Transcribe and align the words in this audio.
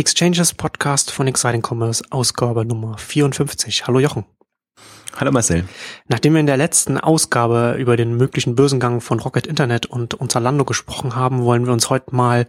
Exchanges 0.00 0.54
Podcast 0.54 1.10
von 1.10 1.26
Exciting 1.26 1.60
Commerce, 1.60 2.02
Ausgabe 2.08 2.64
Nummer 2.64 2.96
54. 2.96 3.86
Hallo 3.86 4.00
Jochen. 4.00 4.24
Hallo 5.14 5.30
Marcel. 5.30 5.68
Nachdem 6.08 6.32
wir 6.32 6.40
in 6.40 6.46
der 6.46 6.56
letzten 6.56 6.96
Ausgabe 6.96 7.76
über 7.78 7.98
den 7.98 8.16
möglichen 8.16 8.54
Börsengang 8.54 9.02
von 9.02 9.20
Rocket 9.20 9.46
Internet 9.46 9.84
und, 9.84 10.16
Zalando 10.32 10.64
gesprochen 10.64 11.16
haben, 11.16 11.42
wollen 11.42 11.66
wir 11.66 11.74
uns 11.74 11.90
heute 11.90 12.16
mal 12.16 12.48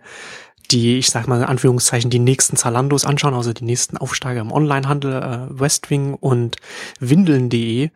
die, 0.72 0.98
ich 0.98 1.10
sag 1.10 1.28
mal 1.28 1.40
in 1.40 1.44
Anführungszeichen, 1.44 2.10
die 2.10 2.20
nächsten 2.20 2.56
Zalandos 2.56 3.04
anschauen, 3.04 3.34
also 3.34 3.52
die 3.52 3.66
nächsten 3.66 3.98
Aufsteiger 3.98 4.40
im 4.40 4.54
Onlinehandel, 4.54 5.12
äh, 5.12 5.60
Westwing 5.60 6.14
und 6.14 6.56
Windeln.de. 7.02 7.90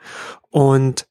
Und 0.50 1.08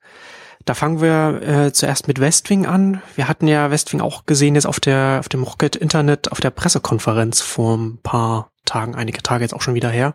da 0.65 0.75
fangen 0.75 1.01
wir 1.01 1.43
äh, 1.43 1.73
zuerst 1.73 2.09
mit 2.09 2.21
Westwing 2.21 2.67
an. 2.67 3.03
Wir 3.17 3.29
hatten 3.29 3.47
ja 3.47 3.71
Westwing 3.71 4.01
auch 4.01 4.25
gesehen 4.25 4.55
jetzt 4.55 4.67
auf 4.67 4.81
der 4.81 5.19
auf 5.21 5.29
dem 5.29 5.43
Rocket 5.43 5.77
Internet 5.77 6.33
auf 6.33 6.41
der 6.41 6.51
Pressekonferenz 6.51 7.41
vor 7.41 7.77
ein 7.77 7.99
paar 8.03 8.51
Tagen, 8.65 8.95
einige 8.95 9.23
Tage 9.23 9.45
jetzt 9.45 9.55
auch 9.55 9.61
schon 9.61 9.75
wieder 9.75 9.91
her 9.91 10.15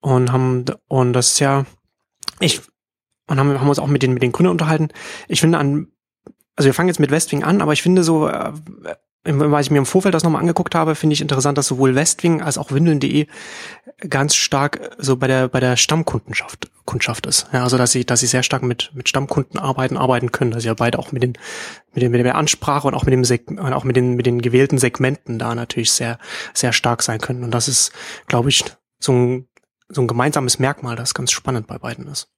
und 0.00 0.30
haben 0.30 0.66
und 0.88 1.14
das 1.14 1.32
ist 1.32 1.40
ja 1.40 1.64
ich 2.38 2.60
und 3.28 3.38
haben, 3.38 3.58
haben 3.58 3.68
uns 3.68 3.78
auch 3.78 3.86
mit 3.86 4.02
den 4.02 4.12
mit 4.12 4.22
den 4.22 4.32
Gründern 4.32 4.52
unterhalten. 4.52 4.88
Ich 5.28 5.40
finde 5.40 5.58
an 5.58 5.88
also 6.54 6.66
wir 6.66 6.74
fangen 6.74 6.88
jetzt 6.88 7.00
mit 7.00 7.10
Westwing 7.10 7.42
an, 7.42 7.62
aber 7.62 7.72
ich 7.72 7.82
finde 7.82 8.04
so 8.04 8.28
äh, 8.28 8.52
weil 9.24 9.62
ich 9.62 9.70
mir 9.70 9.78
im 9.78 9.86
Vorfeld 9.86 10.14
das 10.14 10.24
nochmal 10.24 10.40
angeguckt 10.40 10.74
habe, 10.74 10.96
finde 10.96 11.14
ich 11.14 11.20
interessant, 11.20 11.56
dass 11.56 11.68
sowohl 11.68 11.94
Westwing 11.94 12.42
als 12.42 12.58
auch 12.58 12.72
Windeln.de 12.72 13.28
ganz 14.10 14.34
stark 14.34 14.90
so 14.98 15.16
bei 15.16 15.28
der 15.28 15.48
bei 15.48 15.60
der 15.60 15.76
Stammkundenschaft 15.76 16.71
Kundschaft 16.84 17.26
ist. 17.26 17.46
Ja, 17.52 17.64
also 17.64 17.78
dass 17.78 17.92
sie 17.92 18.04
dass 18.04 18.20
sie 18.20 18.26
sehr 18.26 18.42
stark 18.42 18.62
mit 18.62 18.90
mit 18.94 19.08
Stammkunden 19.08 19.58
arbeiten 19.58 19.96
arbeiten 19.96 20.32
können, 20.32 20.50
dass 20.50 20.62
sie 20.62 20.68
ja 20.68 20.74
beide 20.74 20.98
auch 20.98 21.12
mit 21.12 21.22
den 21.22 21.34
mit, 21.92 22.02
den, 22.02 22.10
mit 22.12 22.24
der 22.24 22.34
Ansprache 22.34 22.88
und 22.88 22.94
auch 22.94 23.04
mit 23.04 23.12
dem 23.12 23.24
Seg 23.24 23.50
und 23.50 23.72
auch 23.72 23.84
mit 23.84 23.96
den 23.96 24.14
mit 24.14 24.26
den 24.26 24.42
gewählten 24.42 24.78
Segmenten 24.78 25.38
da 25.38 25.54
natürlich 25.54 25.92
sehr 25.92 26.18
sehr 26.54 26.72
stark 26.72 27.02
sein 27.02 27.20
können. 27.20 27.44
Und 27.44 27.52
das 27.52 27.68
ist, 27.68 27.92
glaube 28.26 28.48
ich, 28.48 28.64
so 28.98 29.12
ein 29.12 29.48
so 29.88 30.00
ein 30.00 30.08
gemeinsames 30.08 30.58
Merkmal, 30.58 30.96
das 30.96 31.14
ganz 31.14 31.32
spannend 31.32 31.66
bei 31.66 31.78
beiden 31.78 32.06
ist 32.08 32.28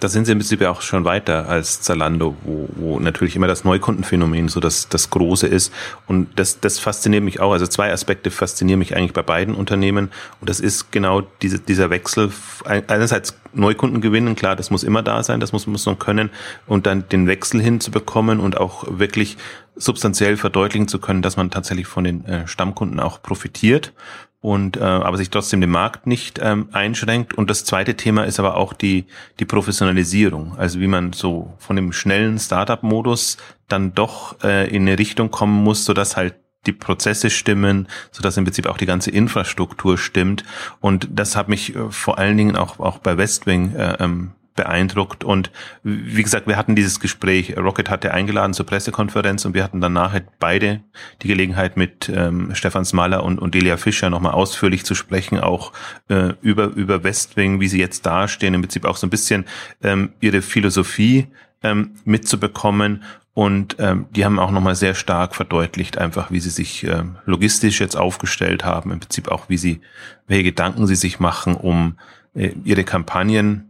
da 0.00 0.08
sind 0.08 0.26
sie 0.26 0.32
im 0.32 0.38
Prinzip 0.38 0.62
auch 0.62 0.80
schon 0.80 1.04
weiter 1.04 1.48
als 1.48 1.80
Zalando, 1.80 2.36
wo, 2.44 2.68
wo 2.76 3.00
natürlich 3.00 3.34
immer 3.34 3.48
das 3.48 3.64
Neukundenphänomen 3.64 4.48
so 4.48 4.60
das, 4.60 4.88
das 4.88 5.10
Große 5.10 5.46
ist. 5.48 5.72
Und 6.06 6.38
das, 6.38 6.60
das 6.60 6.78
fasziniert 6.78 7.24
mich 7.24 7.40
auch. 7.40 7.52
Also 7.52 7.66
zwei 7.66 7.92
Aspekte 7.92 8.30
faszinieren 8.30 8.78
mich 8.78 8.94
eigentlich 8.94 9.12
bei 9.12 9.22
beiden 9.22 9.54
Unternehmen. 9.54 10.10
Und 10.40 10.48
das 10.48 10.60
ist 10.60 10.92
genau 10.92 11.22
diese, 11.42 11.58
dieser 11.58 11.90
Wechsel. 11.90 12.30
Einerseits 12.64 13.36
Neukunden 13.52 14.00
gewinnen, 14.00 14.36
klar, 14.36 14.54
das 14.54 14.70
muss 14.70 14.84
immer 14.84 15.02
da 15.02 15.22
sein, 15.24 15.40
das 15.40 15.52
muss, 15.52 15.66
muss 15.66 15.86
man 15.86 15.98
können. 15.98 16.30
Und 16.66 16.86
dann 16.86 17.08
den 17.08 17.26
Wechsel 17.26 17.60
hinzubekommen 17.60 18.38
und 18.38 18.56
auch 18.56 18.84
wirklich 18.88 19.36
substanziell 19.74 20.36
verdeutlichen 20.36 20.86
zu 20.86 21.00
können, 21.00 21.22
dass 21.22 21.36
man 21.36 21.50
tatsächlich 21.50 21.86
von 21.86 22.04
den 22.04 22.24
äh, 22.24 22.46
Stammkunden 22.46 23.00
auch 23.00 23.20
profitiert 23.22 23.92
und 24.40 24.76
äh, 24.76 24.80
aber 24.80 25.16
sich 25.16 25.30
trotzdem 25.30 25.60
dem 25.60 25.70
Markt 25.70 26.06
nicht 26.06 26.38
ähm, 26.42 26.68
einschränkt. 26.72 27.34
Und 27.34 27.50
das 27.50 27.64
zweite 27.64 27.96
Thema 27.96 28.24
ist 28.24 28.38
aber 28.38 28.56
auch 28.56 28.72
die 28.72 29.06
die 29.40 29.44
Professionalisierung, 29.44 30.56
also 30.56 30.80
wie 30.80 30.86
man 30.86 31.12
so 31.12 31.54
von 31.58 31.76
dem 31.76 31.92
schnellen 31.92 32.38
Startup-Modus 32.38 33.36
dann 33.66 33.94
doch 33.94 34.42
äh, 34.42 34.68
in 34.74 34.82
eine 34.82 34.98
Richtung 34.98 35.30
kommen 35.30 35.62
muss, 35.62 35.84
so 35.84 35.92
dass 35.92 36.16
halt 36.16 36.34
die 36.66 36.72
Prozesse 36.72 37.30
stimmen, 37.30 37.88
so 38.10 38.22
dass 38.22 38.36
im 38.36 38.44
Prinzip 38.44 38.66
auch 38.66 38.76
die 38.76 38.86
ganze 38.86 39.10
Infrastruktur 39.10 39.96
stimmt. 39.96 40.44
Und 40.80 41.08
das 41.10 41.36
hat 41.36 41.48
mich 41.48 41.74
äh, 41.74 41.90
vor 41.90 42.18
allen 42.18 42.36
Dingen 42.36 42.56
auch 42.56 42.78
auch 42.78 42.98
bei 42.98 43.16
Westwing 43.16 43.74
äh, 43.74 43.96
ähm, 44.00 44.32
beeindruckt. 44.58 45.22
Und 45.22 45.52
wie 45.84 46.22
gesagt, 46.22 46.48
wir 46.48 46.56
hatten 46.56 46.74
dieses 46.74 46.98
Gespräch. 46.98 47.56
Rocket 47.56 47.88
hatte 47.88 48.12
eingeladen 48.12 48.54
zur 48.54 48.66
Pressekonferenz 48.66 49.44
und 49.44 49.54
wir 49.54 49.62
hatten 49.62 49.80
danach 49.80 50.12
halt 50.12 50.24
beide 50.40 50.80
die 51.22 51.28
Gelegenheit 51.28 51.76
mit 51.76 52.10
ähm, 52.12 52.54
Stefan 52.54 52.84
Smaller 52.84 53.22
und, 53.22 53.38
und 53.38 53.54
Delia 53.54 53.76
Fischer 53.76 54.10
nochmal 54.10 54.32
ausführlich 54.32 54.84
zu 54.84 54.96
sprechen, 54.96 55.38
auch 55.38 55.72
äh, 56.08 56.32
über, 56.42 56.64
über 56.64 57.04
Westwing, 57.04 57.60
wie 57.60 57.68
sie 57.68 57.78
jetzt 57.78 58.04
dastehen, 58.04 58.52
im 58.54 58.62
Prinzip 58.62 58.84
auch 58.84 58.96
so 58.96 59.06
ein 59.06 59.10
bisschen 59.10 59.44
ähm, 59.80 60.10
ihre 60.20 60.42
Philosophie 60.42 61.28
ähm, 61.62 61.92
mitzubekommen. 62.04 63.04
Und 63.32 63.76
ähm, 63.78 64.06
die 64.10 64.24
haben 64.24 64.40
auch 64.40 64.50
nochmal 64.50 64.74
sehr 64.74 64.96
stark 64.96 65.36
verdeutlicht, 65.36 65.98
einfach 65.98 66.32
wie 66.32 66.40
sie 66.40 66.50
sich 66.50 66.82
ähm, 66.82 67.18
logistisch 67.26 67.80
jetzt 67.80 67.96
aufgestellt 67.96 68.64
haben, 68.64 68.90
im 68.90 68.98
Prinzip 68.98 69.28
auch 69.28 69.48
wie 69.48 69.56
sie, 69.56 69.80
welche 70.26 70.42
Gedanken 70.42 70.88
sie 70.88 70.96
sich 70.96 71.20
machen, 71.20 71.54
um 71.54 71.96
äh, 72.34 72.50
ihre 72.64 72.82
Kampagnen 72.82 73.67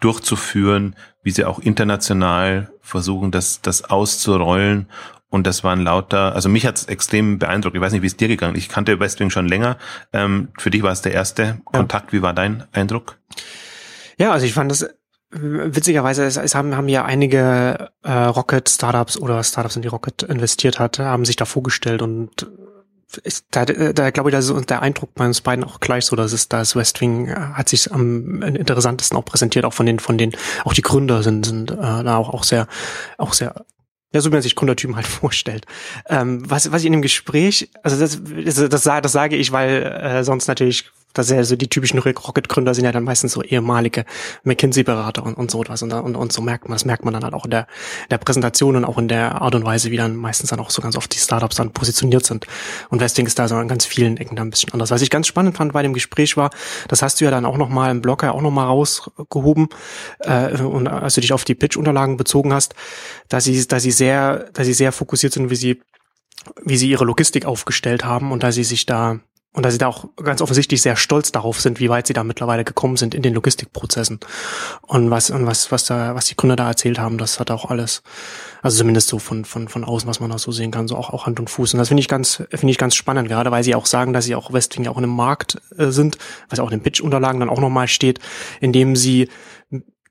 durchzuführen, 0.00 0.96
wie 1.22 1.30
sie 1.30 1.44
auch 1.44 1.58
international 1.58 2.70
versuchen, 2.80 3.30
das, 3.30 3.60
das 3.62 3.84
auszurollen. 3.84 4.88
Und 5.28 5.46
das 5.46 5.64
waren 5.64 5.80
lauter, 5.80 6.34
also 6.34 6.48
mich 6.48 6.66
hat 6.66 6.76
es 6.76 6.84
extrem 6.84 7.38
beeindruckt. 7.38 7.74
Ich 7.74 7.82
weiß 7.82 7.92
nicht, 7.92 8.02
wie 8.02 8.06
es 8.06 8.16
dir 8.16 8.28
gegangen 8.28 8.54
ist. 8.54 8.62
Ich 8.62 8.68
kannte 8.68 9.00
Westwing 9.00 9.30
schon 9.30 9.48
länger. 9.48 9.76
Ähm, 10.12 10.48
für 10.58 10.70
dich 10.70 10.82
war 10.82 10.92
es 10.92 11.02
der 11.02 11.12
erste 11.12 11.42
ja. 11.42 11.58
Kontakt. 11.64 12.12
Wie 12.12 12.22
war 12.22 12.32
dein 12.32 12.64
Eindruck? 12.72 13.18
Ja, 14.18 14.32
also 14.32 14.46
ich 14.46 14.54
fand 14.54 14.70
das 14.70 14.86
witzigerweise, 15.30 16.24
es, 16.24 16.36
es 16.36 16.54
haben, 16.54 16.76
haben 16.76 16.88
ja 16.88 17.04
einige 17.04 17.90
äh, 18.02 18.12
Rocket-Startups 18.12 19.18
oder 19.18 19.42
Startups, 19.42 19.76
in 19.76 19.82
die 19.82 19.88
Rocket 19.88 20.22
investiert 20.22 20.78
hat, 20.78 20.98
haben 20.98 21.24
sich 21.24 21.36
da 21.36 21.44
vorgestellt 21.44 22.02
und 22.02 22.46
ist, 23.22 23.46
da, 23.50 23.64
da 23.64 24.10
glaube 24.10 24.30
ich, 24.30 24.32
da 24.32 24.38
ist 24.38 24.70
der 24.70 24.82
Eindruck 24.82 25.14
bei 25.14 25.26
uns 25.26 25.40
beiden 25.40 25.64
auch 25.64 25.80
gleich 25.80 26.06
so, 26.06 26.16
dass 26.16 26.32
es 26.32 26.48
da 26.48 26.60
ist 26.60 26.76
Westwing 26.76 27.28
äh, 27.28 27.34
hat 27.34 27.68
sich 27.68 27.92
am 27.92 28.42
interessantesten 28.42 29.16
auch 29.16 29.24
präsentiert, 29.24 29.64
auch 29.64 29.72
von 29.72 29.86
den, 29.86 29.98
von 29.98 30.18
den, 30.18 30.32
auch 30.64 30.74
die 30.74 30.82
Gründer 30.82 31.22
sind, 31.22 31.46
sind 31.46 31.70
äh, 31.70 31.76
da 31.76 32.16
auch, 32.16 32.30
auch 32.30 32.44
sehr, 32.44 32.66
auch 33.16 33.32
sehr 33.32 33.64
ja, 34.12 34.20
so 34.20 34.30
wie 34.30 34.34
man 34.34 34.42
sich 34.42 34.56
Gründertypen 34.56 34.96
halt 34.96 35.06
vorstellt. 35.06 35.66
Ähm, 36.08 36.48
was, 36.48 36.70
was 36.72 36.80
ich 36.80 36.86
in 36.86 36.92
dem 36.92 37.02
Gespräch, 37.02 37.70
also 37.82 37.98
das, 37.98 38.18
das, 38.44 38.68
das, 38.68 38.82
das 38.82 39.12
sage 39.12 39.36
ich, 39.36 39.52
weil 39.52 39.82
äh, 39.82 40.24
sonst 40.24 40.46
natürlich 40.48 40.90
das 41.18 41.30
ist 41.30 41.36
ja 41.36 41.44
so 41.44 41.56
die 41.56 41.68
typischen 41.68 41.98
Rocket-Gründer 41.98 42.74
sind 42.74 42.84
ja 42.84 42.92
dann 42.92 43.04
meistens 43.04 43.32
so 43.32 43.42
ehemalige 43.42 44.04
McKinsey-Berater 44.44 45.24
und, 45.24 45.34
und 45.34 45.50
so 45.50 45.62
etwas. 45.62 45.82
Und, 45.82 45.92
und, 45.92 46.14
und 46.14 46.32
so 46.32 46.42
merkt 46.42 46.68
man, 46.68 46.74
das 46.74 46.84
merkt 46.84 47.04
man 47.04 47.14
dann 47.14 47.24
halt 47.24 47.32
auch 47.32 47.44
in 47.44 47.50
der, 47.50 47.62
in 48.02 48.10
der 48.10 48.18
Präsentation 48.18 48.76
und 48.76 48.84
auch 48.84 48.98
in 48.98 49.08
der 49.08 49.40
Art 49.40 49.54
und 49.54 49.64
Weise, 49.64 49.90
wie 49.90 49.96
dann 49.96 50.14
meistens 50.16 50.50
dann 50.50 50.60
auch 50.60 50.70
so 50.70 50.82
ganz 50.82 50.96
oft 50.96 51.12
die 51.14 51.18
Startups 51.18 51.56
dann 51.56 51.72
positioniert 51.72 52.26
sind. 52.26 52.46
Und 52.90 53.00
Westing 53.00 53.26
ist 53.26 53.38
da 53.38 53.48
so 53.48 53.56
an 53.56 53.68
ganz 53.68 53.86
vielen 53.86 54.18
Ecken 54.18 54.36
dann 54.36 54.48
ein 54.48 54.50
bisschen 54.50 54.72
anders. 54.72 54.90
Was 54.90 55.02
ich 55.02 55.10
ganz 55.10 55.26
spannend 55.26 55.56
fand 55.56 55.72
bei 55.72 55.82
dem 55.82 55.94
Gespräch 55.94 56.36
war, 56.36 56.50
das 56.88 57.00
hast 57.00 57.20
du 57.20 57.24
ja 57.24 57.30
dann 57.30 57.46
auch 57.46 57.56
nochmal 57.56 57.90
im 57.90 58.02
Blog 58.02 58.22
ja 58.22 58.32
auch 58.32 58.42
nochmal 58.42 58.66
rausgehoben, 58.66 59.68
äh, 60.20 60.60
und 60.60 60.88
als 60.88 61.14
du 61.14 61.20
dich 61.20 61.32
auf 61.32 61.44
die 61.44 61.54
Pitch-Unterlagen 61.54 62.16
bezogen 62.16 62.52
hast, 62.52 62.74
dass 63.28 63.44
sie, 63.44 63.66
dass 63.66 63.82
sie 63.82 63.90
sehr, 63.90 64.50
dass 64.52 64.66
sie 64.66 64.74
sehr 64.74 64.92
fokussiert 64.92 65.32
sind, 65.32 65.50
wie 65.50 65.56
sie 65.56 65.80
wie 66.64 66.76
sie 66.76 66.88
ihre 66.88 67.04
Logistik 67.04 67.44
aufgestellt 67.44 68.04
haben 68.04 68.30
und 68.30 68.44
da 68.44 68.52
sie 68.52 68.62
sich 68.62 68.86
da 68.86 69.18
und 69.56 69.64
dass 69.64 69.72
sie 69.72 69.78
da 69.78 69.86
auch 69.86 70.04
ganz 70.22 70.42
offensichtlich 70.42 70.82
sehr 70.82 70.96
stolz 70.96 71.32
darauf 71.32 71.62
sind, 71.62 71.80
wie 71.80 71.88
weit 71.88 72.06
sie 72.06 72.12
da 72.12 72.24
mittlerweile 72.24 72.62
gekommen 72.62 72.98
sind 72.98 73.14
in 73.14 73.22
den 73.22 73.32
Logistikprozessen. 73.32 74.20
Und 74.82 75.10
was, 75.10 75.30
und 75.30 75.46
was, 75.46 75.72
was 75.72 75.86
da, 75.86 76.14
was 76.14 76.26
die 76.26 76.36
Gründer 76.36 76.56
da 76.56 76.68
erzählt 76.68 76.98
haben, 76.98 77.16
das 77.16 77.40
hat 77.40 77.50
auch 77.50 77.70
alles, 77.70 78.02
also 78.60 78.76
zumindest 78.76 79.08
so 79.08 79.18
von, 79.18 79.46
von, 79.46 79.68
von 79.68 79.82
außen, 79.82 80.06
was 80.06 80.20
man 80.20 80.28
da 80.28 80.36
so 80.36 80.52
sehen 80.52 80.72
kann, 80.72 80.88
so 80.88 80.96
auch, 80.96 81.08
auch 81.08 81.24
Hand 81.24 81.40
und 81.40 81.48
Fuß. 81.48 81.72
Und 81.72 81.78
das 81.78 81.88
finde 81.88 82.02
ich 82.02 82.08
ganz, 82.08 82.42
finde 82.50 82.70
ich 82.70 82.76
ganz 82.76 82.94
spannend, 82.94 83.28
gerade 83.28 83.50
weil 83.50 83.64
sie 83.64 83.74
auch 83.74 83.86
sagen, 83.86 84.12
dass 84.12 84.26
sie 84.26 84.34
auch 84.34 84.52
Westwing 84.52 84.84
ja 84.84 84.90
auch 84.90 84.98
in 84.98 85.04
einem 85.04 85.16
Markt 85.16 85.56
äh, 85.78 85.86
sind, 85.86 86.18
was 86.50 86.60
auch 86.60 86.70
in 86.70 86.78
den 86.78 86.82
Pitch-Unterlagen 86.82 87.40
dann 87.40 87.48
auch 87.48 87.60
nochmal 87.60 87.88
steht, 87.88 88.18
in 88.60 88.74
dem 88.74 88.94
sie 88.94 89.30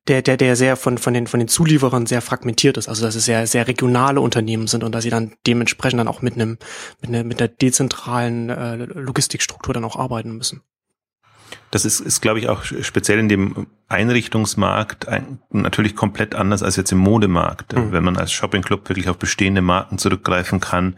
der, 0.08 0.22
der, 0.22 0.38
der 0.38 0.56
sehr 0.56 0.76
von, 0.76 0.98
von 0.98 1.14
den, 1.14 1.28
von 1.28 1.40
den 1.40 1.50
Zulieferern 1.50 2.06
sehr 2.06 2.22
fragmentiert 2.22 2.78
ist. 2.78 2.88
Also, 2.88 3.04
dass 3.04 3.16
es 3.16 3.26
sehr, 3.26 3.48
sehr 3.48 3.68
regionale 3.68 4.22
Unternehmen 4.22 4.68
sind 4.68 4.84
und 4.84 4.94
dass 4.94 5.04
sie 5.04 5.10
dann 5.10 5.34
dementsprechend 5.48 6.00
dann 6.00 6.08
auch 6.08 6.22
mit 6.22 6.36
einem, 6.36 6.58
mit 7.02 7.10
einer, 7.10 7.24
mit 7.24 7.42
einer 7.42 7.48
dezentralen 7.48 8.50
äh, 8.50 8.76
Logistikstruktur 8.76 9.74
dann 9.74 9.84
auch 9.84 9.96
arbeiten 9.96 10.38
müssen. 10.38 10.62
Das 11.72 11.86
ist, 11.86 12.00
ist 12.00 12.22
glaube 12.22 12.40
ich, 12.40 12.48
auch 12.48 12.64
speziell 12.64 13.20
in 13.20 13.28
dem 13.28 13.68
Einrichtungsmarkt 13.88 15.08
ein, 15.08 15.40
natürlich 15.50 15.96
komplett 15.96 16.36
anders 16.36 16.64
als 16.64 16.76
jetzt 16.76 16.92
im 16.92 17.00
Modemarkt, 17.00 17.76
mhm. 17.76 17.92
wenn 17.92 18.04
man 18.04 18.18
als 18.18 18.32
Shoppingclub 18.32 18.88
wirklich 18.88 19.10
auf 19.10 19.18
bestehende 19.18 19.62
Marken 19.62 19.98
zurückgreifen 19.98 20.60
kann. 20.60 20.96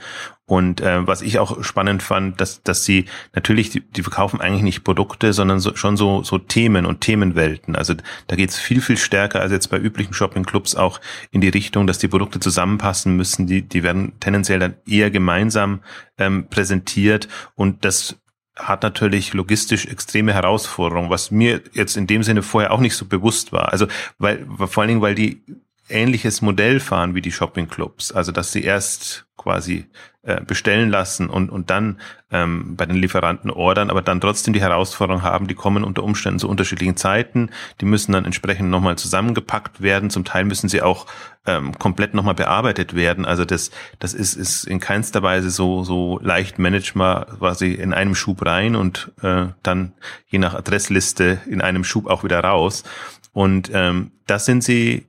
Und 0.49 0.79
äh, 0.79 1.05
was 1.05 1.21
ich 1.21 1.39
auch 1.39 1.61
spannend 1.61 2.01
fand, 2.01 2.39
dass, 2.39 2.63
dass 2.63 2.85
sie 2.85 3.05
natürlich, 3.35 3.69
die, 3.69 3.81
die 3.81 4.01
verkaufen 4.01 4.39
eigentlich 4.39 4.63
nicht 4.63 4.85
Produkte, 4.85 5.33
sondern 5.33 5.59
so, 5.59 5.75
schon 5.75 5.97
so, 5.97 6.23
so 6.23 6.37
Themen 6.37 6.85
und 6.85 7.01
Themenwelten. 7.01 7.75
Also 7.75 7.95
da 8.27 8.37
geht 8.37 8.51
es 8.51 8.57
viel, 8.57 8.79
viel 8.79 8.95
stärker 8.95 9.41
als 9.41 9.51
jetzt 9.51 9.67
bei 9.67 9.77
üblichen 9.77 10.13
Shoppingclubs 10.13 10.75
auch 10.75 11.01
in 11.31 11.41
die 11.41 11.49
Richtung, 11.49 11.85
dass 11.85 11.97
die 11.97 12.07
Produkte 12.07 12.39
zusammenpassen 12.39 13.17
müssen. 13.17 13.45
Die, 13.45 13.61
die 13.61 13.83
werden 13.83 14.13
tendenziell 14.21 14.59
dann 14.59 14.75
eher 14.87 15.11
gemeinsam 15.11 15.81
ähm, 16.17 16.47
präsentiert 16.47 17.27
und 17.55 17.83
das 17.83 18.15
hat 18.55 18.83
natürlich 18.83 19.33
logistisch 19.33 19.85
extreme 19.85 20.33
Herausforderungen, 20.33 21.09
was 21.09 21.29
mir 21.29 21.61
jetzt 21.73 21.97
in 21.97 22.07
dem 22.07 22.23
Sinne 22.23 22.41
vorher 22.41 22.71
auch 22.71 22.79
nicht 22.79 22.95
so 22.95 23.05
bewusst 23.05 23.51
war. 23.51 23.73
Also 23.73 23.87
weil 24.17 24.47
vor 24.67 24.81
allen 24.81 24.87
Dingen, 24.87 25.01
weil 25.01 25.13
die 25.13 25.41
ähnliches 25.89 26.41
Modell 26.41 26.79
fahren 26.79 27.15
wie 27.15 27.21
die 27.21 27.31
Shoppingclubs. 27.31 28.11
Also 28.11 28.31
dass 28.31 28.51
sie 28.51 28.63
erst 28.63 29.27
quasi 29.37 29.85
äh, 30.27 30.41
bestellen 30.41 30.89
lassen 30.89 31.29
und, 31.29 31.49
und 31.49 31.69
dann 31.69 32.01
ähm, 32.31 32.75
bei 32.75 32.85
den 32.85 32.97
Lieferanten 32.97 33.49
ordern, 33.49 33.89
aber 33.89 34.01
dann 34.01 34.19
trotzdem 34.19 34.53
die 34.53 34.59
Herausforderung 34.59 35.21
haben, 35.23 35.47
die 35.47 35.55
kommen 35.55 35.85
unter 35.85 36.03
Umständen 36.03 36.39
zu 36.39 36.49
unterschiedlichen 36.49 36.97
Zeiten, 36.97 37.49
die 37.79 37.85
müssen 37.85 38.11
dann 38.11 38.25
entsprechend 38.25 38.69
nochmal 38.69 38.97
zusammengepackt 38.97 39.79
werden, 39.81 40.09
zum 40.09 40.25
Teil 40.25 40.43
müssen 40.43 40.67
sie 40.67 40.81
auch 40.81 41.05
ähm, 41.45 41.79
komplett 41.79 42.13
nochmal 42.13 42.35
bearbeitet 42.35 42.93
werden, 42.93 43.23
also 43.23 43.45
das, 43.45 43.71
das 43.99 44.13
ist, 44.13 44.33
ist 44.33 44.65
in 44.65 44.81
keinster 44.81 45.23
Weise 45.23 45.49
so, 45.49 45.85
so 45.85 46.19
leicht 46.21 46.59
managbar, 46.59 47.27
quasi 47.39 47.71
in 47.71 47.93
einem 47.93 48.13
Schub 48.13 48.45
rein 48.45 48.75
und 48.75 49.13
äh, 49.21 49.45
dann 49.63 49.93
je 50.27 50.39
nach 50.39 50.55
Adressliste 50.55 51.39
in 51.47 51.61
einem 51.61 51.85
Schub 51.85 52.05
auch 52.07 52.25
wieder 52.25 52.41
raus. 52.41 52.83
Und 53.31 53.71
ähm, 53.73 54.11
das 54.25 54.43
sind 54.43 54.61
sie 54.61 55.07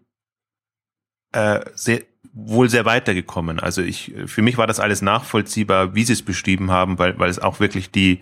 äh, 1.33 1.61
sehr, 1.75 2.03
wohl 2.47 2.69
sehr 2.69 2.85
weitergekommen. 2.85 3.59
Also 3.59 3.83
ich, 3.83 4.15
für 4.27 4.43
mich 4.43 4.59
war 4.59 4.67
das 4.67 4.79
alles 4.79 5.03
nachvollziehbar, 5.03 5.95
wie 5.95 6.05
sie 6.05 6.13
es 6.13 6.23
beschrieben 6.23 6.71
haben, 6.71 6.99
weil, 6.99 7.19
weil 7.19 7.31
es 7.31 7.41
auch 7.41 7.59
wirklich 7.59 7.91
die, 7.91 8.21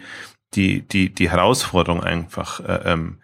die, 0.55 0.83
die, 0.83 1.11
die 1.11 1.31
Herausforderung 1.31 2.03
einfach, 2.03 2.61
äh, 2.61 2.93
ähm, 2.93 3.19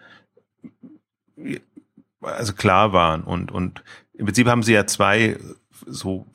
also 2.21 2.53
klar 2.53 2.93
waren 2.93 3.23
und, 3.23 3.51
und 3.51 3.83
im 4.13 4.27
Prinzip 4.27 4.47
haben 4.47 4.63
sie 4.63 4.75
ja 4.75 4.87
zwei, 4.87 5.39
so, 5.87 6.27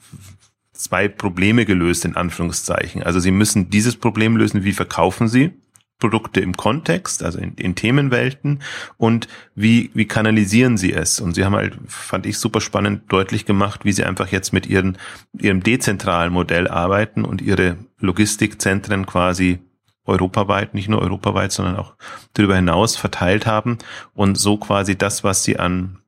zwei 0.73 1.07
Probleme 1.07 1.65
gelöst, 1.65 2.03
in 2.03 2.15
Anführungszeichen. 2.15 3.03
Also 3.03 3.19
sie 3.19 3.31
müssen 3.31 3.69
dieses 3.69 3.95
Problem 3.95 4.35
lösen, 4.37 4.63
wie 4.63 4.73
verkaufen 4.73 5.27
sie? 5.27 5.53
Produkte 5.99 6.41
im 6.41 6.55
Kontext, 6.55 7.23
also 7.23 7.39
in, 7.39 7.55
in 7.55 7.75
Themenwelten 7.75 8.59
und 8.97 9.27
wie, 9.55 9.89
wie 9.93 10.05
kanalisieren 10.05 10.77
sie 10.77 10.93
es? 10.93 11.19
Und 11.19 11.33
sie 11.33 11.43
haben 11.43 11.55
halt, 11.55 11.77
fand 11.87 12.25
ich 12.25 12.37
super 12.37 12.61
spannend, 12.61 13.11
deutlich 13.11 13.45
gemacht, 13.45 13.83
wie 13.83 13.91
sie 13.91 14.03
einfach 14.03 14.27
jetzt 14.27 14.53
mit 14.53 14.67
ihren, 14.67 14.97
ihrem 15.39 15.63
dezentralen 15.63 16.31
Modell 16.31 16.67
arbeiten 16.67 17.25
und 17.25 17.41
ihre 17.41 17.77
Logistikzentren 17.99 19.05
quasi 19.07 19.59
europaweit, 20.05 20.73
nicht 20.73 20.87
nur 20.87 21.01
europaweit, 21.01 21.51
sondern 21.51 21.75
auch 21.75 21.95
darüber 22.33 22.55
hinaus 22.55 22.95
verteilt 22.95 23.45
haben 23.45 23.77
und 24.13 24.37
so 24.37 24.57
quasi 24.57 24.97
das, 24.97 25.23
was 25.23 25.43
sie 25.43 25.57
an 25.57 25.99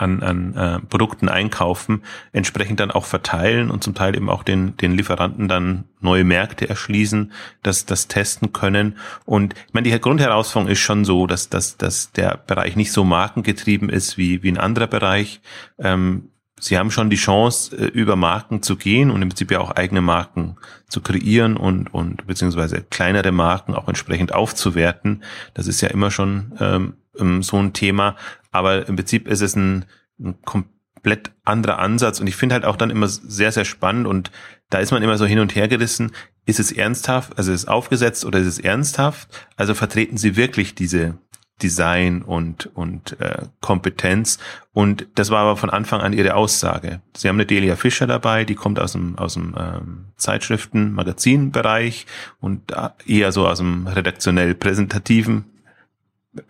an, 0.00 0.22
an 0.22 0.54
äh, 0.56 0.78
Produkten 0.80 1.28
einkaufen, 1.28 2.02
entsprechend 2.32 2.80
dann 2.80 2.90
auch 2.90 3.04
verteilen 3.04 3.70
und 3.70 3.84
zum 3.84 3.94
Teil 3.94 4.16
eben 4.16 4.28
auch 4.28 4.42
den, 4.42 4.76
den 4.76 4.92
Lieferanten 4.92 5.48
dann 5.48 5.84
neue 6.00 6.24
Märkte 6.24 6.68
erschließen, 6.68 7.32
das, 7.62 7.86
das 7.86 8.08
testen 8.08 8.52
können. 8.52 8.96
Und 9.24 9.54
ich 9.66 9.74
meine, 9.74 9.90
die 9.90 10.00
Grundherausforderung 10.00 10.72
ist 10.72 10.80
schon 10.80 11.04
so, 11.04 11.26
dass, 11.26 11.48
dass, 11.48 11.76
dass 11.76 12.12
der 12.12 12.38
Bereich 12.46 12.76
nicht 12.76 12.92
so 12.92 13.04
markengetrieben 13.04 13.88
ist 13.88 14.16
wie, 14.16 14.42
wie 14.42 14.50
ein 14.50 14.58
anderer 14.58 14.86
Bereich. 14.86 15.40
Ähm, 15.78 16.30
Sie 16.62 16.76
haben 16.76 16.90
schon 16.90 17.08
die 17.08 17.16
Chance, 17.16 17.74
äh, 17.74 17.86
über 17.86 18.16
Marken 18.16 18.62
zu 18.62 18.76
gehen 18.76 19.10
und 19.10 19.22
im 19.22 19.30
Prinzip 19.30 19.50
ja 19.50 19.60
auch 19.60 19.70
eigene 19.70 20.02
Marken 20.02 20.56
zu 20.88 21.00
kreieren 21.00 21.56
und, 21.56 21.92
und 21.92 22.26
beziehungsweise 22.26 22.82
kleinere 22.82 23.32
Marken 23.32 23.74
auch 23.74 23.88
entsprechend 23.88 24.34
aufzuwerten. 24.34 25.24
Das 25.54 25.66
ist 25.66 25.80
ja 25.80 25.88
immer 25.88 26.10
schon 26.10 26.52
ähm, 26.60 26.94
ähm 27.20 27.42
so 27.42 27.58
ein 27.58 27.72
Thema. 27.72 28.16
Aber 28.50 28.88
im 28.88 28.96
Prinzip 28.96 29.28
ist 29.28 29.42
es 29.42 29.56
ein, 29.56 29.84
ein 30.18 30.40
komplett 30.42 31.32
anderer 31.44 31.78
Ansatz. 31.78 32.20
Und 32.20 32.26
ich 32.26 32.36
finde 32.36 32.54
halt 32.54 32.64
auch 32.64 32.76
dann 32.76 32.90
immer 32.90 33.08
sehr, 33.08 33.52
sehr 33.52 33.64
spannend. 33.64 34.06
Und 34.06 34.30
da 34.68 34.78
ist 34.78 34.92
man 34.92 35.02
immer 35.02 35.18
so 35.18 35.26
hin 35.26 35.40
und 35.40 35.54
her 35.54 35.68
gerissen. 35.68 36.12
Ist 36.46 36.60
es 36.60 36.72
ernsthaft? 36.72 37.36
Also 37.38 37.52
ist 37.52 37.62
es 37.62 37.68
aufgesetzt 37.68 38.24
oder 38.24 38.38
ist 38.38 38.46
es 38.46 38.58
ernsthaft? 38.58 39.28
Also 39.56 39.74
vertreten 39.74 40.16
Sie 40.16 40.36
wirklich 40.36 40.74
diese 40.74 41.18
Design 41.62 42.22
und, 42.22 42.70
und 42.74 43.20
äh, 43.20 43.42
Kompetenz. 43.60 44.38
Und 44.72 45.06
das 45.14 45.30
war 45.30 45.40
aber 45.40 45.56
von 45.56 45.70
Anfang 45.70 46.00
an 46.00 46.12
ihre 46.12 46.34
Aussage. 46.34 47.02
Sie 47.16 47.28
haben 47.28 47.36
eine 47.36 47.46
Delia 47.46 47.76
Fischer 47.76 48.06
dabei, 48.06 48.44
die 48.44 48.54
kommt 48.54 48.78
aus 48.78 48.92
dem, 48.92 49.18
aus 49.18 49.34
dem 49.34 49.54
ähm, 49.58 50.06
Zeitschriften, 50.16 50.92
Magazinbereich 50.92 52.06
und 52.40 52.72
eher 53.06 53.32
so 53.32 53.46
aus 53.46 53.58
dem 53.58 53.86
redaktionell 53.86 54.54
präsentativen 54.54 55.44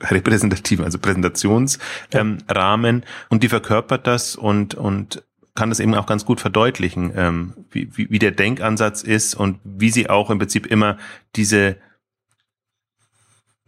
repräsentativen, 0.00 0.84
also 0.84 0.98
Präsentationsrahmen 0.98 2.96
ähm, 2.96 3.02
und 3.28 3.42
die 3.42 3.48
verkörpert 3.48 4.06
das 4.06 4.36
und, 4.36 4.74
und 4.74 5.22
kann 5.54 5.70
das 5.70 5.80
eben 5.80 5.94
auch 5.94 6.06
ganz 6.06 6.24
gut 6.24 6.40
verdeutlichen, 6.40 7.12
ähm, 7.16 7.54
wie, 7.70 7.96
wie, 7.96 8.10
wie 8.10 8.18
der 8.18 8.30
Denkansatz 8.30 9.02
ist 9.02 9.34
und 9.34 9.58
wie 9.64 9.90
sie 9.90 10.08
auch 10.08 10.30
im 10.30 10.38
Prinzip 10.38 10.66
immer 10.66 10.98
diese 11.36 11.76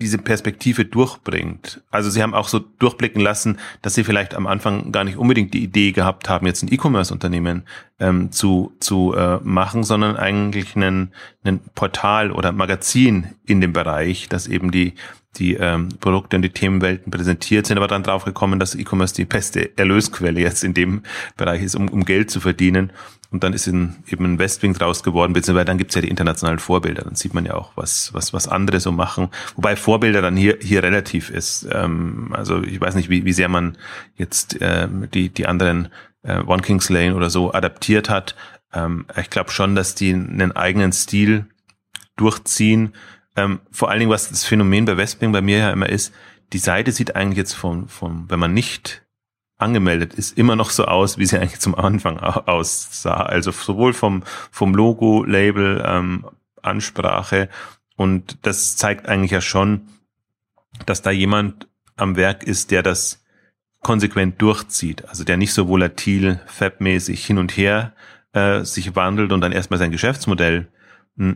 diese 0.02 0.18
Perspektive 0.18 0.84
durchbringt. 0.84 1.80
Also 1.90 2.10
sie 2.10 2.22
haben 2.22 2.34
auch 2.34 2.48
so 2.48 2.58
durchblicken 2.58 3.22
lassen, 3.22 3.58
dass 3.82 3.94
sie 3.94 4.02
vielleicht 4.02 4.34
am 4.34 4.48
Anfang 4.48 4.90
gar 4.90 5.04
nicht 5.04 5.16
unbedingt 5.16 5.54
die 5.54 5.62
Idee 5.62 5.92
gehabt 5.92 6.28
haben, 6.28 6.44
jetzt 6.44 6.62
ein 6.62 6.72
E-Commerce-Unternehmen 6.72 7.62
ähm, 8.00 8.32
zu, 8.32 8.72
zu 8.80 9.14
äh, 9.14 9.38
machen, 9.44 9.84
sondern 9.84 10.16
eigentlich 10.16 10.74
ein, 10.74 11.12
ein 11.44 11.60
Portal 11.76 12.32
oder 12.32 12.50
Magazin 12.50 13.34
in 13.46 13.60
dem 13.60 13.72
Bereich, 13.72 14.28
das 14.28 14.48
eben 14.48 14.72
die 14.72 14.94
die 15.36 15.54
ähm, 15.54 15.88
Produkte 16.00 16.36
und 16.36 16.42
die 16.42 16.50
Themenwelten 16.50 17.10
präsentiert, 17.10 17.66
sind 17.66 17.78
aber 17.78 17.88
dann 17.88 18.02
drauf 18.02 18.24
gekommen, 18.24 18.58
dass 18.58 18.74
E-Commerce 18.74 19.14
die 19.14 19.24
beste 19.24 19.76
Erlösquelle 19.78 20.40
jetzt 20.40 20.62
in 20.62 20.74
dem 20.74 21.02
Bereich 21.36 21.62
ist, 21.62 21.74
um, 21.74 21.88
um 21.88 22.04
Geld 22.04 22.30
zu 22.30 22.40
verdienen. 22.40 22.92
Und 23.30 23.42
dann 23.42 23.54
ist 23.54 23.66
in, 23.66 23.96
eben 24.06 24.26
ein 24.26 24.38
Westwing 24.38 24.74
draus 24.74 25.02
geworden, 25.02 25.32
beziehungsweise 25.32 25.64
dann 25.64 25.78
gibt's 25.78 25.94
ja 25.94 26.02
die 26.02 26.08
internationalen 26.08 26.58
Vorbilder. 26.58 27.02
Dann 27.02 27.14
sieht 27.14 27.32
man 27.32 27.46
ja 27.46 27.54
auch, 27.54 27.72
was, 27.76 28.12
was, 28.12 28.34
was 28.34 28.46
andere 28.46 28.78
so 28.78 28.92
machen. 28.92 29.28
Wobei 29.56 29.74
Vorbilder 29.74 30.20
dann 30.20 30.36
hier, 30.36 30.58
hier 30.60 30.82
relativ 30.82 31.30
ist. 31.30 31.66
Ähm, 31.72 32.28
also 32.32 32.62
ich 32.62 32.78
weiß 32.78 32.94
nicht, 32.94 33.08
wie, 33.08 33.24
wie 33.24 33.32
sehr 33.32 33.48
man 33.48 33.78
jetzt 34.16 34.58
ähm, 34.60 35.08
die, 35.14 35.30
die 35.30 35.46
anderen 35.46 35.88
äh, 36.22 36.40
One 36.40 36.60
Kings 36.60 36.90
Lane 36.90 37.14
oder 37.14 37.30
so 37.30 37.54
adaptiert 37.54 38.10
hat. 38.10 38.36
Ähm, 38.74 39.06
ich 39.18 39.30
glaube 39.30 39.50
schon, 39.50 39.74
dass 39.74 39.94
die 39.94 40.12
einen 40.12 40.52
eigenen 40.52 40.92
Stil 40.92 41.46
durchziehen, 42.16 42.92
ähm, 43.36 43.60
vor 43.70 43.90
allen 43.90 44.00
Dingen, 44.00 44.10
was 44.10 44.28
das 44.28 44.44
Phänomen 44.44 44.84
bei 44.84 44.96
Westwing 44.96 45.32
bei 45.32 45.40
mir 45.40 45.58
ja 45.58 45.70
immer 45.72 45.88
ist, 45.88 46.12
die 46.52 46.58
Seite 46.58 46.92
sieht 46.92 47.16
eigentlich 47.16 47.38
jetzt 47.38 47.54
vom, 47.54 47.88
vom, 47.88 48.28
wenn 48.28 48.38
man 48.38 48.52
nicht 48.52 49.02
angemeldet 49.58 50.14
ist, 50.14 50.36
immer 50.36 50.56
noch 50.56 50.70
so 50.70 50.84
aus, 50.84 51.18
wie 51.18 51.26
sie 51.26 51.38
eigentlich 51.38 51.60
zum 51.60 51.74
Anfang 51.74 52.18
aussah. 52.18 53.22
Also 53.22 53.52
sowohl 53.52 53.92
vom, 53.92 54.22
vom 54.50 54.74
Logo, 54.74 55.24
Label, 55.24 55.82
ähm, 55.86 56.26
Ansprache. 56.60 57.48
Und 57.96 58.38
das 58.42 58.76
zeigt 58.76 59.06
eigentlich 59.06 59.30
ja 59.30 59.40
schon, 59.40 59.82
dass 60.86 61.02
da 61.02 61.10
jemand 61.10 61.68
am 61.96 62.16
Werk 62.16 62.42
ist, 62.42 62.70
der 62.70 62.82
das 62.82 63.24
konsequent 63.80 64.40
durchzieht. 64.40 65.08
Also 65.08 65.24
der 65.24 65.36
nicht 65.36 65.52
so 65.52 65.68
volatil, 65.68 66.40
fabmäßig 66.46 67.24
hin 67.24 67.38
und 67.38 67.56
her 67.56 67.92
äh, 68.32 68.64
sich 68.64 68.94
wandelt 68.96 69.32
und 69.32 69.40
dann 69.40 69.52
erstmal 69.52 69.78
sein 69.78 69.90
Geschäftsmodell 69.90 70.68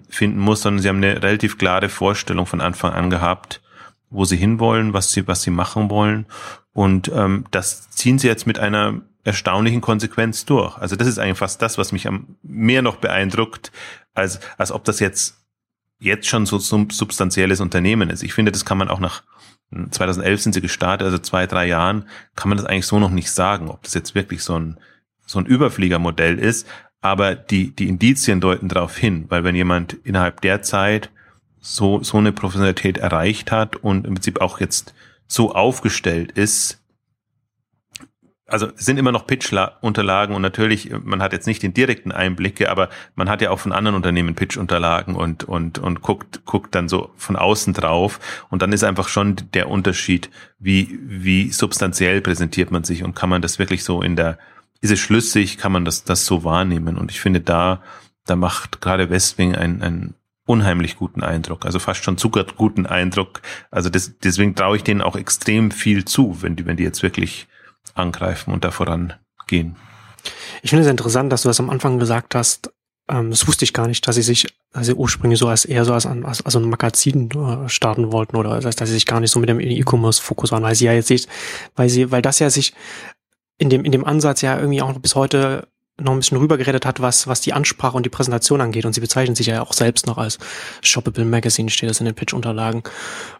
finden 0.09 0.39
muss, 0.39 0.63
sondern 0.63 0.83
sie 0.83 0.89
haben 0.89 0.97
eine 0.97 1.23
relativ 1.23 1.59
klare 1.59 1.89
Vorstellung 1.89 2.47
von 2.47 2.61
Anfang 2.61 2.93
an 2.93 3.11
gehabt, 3.11 3.61
wo 4.11 4.25
sie 4.25 4.37
hinwollen, 4.37 4.93
was 4.93 5.13
sie, 5.13 5.27
was 5.29 5.43
sie 5.43 5.51
machen 5.51 5.91
wollen. 5.91 6.27
Und 6.73 7.11
ähm, 7.15 7.45
das 7.51 7.91
ziehen 7.91 8.19
sie 8.19 8.27
jetzt 8.27 8.47
mit 8.47 8.59
einer 8.59 9.01
erstaunlichen 9.25 9.81
Konsequenz 9.81 10.45
durch. 10.45 10.79
Also 10.79 10.97
das 10.97 11.09
ist 11.09 11.19
eigentlich 11.19 11.39
fast 11.39 11.61
das, 11.61 11.79
was 11.79 11.93
mich 11.93 12.07
am 12.07 12.37
mehr 12.43 12.83
noch 12.83 12.97
beeindruckt, 12.97 13.73
als, 14.15 14.41
als 14.57 14.73
ob 14.73 14.85
das 14.85 15.01
jetzt, 15.01 15.45
jetzt 15.99 16.29
schon 16.29 16.47
so 16.47 16.59
ein 16.77 16.91
substanzielles 16.91 17.61
Unternehmen 17.61 18.09
ist. 18.11 18.23
Ich 18.23 18.35
finde, 18.35 18.53
das 18.53 18.65
kann 18.65 18.79
man 18.79 18.89
auch 18.89 19.01
nach 19.01 19.25
2011 19.91 20.41
sind 20.41 20.53
sie 20.53 20.61
gestartet, 20.61 21.07
also 21.07 21.19
zwei, 21.19 21.47
drei 21.47 21.67
Jahren, 21.67 22.09
kann 22.37 22.49
man 22.49 22.59
das 22.59 22.67
eigentlich 22.67 22.87
so 22.87 22.99
noch 23.01 23.11
nicht 23.11 23.31
sagen, 23.31 23.69
ob 23.69 23.83
das 23.83 23.95
jetzt 23.95 24.15
wirklich 24.15 24.43
so 24.43 24.59
ein, 24.59 24.79
so 25.27 25.41
ein 25.41 25.47
Überfliegermodell 25.47 26.39
ist. 26.39 26.69
Aber 27.07 27.37
die, 27.37 27.71
die 27.71 27.89
Indizien 27.89 28.41
deuten 28.41 28.69
darauf 28.69 28.97
hin, 28.97 29.27
weil 29.29 29.45
wenn 29.45 29.55
jemand 29.55 29.93
innerhalb 30.03 30.41
der 30.41 30.63
Zeit 30.63 31.11
so, 31.61 32.03
so 32.03 32.19
eine 32.19 32.33
Professionalität 32.33 32.99
erreicht 32.99 33.53
hat 33.53 33.77
und 33.77 34.09
im 34.09 34.15
Prinzip 34.15 34.41
auch 34.41 34.59
jetzt 34.59 34.93
so 35.29 35.55
aufgestellt 35.55 36.33
ist, 36.33 36.81
also 38.49 38.71
sind 38.75 38.99
immer 38.99 39.13
noch 39.13 39.29
Pitch-Unterlagen 39.29 40.35
und 40.35 40.43
natürlich, 40.43 40.91
man 41.05 41.23
hat 41.23 41.33
jetzt 41.33 41.47
nicht 41.47 41.63
den 41.63 41.75
direkten 41.75 42.11
Einblicke, 42.11 42.71
aber 42.71 42.89
man 43.15 43.29
hat 43.29 43.41
ja 43.41 43.51
auch 43.51 43.61
von 43.61 43.71
anderen 43.73 43.95
Unternehmen 43.95 44.35
Pitch-Unterlagen 44.35 45.15
und, 45.15 45.45
und, 45.45 45.79
und 45.79 46.03
guckt, 46.03 46.45
guckt 46.45 46.75
dann 46.75 46.89
so 46.89 47.11
von 47.17 47.37
außen 47.37 47.73
drauf. 47.73 48.19
Und 48.51 48.63
dann 48.63 48.73
ist 48.73 48.83
einfach 48.83 49.07
schon 49.07 49.37
der 49.55 49.69
Unterschied, 49.69 50.29
wie, 50.59 50.99
wie 51.03 51.51
substanziell 51.51 52.21
präsentiert 52.21 52.73
man 52.73 52.83
sich 52.83 53.05
und 53.05 53.15
kann 53.15 53.31
man 53.31 53.43
das 53.43 53.61
wirklich 53.61 53.85
so 53.85 54.03
in 54.03 54.17
der, 54.17 54.39
ist 54.81 54.91
es 54.91 54.99
schlüssig, 54.99 55.59
kann 55.59 55.73
man 55.73 55.85
das, 55.85 56.05
das 56.05 56.27
so 56.27 56.45
wahrnehmen. 56.45 56.97
Und 56.97 57.11
ich 57.11 57.21
finde, 57.21 57.41
da, 57.41 57.83
da 58.25 58.37
macht 58.37 58.81
gerade 58.81 59.11
Westwing 59.11 59.55
einen, 59.55 59.83
einen 59.83 60.15
unheimlich 60.47 60.97
guten 60.97 61.23
Eindruck, 61.23 61.67
also 61.67 61.79
fast 61.79 62.05
schon 62.05 62.19
zu 62.19 62.31
guten 62.31 62.87
Eindruck. 62.87 63.43
Also 63.71 63.91
das, 63.91 64.19
deswegen 64.23 64.55
traue 64.55 64.77
ich 64.77 64.85
denen 64.85 65.03
auch 65.03 65.17
extrem 65.17 65.71
viel 65.71 66.05
zu, 66.05 66.41
wenn 66.41 66.57
die, 66.57 66.67
wenn 66.67 66.77
die 66.77 66.85
jetzt 66.85 67.03
wirklich 67.03 67.49
angreifen 67.95 68.53
und 68.53 68.65
da 68.65 68.71
vorangehen. 68.71 69.77
Ich 70.63 70.71
finde 70.71 70.85
es 70.85 70.91
interessant, 70.91 71.33
dass 71.33 71.43
du 71.43 71.49
das 71.49 71.61
am 71.61 71.71
Anfang 71.71 71.99
gesagt 71.99 72.35
hast. 72.35 72.73
Ähm, 73.09 73.31
das 73.31 73.47
wusste 73.47 73.65
ich 73.65 73.73
gar 73.73 73.87
nicht, 73.87 74.07
dass 74.07 74.17
sie 74.17 74.23
sich, 74.23 74.47
sie 74.81 74.95
ursprünglich 74.95 75.39
so 75.39 75.49
als 75.49 75.65
eher 75.65 75.85
so 75.85 75.93
als, 75.93 76.07
als, 76.07 76.45
als 76.45 76.57
ein 76.57 76.69
Magazin 76.69 77.31
äh, 77.31 77.69
starten 77.69 78.13
wollten 78.13 78.37
oder 78.37 78.61
dass, 78.61 78.77
sie 78.77 78.87
sich 78.87 79.07
gar 79.07 79.21
nicht 79.21 79.31
so 79.31 79.41
mit 79.41 79.49
dem 79.49 79.61
E-Commerce-Fokus 79.61 80.53
waren, 80.53 80.63
weil 80.63 80.75
sie 80.75 80.87
ja 80.87 80.93
jetzt, 80.93 81.29
weil 81.77 81.89
sie, 81.89 82.11
weil 82.11 82.23
das 82.23 82.39
ja 82.39 82.51
sich 82.51 82.73
in 83.59 83.71
dem, 83.71 83.85
in 83.85 83.93
dem 83.93 84.05
Ansatz 84.05 84.43
ja 84.43 84.59
irgendwie 84.59 84.83
auch 84.83 84.93
bis 84.99 85.15
heute 85.15 85.69
noch 85.99 86.13
ein 86.13 86.19
bisschen 86.19 86.37
rübergeredet 86.37 86.85
hat, 86.85 87.01
was, 87.01 87.27
was 87.27 87.41
die 87.41 87.55
Ansprache 87.55 87.97
und 87.97 88.05
die 88.05 88.11
Präsentation 88.11 88.61
angeht. 88.61 88.85
Und 88.85 88.93
sie 88.93 89.01
bezeichnen 89.01 89.35
sich 89.35 89.47
ja 89.47 89.63
auch 89.63 89.73
selbst 89.73 90.07
noch 90.07 90.19
als 90.19 90.39
Shoppable 90.83 91.25
Magazine, 91.25 91.71
steht 91.71 91.89
das 91.89 92.01
in 92.01 92.07
den 92.07 92.15
Pitch-Unterlagen. 92.15 92.83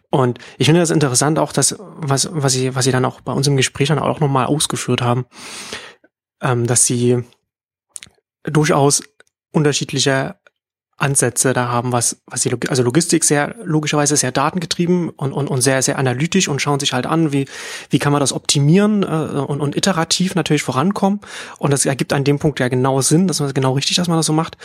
Und 0.09 0.39
ich 0.57 0.65
finde 0.65 0.81
das 0.81 0.89
interessant 0.89 1.37
auch, 1.37 1.51
dass, 1.51 1.75
was, 1.79 2.29
was 2.31 2.53
sie, 2.53 2.73
was 2.73 2.85
sie 2.85 2.91
dann 2.91 3.05
auch 3.05 3.21
bei 3.21 3.31
uns 3.31 3.45
im 3.47 3.57
Gespräch 3.57 3.89
dann 3.89 3.99
auch 3.99 4.19
nochmal 4.19 4.47
ausgeführt 4.47 5.01
haben, 5.01 5.25
ähm, 6.41 6.65
dass 6.65 6.85
sie 6.85 7.23
durchaus 8.43 9.03
unterschiedliche 9.51 10.35
Ansätze 10.97 11.53
da 11.53 11.67
haben, 11.69 11.91
was, 11.91 12.17
was 12.25 12.41
die, 12.41 12.51
also 12.67 12.81
Logistik 12.81 13.23
sehr, 13.23 13.55
logischerweise 13.63 14.17
sehr 14.17 14.31
datengetrieben 14.31 15.09
und, 15.09 15.31
und, 15.31 15.47
und 15.47 15.61
sehr, 15.61 15.81
sehr 15.83 15.99
analytisch 15.99 16.47
und 16.47 16.59
schauen 16.59 16.79
sich 16.79 16.93
halt 16.93 17.05
an, 17.05 17.31
wie, 17.31 17.45
wie 17.91 17.99
kann 17.99 18.11
man 18.11 18.19
das 18.19 18.33
optimieren 18.33 19.03
äh, 19.03 19.05
und, 19.05 19.61
und 19.61 19.75
iterativ 19.75 20.33
natürlich 20.33 20.63
vorankommen. 20.63 21.19
Und 21.59 21.71
das 21.71 21.85
ergibt 21.85 22.13
an 22.13 22.23
dem 22.23 22.39
Punkt 22.39 22.59
ja 22.59 22.67
genau 22.67 23.01
Sinn, 23.01 23.27
das 23.27 23.39
ist 23.39 23.53
genau 23.53 23.73
richtig, 23.73 23.97
dass 23.97 24.07
man 24.07 24.17
das 24.17 24.25
so 24.25 24.33
macht. 24.33 24.57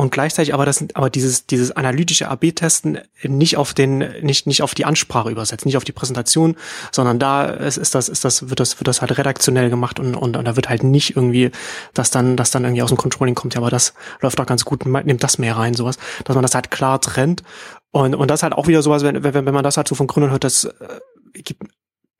Und 0.00 0.10
gleichzeitig 0.10 0.54
aber 0.54 0.64
das, 0.64 0.82
aber 0.94 1.10
dieses, 1.10 1.44
dieses 1.44 1.72
analytische 1.72 2.30
AB-Testen 2.30 3.00
nicht 3.22 3.58
auf 3.58 3.74
den, 3.74 3.98
nicht, 4.22 4.46
nicht 4.46 4.62
auf 4.62 4.74
die 4.74 4.86
Ansprache 4.86 5.28
übersetzt, 5.28 5.66
nicht 5.66 5.76
auf 5.76 5.84
die 5.84 5.92
Präsentation, 5.92 6.56
sondern 6.90 7.18
da 7.18 7.44
ist, 7.44 7.76
ist 7.76 7.94
das, 7.94 8.08
ist 8.08 8.24
das, 8.24 8.48
wird 8.48 8.60
das, 8.60 8.80
wird 8.80 8.88
das 8.88 9.02
halt 9.02 9.18
redaktionell 9.18 9.68
gemacht 9.68 10.00
und, 10.00 10.14
und, 10.14 10.38
und 10.38 10.44
da 10.46 10.56
wird 10.56 10.70
halt 10.70 10.84
nicht 10.84 11.16
irgendwie, 11.16 11.50
dass 11.92 12.10
dann, 12.10 12.38
dass 12.38 12.50
dann 12.50 12.64
irgendwie 12.64 12.80
aus 12.80 12.88
dem 12.88 12.96
Controlling 12.96 13.34
kommt, 13.34 13.52
ja, 13.52 13.60
aber 13.60 13.68
das 13.68 13.92
läuft 14.22 14.38
doch 14.38 14.46
ganz 14.46 14.64
gut, 14.64 14.86
nimmt 14.86 15.22
das 15.22 15.36
mehr 15.36 15.58
rein, 15.58 15.74
sowas, 15.74 15.98
dass 16.24 16.34
man 16.34 16.44
das 16.44 16.54
halt 16.54 16.70
klar 16.70 16.98
trennt. 17.02 17.42
Und, 17.90 18.14
und 18.14 18.30
das 18.30 18.42
halt 18.42 18.54
auch 18.54 18.68
wieder 18.68 18.80
sowas, 18.80 19.02
wenn, 19.02 19.22
wenn, 19.22 19.34
wenn 19.34 19.52
man 19.52 19.64
das 19.64 19.76
halt 19.76 19.86
so 19.86 19.94
von 19.94 20.06
Gründern 20.06 20.30
hört, 20.30 20.44
das 20.44 20.64
äh, 20.64 21.42
gibt, 21.42 21.62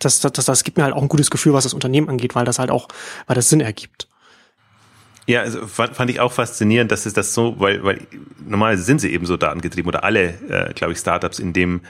das, 0.00 0.20
das, 0.20 0.32
das, 0.32 0.44
das 0.44 0.64
gibt 0.64 0.76
mir 0.76 0.84
halt 0.84 0.92
auch 0.92 1.00
ein 1.00 1.08
gutes 1.08 1.30
Gefühl, 1.30 1.54
was 1.54 1.64
das 1.64 1.72
Unternehmen 1.72 2.10
angeht, 2.10 2.34
weil 2.34 2.44
das 2.44 2.58
halt 2.58 2.70
auch, 2.70 2.88
weil 3.26 3.36
das 3.36 3.48
Sinn 3.48 3.62
ergibt. 3.62 4.06
Ja, 5.26 5.40
also 5.40 5.66
fand, 5.66 5.94
fand 5.94 6.10
ich 6.10 6.20
auch 6.20 6.32
faszinierend, 6.32 6.90
dass 6.90 7.06
es 7.06 7.12
das 7.12 7.34
so, 7.34 7.58
weil, 7.60 7.84
weil 7.84 8.00
normalerweise 8.44 8.82
sind 8.82 9.00
sie 9.00 9.12
eben 9.12 9.26
so 9.26 9.36
datengetrieben 9.36 9.88
oder 9.88 10.04
alle, 10.04 10.34
äh, 10.48 10.72
glaube 10.74 10.92
ich, 10.92 10.98
Startups 10.98 11.38
in 11.38 11.52
dem 11.52 11.82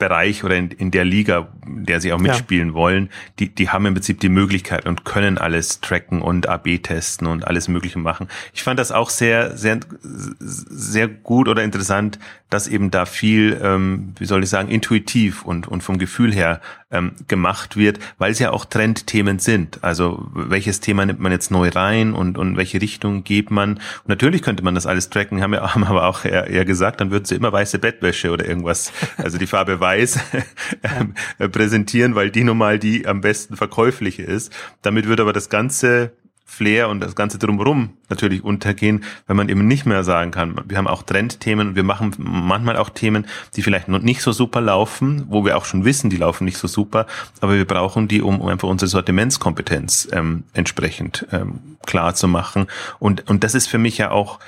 Bereich 0.00 0.42
oder 0.42 0.56
in, 0.56 0.70
in 0.72 0.90
der 0.90 1.04
Liga, 1.04 1.48
in 1.64 1.84
der 1.84 2.00
sie 2.00 2.12
auch 2.12 2.18
mitspielen 2.18 2.70
ja. 2.70 2.74
wollen, 2.74 3.10
die, 3.38 3.54
die 3.54 3.68
haben 3.68 3.86
im 3.86 3.94
Prinzip 3.94 4.18
die 4.18 4.30
Möglichkeit 4.30 4.86
und 4.86 5.04
können 5.04 5.38
alles 5.38 5.80
tracken 5.80 6.22
und 6.22 6.48
AB 6.48 6.82
testen 6.82 7.28
und 7.28 7.46
alles 7.46 7.68
Mögliche 7.68 8.00
machen. 8.00 8.26
Ich 8.52 8.64
fand 8.64 8.80
das 8.80 8.90
auch 8.90 9.10
sehr, 9.10 9.56
sehr, 9.56 9.78
sehr 10.00 11.06
gut 11.06 11.46
oder 11.48 11.62
interessant, 11.62 12.18
dass 12.48 12.66
eben 12.66 12.90
da 12.90 13.04
viel, 13.04 13.60
ähm, 13.62 14.14
wie 14.18 14.24
soll 14.24 14.42
ich 14.42 14.48
sagen, 14.48 14.70
intuitiv 14.70 15.44
und, 15.44 15.68
und 15.68 15.82
vom 15.82 15.98
Gefühl 15.98 16.34
her 16.34 16.60
ähm, 16.90 17.12
gemacht 17.28 17.76
wird, 17.76 17.98
weil 18.18 18.32
es 18.32 18.38
ja 18.38 18.50
auch 18.50 18.64
Trendthemen 18.64 19.38
sind. 19.38 19.82
Also 19.82 20.28
welches 20.34 20.80
Thema 20.80 21.06
nimmt 21.06 21.20
man 21.20 21.32
jetzt 21.32 21.50
neu 21.50 21.68
rein 21.68 22.14
und, 22.14 22.38
und 22.38 22.56
welche 22.56 22.80
Richtung 22.80 23.24
geht 23.24 23.50
man? 23.50 23.74
Und 23.74 24.08
natürlich 24.08 24.42
könnte 24.42 24.64
man 24.64 24.74
das 24.74 24.86
alles 24.86 25.10
tracken, 25.10 25.42
haben 25.42 25.52
wir 25.52 25.62
haben 25.74 25.84
aber 25.84 26.06
auch 26.06 26.24
eher, 26.24 26.46
eher 26.48 26.64
gesagt, 26.64 27.00
dann 27.00 27.10
würden 27.10 27.24
sie 27.24 27.36
immer 27.36 27.52
weiße 27.52 27.78
Bettwäsche 27.78 28.30
oder 28.30 28.46
irgendwas, 28.46 28.92
also 29.16 29.38
die 29.38 29.46
Farbe 29.46 29.80
weiß 29.80 30.18
ähm, 30.82 31.14
präsentieren, 31.50 32.14
weil 32.14 32.30
die 32.30 32.44
nun 32.44 32.58
mal 32.58 32.78
die 32.78 33.06
am 33.06 33.20
besten 33.20 33.56
verkäufliche 33.56 34.22
ist. 34.22 34.52
Damit 34.82 35.06
wird 35.06 35.20
aber 35.20 35.32
das 35.32 35.48
ganze 35.48 36.12
Flair 36.50 36.88
und 36.88 36.98
das 36.98 37.14
Ganze 37.14 37.38
drumherum 37.38 37.90
natürlich 38.08 38.42
untergehen, 38.42 39.04
wenn 39.28 39.36
man 39.36 39.48
eben 39.48 39.68
nicht 39.68 39.86
mehr 39.86 40.02
sagen 40.02 40.32
kann, 40.32 40.60
wir 40.66 40.76
haben 40.76 40.88
auch 40.88 41.04
Trendthemen, 41.04 41.76
wir 41.76 41.84
machen 41.84 42.12
manchmal 42.18 42.76
auch 42.76 42.90
Themen, 42.90 43.26
die 43.54 43.62
vielleicht 43.62 43.86
noch 43.86 44.00
nicht 44.00 44.20
so 44.20 44.32
super 44.32 44.60
laufen, 44.60 45.26
wo 45.28 45.44
wir 45.44 45.56
auch 45.56 45.64
schon 45.64 45.84
wissen, 45.84 46.10
die 46.10 46.16
laufen 46.16 46.44
nicht 46.44 46.58
so 46.58 46.66
super, 46.66 47.06
aber 47.40 47.54
wir 47.54 47.64
brauchen 47.64 48.08
die, 48.08 48.20
um, 48.20 48.40
um 48.40 48.48
einfach 48.48 48.68
unsere 48.68 48.88
Sortimentskompetenz 48.88 50.08
ähm, 50.12 50.42
entsprechend 50.52 51.24
ähm, 51.30 51.76
klar 51.86 52.16
zu 52.16 52.26
machen. 52.26 52.66
Und, 52.98 53.30
und 53.30 53.44
das 53.44 53.54
ist 53.54 53.68
für 53.68 53.78
mich 53.78 53.96
ja 53.96 54.10
auch, 54.10 54.40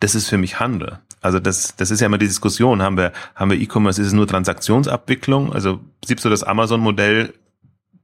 das 0.00 0.16
ist 0.16 0.28
für 0.28 0.38
mich 0.38 0.58
Handel. 0.58 0.98
Also 1.20 1.38
das, 1.38 1.76
das 1.76 1.92
ist 1.92 2.00
ja 2.00 2.06
immer 2.06 2.18
die 2.18 2.26
Diskussion, 2.26 2.82
haben 2.82 2.98
wir, 2.98 3.12
haben 3.36 3.50
wir 3.50 3.58
E-Commerce, 3.58 4.02
ist 4.02 4.08
es 4.08 4.12
nur 4.12 4.26
Transaktionsabwicklung? 4.26 5.52
Also 5.52 5.78
siehst 6.04 6.24
du 6.24 6.28
das 6.28 6.42
Amazon-Modell 6.42 7.32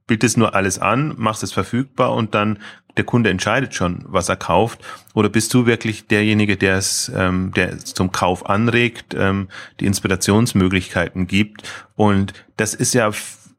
bietest 0.07 0.37
nur 0.37 0.55
alles 0.55 0.79
an, 0.79 1.13
machst 1.17 1.43
es 1.43 1.53
verfügbar 1.53 2.13
und 2.13 2.35
dann 2.35 2.59
der 2.97 3.05
Kunde 3.05 3.29
entscheidet 3.29 3.73
schon, 3.73 4.03
was 4.07 4.29
er 4.29 4.35
kauft? 4.35 4.81
Oder 5.13 5.29
bist 5.29 5.53
du 5.53 5.65
wirklich 5.65 6.07
derjenige, 6.07 6.57
der 6.57 6.77
es, 6.77 7.11
ähm, 7.15 7.51
der 7.55 7.79
zum 7.79 8.11
Kauf 8.11 8.49
anregt, 8.49 9.15
ähm, 9.17 9.47
die 9.79 9.85
Inspirationsmöglichkeiten 9.85 11.27
gibt? 11.27 11.63
Und 11.95 12.33
das 12.57 12.73
ist 12.73 12.93
ja, 12.93 13.11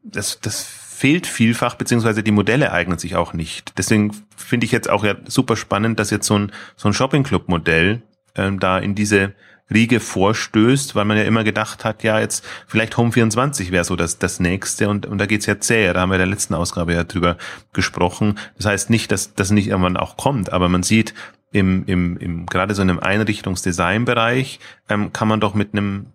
das, 0.03 0.39
das 0.39 0.63
fehlt 0.63 1.27
vielfach, 1.27 1.75
beziehungsweise 1.75 2.23
die 2.23 2.31
Modelle 2.31 2.71
eignen 2.71 2.97
sich 2.99 3.15
auch 3.15 3.33
nicht. 3.33 3.77
Deswegen 3.77 4.15
finde 4.37 4.65
ich 4.65 4.71
jetzt 4.71 4.89
auch 4.89 5.03
ja 5.03 5.15
super 5.25 5.55
spannend, 5.55 5.99
dass 5.99 6.11
jetzt 6.11 6.27
so 6.27 6.37
ein, 6.37 6.51
so 6.75 6.87
ein 6.87 6.93
Shopping 6.93 7.23
Club 7.23 7.49
Modell 7.49 8.03
ähm, 8.35 8.59
da 8.59 8.77
in 8.77 8.95
diese 8.95 9.33
Riege 9.71 9.99
vorstößt, 9.99 10.95
weil 10.95 11.05
man 11.05 11.17
ja 11.17 11.23
immer 11.23 11.43
gedacht 11.43 11.85
hat, 11.85 12.03
ja, 12.03 12.19
jetzt 12.19 12.45
vielleicht 12.67 12.97
Home 12.97 13.11
24 13.11 13.71
wäre 13.71 13.83
so 13.83 13.95
das, 13.95 14.19
das 14.19 14.39
nächste 14.39 14.89
und, 14.89 15.05
und 15.05 15.17
da 15.17 15.25
geht's 15.25 15.45
ja 15.45 15.59
zäh. 15.59 15.93
Da 15.93 16.01
haben 16.01 16.09
wir 16.09 16.15
in 16.15 16.19
der 16.19 16.27
letzten 16.27 16.53
Ausgabe 16.53 16.93
ja 16.93 17.03
drüber 17.03 17.37
gesprochen. 17.71 18.39
Das 18.57 18.65
heißt 18.65 18.89
nicht, 18.89 19.11
dass 19.11 19.35
das 19.35 19.51
nicht 19.51 19.67
irgendwann 19.67 19.97
auch 19.97 20.17
kommt, 20.17 20.51
aber 20.51 20.69
man 20.69 20.83
sieht, 20.83 21.13
im, 21.51 21.85
im, 21.85 22.17
im 22.17 22.45
gerade 22.47 22.73
so 22.73 22.81
in 22.81 22.89
einem 22.89 22.99
Einrichtungsdesignbereich 22.99 24.59
ähm, 24.89 25.13
kann 25.13 25.27
man 25.27 25.39
doch 25.39 25.53
mit 25.53 25.73
einem 25.73 26.07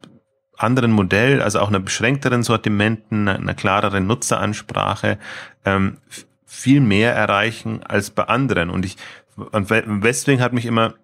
anderen 0.57 0.91
Modell, 0.91 1.41
also 1.41 1.61
auch 1.61 1.69
einer 1.69 1.79
beschränkteren 1.79 2.43
Sortimenten, 2.43 3.29
einer, 3.29 3.55
klareren 3.55 4.07
Nutzeransprache 4.07 5.19
ähm, 5.65 5.99
viel 6.45 6.81
mehr 6.81 7.15
erreichen 7.15 7.83
als 7.85 8.11
bei 8.11 8.25
anderen. 8.25 8.71
Und 8.71 8.85
ich 8.85 8.97
und 9.37 9.71
Westwing 9.71 10.41
hat 10.41 10.53
mich 10.53 10.67
immer 10.67 10.95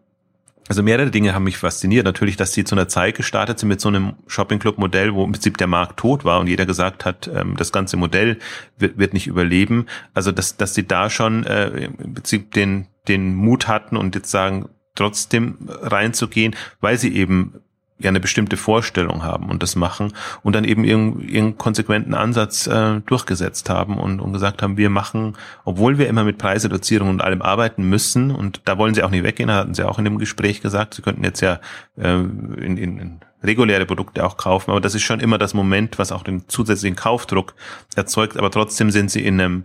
also 0.69 0.83
mehrere 0.83 1.11
Dinge 1.11 1.35
haben 1.35 1.45
mich 1.45 1.59
fasziniert. 1.59 2.05
Natürlich, 2.05 2.37
dass 2.37 2.53
sie 2.53 2.65
zu 2.65 2.75
einer 2.75 2.89
Zeit 2.89 3.17
gestartet 3.17 3.59
sind 3.59 3.69
mit 3.69 3.81
so 3.81 3.89
einem 3.89 4.15
Shopping 4.27 4.59
Club 4.59 4.79
Modell, 4.79 5.15
wo 5.15 5.25
im 5.25 5.33
Prinzip 5.33 5.59
der 5.59 5.67
Markt 5.67 5.99
tot 5.99 6.25
war 6.25 6.41
und 6.41 6.47
jeder 6.47 6.65
gesagt 6.65 7.05
hat, 7.05 7.31
ähm, 7.35 7.57
das 7.57 7.71
ganze 7.71 7.97
Modell 7.97 8.39
wird, 8.79 8.97
wird 8.97 9.13
nicht 9.13 9.27
überleben. 9.27 9.87
Also 10.15 10.33
dass, 10.33 10.57
dass 10.57 10.75
sie 10.75 10.87
da 10.87 11.11
schon 11.11 11.45
äh, 11.45 11.69
im 11.85 12.15
Prinzip 12.15 12.53
den, 12.53 12.87
den 13.09 13.35
Mut 13.35 13.69
hatten 13.69 13.97
und 13.97 14.15
jetzt 14.15 14.31
sagen, 14.31 14.69
trotzdem 14.95 15.59
reinzugehen, 15.69 16.55
weil 16.81 16.99
sie 16.99 17.15
eben 17.15 17.55
ja 17.99 18.09
eine 18.09 18.21
bestimmte 18.21 18.57
Vorstellung 18.57 19.23
haben 19.23 19.49
und 19.49 19.63
das 19.63 19.77
machen 19.77 20.13
und 20.43 20.55
dann 20.55 20.65
eben 20.65 20.85
ihren, 20.85 21.21
ihren 21.21 21.57
konsequenten 21.59 22.15
Ansatz 22.15 22.67
äh, 22.67 23.01
durchgesetzt 23.07 23.71
haben 23.71 23.99
und, 23.99 24.21
und 24.21 24.33
gesagt 24.33 24.63
haben, 24.63 24.77
wir 24.77 24.91
machen, 24.91 25.37
obwohl 25.65 25.99
wir 25.99 26.09
immer 26.09 26.25
mit 26.25 26.39
Preisreduzierung 26.39 27.09
und 27.09 27.23
allem 27.23 27.41
arbeiten 27.41 27.89
müssen 27.89 28.33
und 28.33 28.63
da 28.65 28.79
wollen 28.79 28.95
sie 28.95 29.03
auch 29.05 29.11
nicht 29.11 29.23
weggehen, 29.23 29.51
hatten 29.51 29.75
sie 29.75 29.87
auch 29.87 29.99
in 29.99 30.05
dem 30.05 30.19
Gespräch 30.19 30.61
gesagt, 30.61 30.95
sie 30.95 31.03
könnten 31.03 31.23
jetzt 31.23 31.41
ja 31.41 31.61
äh, 31.97 32.15
in, 32.15 32.77
in, 32.77 32.99
in 32.99 33.21
reguläre 33.45 33.87
Produkte 33.87 34.25
auch 34.25 34.37
kaufen, 34.37 34.71
aber 34.71 34.81
das 34.81 34.95
ist 34.95 35.03
schon 35.03 35.21
immer 35.21 35.39
das 35.39 35.55
Moment, 35.55 35.99
was 35.99 36.11
auch 36.11 36.23
den 36.23 36.49
zusätzlichen 36.49 36.97
Kaufdruck 36.97 37.55
erzeugt, 37.95 38.37
aber 38.39 38.51
trotzdem 38.51 38.91
sind 38.91 39.11
sie 39.11 39.25
in 39.25 39.41
einem 39.41 39.65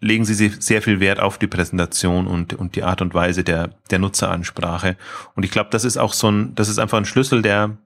legen 0.00 0.24
sie 0.24 0.48
sehr 0.48 0.82
viel 0.82 1.00
Wert 1.00 1.20
auf 1.20 1.38
die 1.38 1.46
Präsentation 1.46 2.26
und, 2.26 2.54
und 2.54 2.76
die 2.76 2.82
Art 2.82 3.00
und 3.00 3.14
Weise 3.14 3.42
der, 3.42 3.70
der 3.90 3.98
Nutzeransprache. 3.98 4.96
Und 5.34 5.44
ich 5.44 5.50
glaube, 5.50 5.70
das 5.70 5.84
ist 5.84 5.96
auch 5.96 6.12
so 6.12 6.30
ein, 6.30 6.54
das 6.54 6.68
ist 6.68 6.78
einfach 6.78 6.98
ein 6.98 7.06
Schlüssel, 7.06 7.42
der 7.42 7.76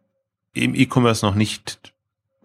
im 0.52 0.74
E-Commerce 0.74 1.24
noch 1.24 1.34
nicht, 1.34 1.92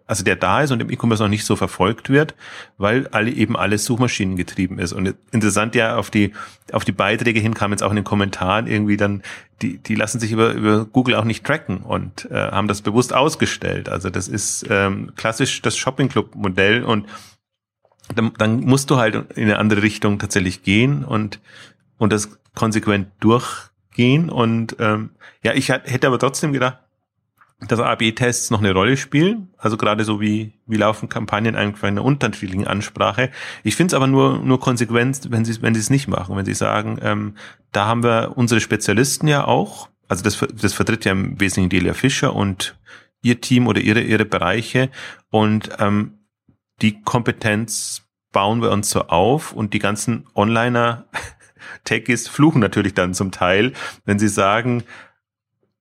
also 0.05 0.23
der 0.23 0.35
da 0.35 0.61
ist 0.61 0.71
und 0.71 0.81
im 0.81 0.91
E-Commerce 0.91 1.23
noch 1.23 1.29
nicht 1.29 1.45
so 1.45 1.55
verfolgt 1.55 2.09
wird, 2.09 2.35
weil 2.77 3.07
alle 3.07 3.31
eben 3.31 3.57
alles 3.57 3.85
Suchmaschinen 3.85 4.35
getrieben 4.35 4.77
ist. 4.77 4.93
Und 4.93 5.15
interessant 5.31 5.73
ja, 5.75 5.95
auf 5.95 6.11
die, 6.11 6.33
auf 6.71 6.85
die 6.85 6.91
Beiträge 6.91 7.39
hin 7.39 7.55
kam 7.55 7.71
jetzt 7.71 7.81
auch 7.81 7.89
in 7.89 7.95
den 7.95 8.05
Kommentaren 8.05 8.67
irgendwie 8.67 8.97
dann, 8.97 9.23
die, 9.61 9.77
die 9.79 9.95
lassen 9.95 10.19
sich 10.19 10.31
über, 10.31 10.51
über 10.51 10.85
Google 10.85 11.15
auch 11.15 11.23
nicht 11.23 11.45
tracken 11.45 11.77
und 11.77 12.29
äh, 12.29 12.35
haben 12.35 12.67
das 12.67 12.81
bewusst 12.81 13.13
ausgestellt. 13.13 13.89
Also 13.89 14.09
das 14.11 14.27
ist 14.27 14.67
ähm, 14.69 15.13
klassisch 15.15 15.61
das 15.63 15.77
Shopping 15.77 16.09
Club 16.09 16.35
Modell 16.35 16.83
und 16.83 17.07
dann, 18.15 18.33
dann 18.37 18.61
musst 18.61 18.89
du 18.89 18.97
halt 18.97 19.15
in 19.35 19.43
eine 19.43 19.59
andere 19.59 19.81
Richtung 19.81 20.19
tatsächlich 20.19 20.63
gehen 20.63 21.03
und, 21.03 21.39
und 21.97 22.13
das 22.13 22.37
konsequent 22.55 23.07
durchgehen. 23.19 24.29
Und 24.29 24.75
ähm, 24.79 25.11
ja, 25.43 25.53
ich 25.53 25.69
hätte 25.69 26.07
aber 26.07 26.19
trotzdem 26.19 26.53
gedacht, 26.53 26.77
dass 27.67 27.79
AB-Tests 27.79 28.51
noch 28.51 28.59
eine 28.59 28.73
Rolle 28.73 28.97
spielen. 28.97 29.49
Also 29.57 29.77
gerade 29.77 30.03
so 30.03 30.19
wie, 30.19 30.53
wie 30.67 30.75
laufen 30.75 31.09
Kampagnen 31.09 31.55
eigentlich 31.55 31.81
bei 31.81 31.87
einer 31.87 32.03
unterschiedlichen 32.03 32.67
Ansprache. 32.67 33.31
Ich 33.63 33.75
finde 33.75 33.91
es 33.91 33.93
aber 33.93 34.07
nur, 34.07 34.39
nur 34.39 34.59
konsequent, 34.59 35.31
wenn 35.31 35.45
sie 35.45 35.61
wenn 35.61 35.73
sie 35.73 35.79
es 35.79 35.89
nicht 35.89 36.07
machen. 36.07 36.35
Wenn 36.35 36.45
sie 36.45 36.53
sagen, 36.53 36.99
ähm, 37.01 37.35
da 37.71 37.85
haben 37.85 38.03
wir 38.03 38.33
unsere 38.35 38.59
Spezialisten 38.59 39.27
ja 39.27 39.45
auch. 39.45 39.89
Also 40.07 40.23
das, 40.23 40.45
das 40.53 40.73
vertritt 40.73 41.05
ja 41.05 41.13
im 41.13 41.39
Wesentlichen 41.39 41.69
Delia 41.69 41.93
Fischer 41.93 42.35
und 42.35 42.75
ihr 43.21 43.39
Team 43.39 43.67
oder 43.67 43.79
ihre, 43.79 44.01
ihre 44.01 44.25
Bereiche. 44.25 44.89
Und 45.29 45.69
ähm, 45.79 46.19
die 46.81 47.01
Kompetenz 47.01 48.03
bauen 48.31 48.61
wir 48.61 48.71
uns 48.71 48.89
so 48.89 49.01
auf 49.07 49.53
und 49.53 49.73
die 49.73 49.79
ganzen 49.79 50.25
Onliner 50.33 51.05
Techies 51.83 52.27
fluchen 52.27 52.59
natürlich 52.59 52.93
dann 52.93 53.13
zum 53.13 53.31
Teil, 53.31 53.73
wenn 54.05 54.19
sie 54.19 54.27
sagen, 54.27 54.83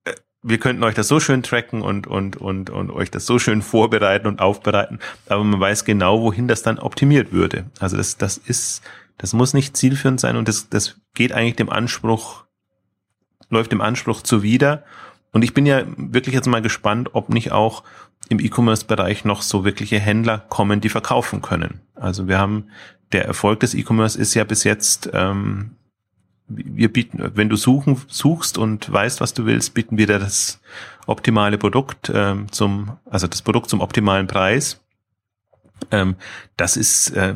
äh, 0.04 0.12
wir 0.42 0.58
könnten 0.58 0.84
euch 0.84 0.94
das 0.94 1.08
so 1.08 1.18
schön 1.18 1.42
tracken 1.42 1.82
und, 1.82 2.06
und, 2.06 2.36
und, 2.36 2.70
und 2.70 2.90
euch 2.90 3.10
das 3.10 3.26
so 3.26 3.38
schön 3.38 3.62
vorbereiten 3.62 4.26
und 4.26 4.40
aufbereiten, 4.40 4.98
aber 5.28 5.42
man 5.44 5.60
weiß 5.60 5.84
genau, 5.84 6.20
wohin 6.20 6.46
das 6.46 6.62
dann 6.62 6.78
optimiert 6.78 7.32
würde. 7.32 7.70
Also 7.80 7.96
das, 7.96 8.16
das 8.16 8.36
ist 8.36 8.82
Das 9.18 9.32
muss 9.34 9.54
nicht 9.54 9.76
zielführend 9.76 10.20
sein 10.20 10.36
und 10.36 10.48
das, 10.48 10.68
das 10.68 11.00
geht 11.14 11.32
eigentlich 11.32 11.56
dem 11.56 11.70
Anspruch, 11.70 12.44
läuft 13.50 13.72
dem 13.72 13.80
Anspruch 13.80 14.22
zuwider. 14.22 14.84
Und 15.32 15.42
ich 15.42 15.54
bin 15.54 15.64
ja 15.64 15.84
wirklich 15.96 16.34
jetzt 16.34 16.48
mal 16.48 16.60
gespannt, 16.60 17.10
ob 17.12 17.28
nicht 17.28 17.52
auch 17.52 17.84
im 18.32 18.40
E-Commerce-Bereich 18.40 19.24
noch 19.24 19.42
so 19.42 19.64
wirkliche 19.64 20.00
Händler 20.00 20.38
kommen, 20.48 20.80
die 20.80 20.88
verkaufen 20.88 21.42
können. 21.42 21.80
Also 21.94 22.26
wir 22.26 22.38
haben, 22.38 22.68
der 23.12 23.24
Erfolg 23.26 23.60
des 23.60 23.74
E-Commerce 23.74 24.18
ist 24.18 24.34
ja 24.34 24.44
bis 24.44 24.64
jetzt, 24.64 25.10
ähm, 25.12 25.72
wir 26.48 26.92
bieten, 26.92 27.30
wenn 27.34 27.48
du 27.48 27.56
suchen, 27.56 28.00
suchst 28.08 28.58
und 28.58 28.92
weißt, 28.92 29.20
was 29.20 29.34
du 29.34 29.46
willst, 29.46 29.74
bieten 29.74 29.96
wir 29.96 30.06
dir 30.06 30.18
das 30.18 30.60
optimale 31.06 31.58
Produkt 31.58 32.10
ähm, 32.14 32.50
zum, 32.50 32.96
also 33.08 33.26
das 33.26 33.42
Produkt 33.42 33.70
zum 33.70 33.80
optimalen 33.80 34.26
Preis. 34.26 34.81
Ähm, 35.92 36.16
das 36.56 36.76
ist, 36.76 37.10
äh, 37.10 37.34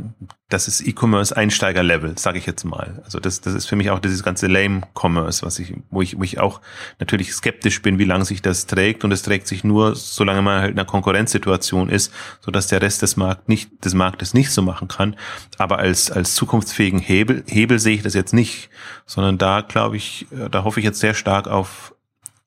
das 0.48 0.66
ist 0.66 0.80
E-Commerce 0.80 1.36
Einsteiger-Level, 1.36 2.16
sage 2.18 2.38
ich 2.38 2.46
jetzt 2.46 2.64
mal. 2.64 3.02
Also 3.04 3.20
das, 3.20 3.40
das 3.42 3.54
ist 3.54 3.66
für 3.66 3.76
mich 3.76 3.90
auch 3.90 3.98
dieses 3.98 4.22
ganze 4.22 4.46
Lame-Commerce, 4.46 5.44
was 5.44 5.58
ich, 5.58 5.74
wo 5.90 6.00
ich, 6.00 6.18
wo 6.18 6.22
ich 6.22 6.40
auch 6.40 6.60
natürlich 6.98 7.34
skeptisch 7.34 7.82
bin, 7.82 7.98
wie 7.98 8.04
lange 8.04 8.24
sich 8.24 8.42
das 8.42 8.66
trägt. 8.66 9.04
Und 9.04 9.12
es 9.12 9.22
trägt 9.22 9.46
sich 9.46 9.62
nur, 9.62 9.94
solange 9.94 10.42
man 10.42 10.60
halt 10.60 10.72
in 10.72 10.78
einer 10.78 10.86
Konkurrenzsituation 10.86 11.90
ist, 11.90 12.12
so 12.40 12.50
dass 12.50 12.66
der 12.68 12.80
Rest 12.80 13.02
des 13.02 13.16
Markt 13.16 13.48
nicht, 13.48 13.84
des 13.84 13.94
Marktes 13.94 14.32
nicht 14.32 14.50
so 14.50 14.62
machen 14.62 14.88
kann. 14.88 15.16
Aber 15.58 15.78
als, 15.78 16.10
als 16.10 16.34
zukunftsfähigen 16.34 17.00
Hebel, 17.00 17.44
Hebel 17.46 17.78
sehe 17.78 17.96
ich 17.96 18.02
das 18.02 18.14
jetzt 18.14 18.32
nicht, 18.32 18.70
sondern 19.04 19.36
da 19.36 19.60
glaube 19.60 19.96
ich, 19.96 20.26
äh, 20.32 20.48
da 20.48 20.64
hoffe 20.64 20.80
ich 20.80 20.84
jetzt 20.84 21.00
sehr 21.00 21.14
stark 21.14 21.46
auf, 21.46 21.94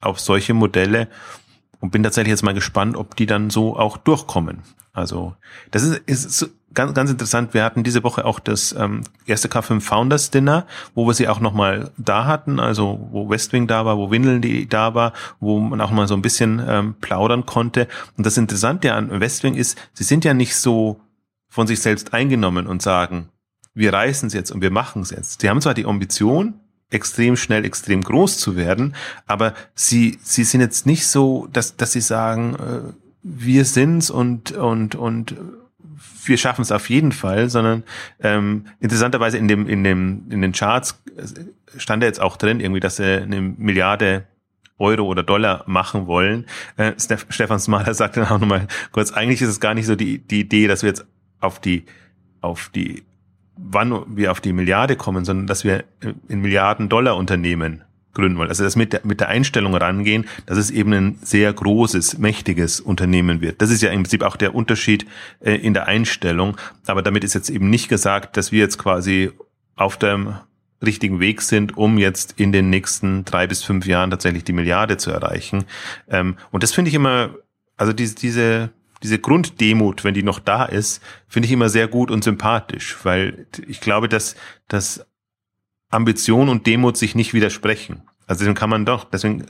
auf 0.02 0.20
solche 0.20 0.56
Modelle 0.56 1.08
und 1.82 1.92
bin 1.92 2.04
tatsächlich 2.04 2.32
jetzt 2.32 2.44
mal 2.44 2.54
gespannt, 2.54 2.98
ob 2.98 3.16
die 3.16 3.26
dann 3.26 3.50
so 3.50 3.78
auch 3.78 3.98
durchkommen. 3.98 4.64
Also 5.00 5.36
das 5.72 5.84
ist, 5.84 6.02
ist 6.06 6.50
ganz, 6.74 6.94
ganz 6.94 7.10
interessant. 7.10 7.54
Wir 7.54 7.64
hatten 7.64 7.84
diese 7.84 8.04
Woche 8.04 8.26
auch 8.26 8.40
das 8.40 8.74
ähm, 8.78 9.02
erste 9.26 9.48
K5 9.48 9.82
Founders 9.82 10.32
Dinner, 10.32 10.68
wo 10.94 11.08
wir 11.08 11.14
sie 11.14 11.28
auch 11.28 11.40
nochmal 11.40 11.92
da 11.98 12.26
hatten, 12.26 12.60
also 12.60 13.08
wo 13.12 13.30
Westwing 13.30 13.68
da 13.68 13.86
war, 13.86 13.98
wo 13.98 14.12
Windeln 14.12 14.42
die 14.42 14.68
da 14.68 14.94
war, 14.94 15.14
wo 15.40 15.60
man 15.60 15.82
auch 15.82 15.92
mal 15.92 16.08
so 16.08 16.14
ein 16.14 16.22
bisschen 16.22 16.62
ähm, 16.66 16.96
plaudern 17.02 17.46
konnte. 17.46 17.88
Und 18.18 18.26
das 18.26 18.38
Interessante 18.38 18.94
an 18.94 19.20
Westwing 19.20 19.56
ist, 19.56 19.78
sie 19.94 20.04
sind 20.04 20.26
ja 20.26 20.34
nicht 20.34 20.56
so 20.56 21.00
von 21.50 21.66
sich 21.66 21.82
selbst 21.82 22.14
eingenommen 22.14 22.68
und 22.68 22.82
sagen, 22.82 23.30
wir 23.74 23.94
reißen 23.94 24.28
es 24.28 24.34
jetzt 24.34 24.52
und 24.52 24.62
wir 24.62 24.72
machen 24.72 25.02
es 25.02 25.12
jetzt. 25.12 25.42
Sie 25.42 25.50
haben 25.50 25.62
zwar 25.62 25.74
die 25.74 25.86
Ambition, 25.86 26.60
extrem 26.92 27.36
schnell, 27.36 27.66
extrem 27.66 28.02
groß 28.02 28.38
zu 28.40 28.56
werden, 28.56 28.96
aber 29.28 29.54
sie, 29.76 30.18
sie 30.24 30.44
sind 30.44 30.62
jetzt 30.62 30.86
nicht 30.86 31.06
so, 31.08 31.48
dass, 31.54 31.76
dass 31.76 31.92
sie 31.92 32.02
sagen, 32.02 32.56
äh, 32.56 33.09
wir 33.22 33.66
sind's 33.66 34.10
und 34.10 34.52
und 34.52 34.96
und 34.96 35.36
wir 36.26 36.38
schaffen 36.38 36.62
es 36.62 36.72
auf 36.72 36.90
jeden 36.90 37.12
Fall, 37.12 37.50
sondern 37.50 37.84
ähm, 38.22 38.66
interessanterweise 38.80 39.38
in 39.38 39.48
dem 39.48 39.68
in 39.68 39.84
dem 39.84 40.26
in 40.30 40.42
den 40.42 40.52
Charts 40.52 41.02
stand 41.78 42.04
jetzt 42.04 42.22
auch 42.22 42.38
drin 42.38 42.60
irgendwie, 42.60 42.80
dass 42.80 42.98
sie 42.98 43.22
eine 43.22 43.42
Milliarde 43.42 44.26
Euro 44.80 45.04
oder 45.04 45.24
Dollar 45.24 45.64
machen 45.68 46.08
wollen. 46.08 46.46
Äh, 46.78 46.94
Stefan 46.98 47.60
Smaler 47.60 47.94
sagte 47.94 48.22
dann 48.22 48.30
auch 48.30 48.40
nochmal 48.40 48.68
kurz, 48.92 49.12
eigentlich 49.12 49.42
ist 49.42 49.50
es 49.50 49.60
gar 49.60 49.74
nicht 49.74 49.86
so 49.86 49.96
die, 49.96 50.20
die 50.20 50.40
Idee, 50.40 50.68
dass 50.68 50.84
wir 50.84 50.90
jetzt 50.90 51.06
auf 51.42 51.60
die, 51.60 51.86
auf 52.42 52.70
die, 52.70 53.04
wann 53.58 54.16
wir 54.16 54.32
auf 54.32 54.40
die 54.40 54.54
Milliarde 54.54 54.96
kommen, 54.96 55.26
sondern 55.26 55.48
dass 55.48 55.64
wir 55.64 55.84
in 56.28 56.42
Milliarden 56.42 56.88
Dollar 56.88 57.18
Unternehmen 57.18 57.84
gründen 58.14 58.38
wollen. 58.38 58.50
Also 58.50 58.64
das 58.64 58.76
mit 58.76 58.94
der, 58.94 59.02
mit 59.04 59.20
der 59.20 59.30
Einstellung 59.30 59.76
rangehen, 59.76 60.26
dass 60.46 60.58
es 60.58 60.72
eben 60.72 60.94
ein 60.94 61.20
sehr 61.22 61.52
großes, 61.54 62.18
mächtiges 62.18 62.80
Unternehmen 62.80 63.42
wird. 63.42 63.62
Das 63.62 63.70
ist 63.70 63.82
ja 63.82 63.92
im 63.92 64.04
Prinzip 64.04 64.24
auch 64.24 64.36
der 64.36 64.56
Unterschied 64.56 65.06
äh, 65.40 65.54
in 65.56 65.74
der 65.74 65.88
Einstellung. 65.88 66.58
Aber 66.88 67.02
damit 67.02 67.24
ist 67.24 67.36
jetzt 67.36 67.50
eben 67.50 67.70
nicht 67.70 67.90
gesagt, 67.90 68.38
dass 68.38 68.52
wir 68.52 68.60
jetzt 68.60 68.78
quasi 68.78 69.32
auf 69.76 69.98
dem 69.98 70.36
richtigen 70.84 71.20
Weg 71.20 71.42
sind, 71.42 71.78
um 71.78 71.98
jetzt 71.98 72.36
in 72.38 72.52
den 72.52 72.70
nächsten 72.70 73.26
drei 73.26 73.48
bis 73.48 73.64
fünf 73.64 73.86
Jahren 73.86 74.12
tatsächlich 74.12 74.44
die 74.44 74.54
Milliarde 74.54 74.98
zu 74.98 75.12
erreichen. 75.12 75.66
Ähm, 76.10 76.38
und 76.52 76.64
das 76.64 76.72
finde 76.72 76.90
ich 76.90 76.96
immer, 76.96 77.36
also 77.78 77.94
diese, 77.94 78.16
diese, 78.16 78.70
diese 79.04 79.20
Grunddemut, 79.20 80.04
wenn 80.04 80.14
die 80.14 80.24
noch 80.24 80.40
da 80.40 80.66
ist, 80.66 81.02
finde 81.28 81.48
ich 81.48 81.52
immer 81.52 81.70
sehr 81.70 81.88
gut 81.88 82.12
und 82.12 82.24
sympathisch, 82.24 82.98
weil 83.04 83.46
ich 83.68 83.82
glaube, 83.82 84.10
dass, 84.10 84.36
dass 84.68 85.06
Ambition 85.90 86.50
und 86.50 86.68
Demut 86.68 86.98
sich 86.98 87.16
nicht 87.16 87.34
widersprechen. 87.34 88.04
Also 88.28 88.40
deswegen 88.40 88.56
kann 88.56 88.70
man 88.70 88.86
doch, 88.86 89.06
deswegen 89.06 89.46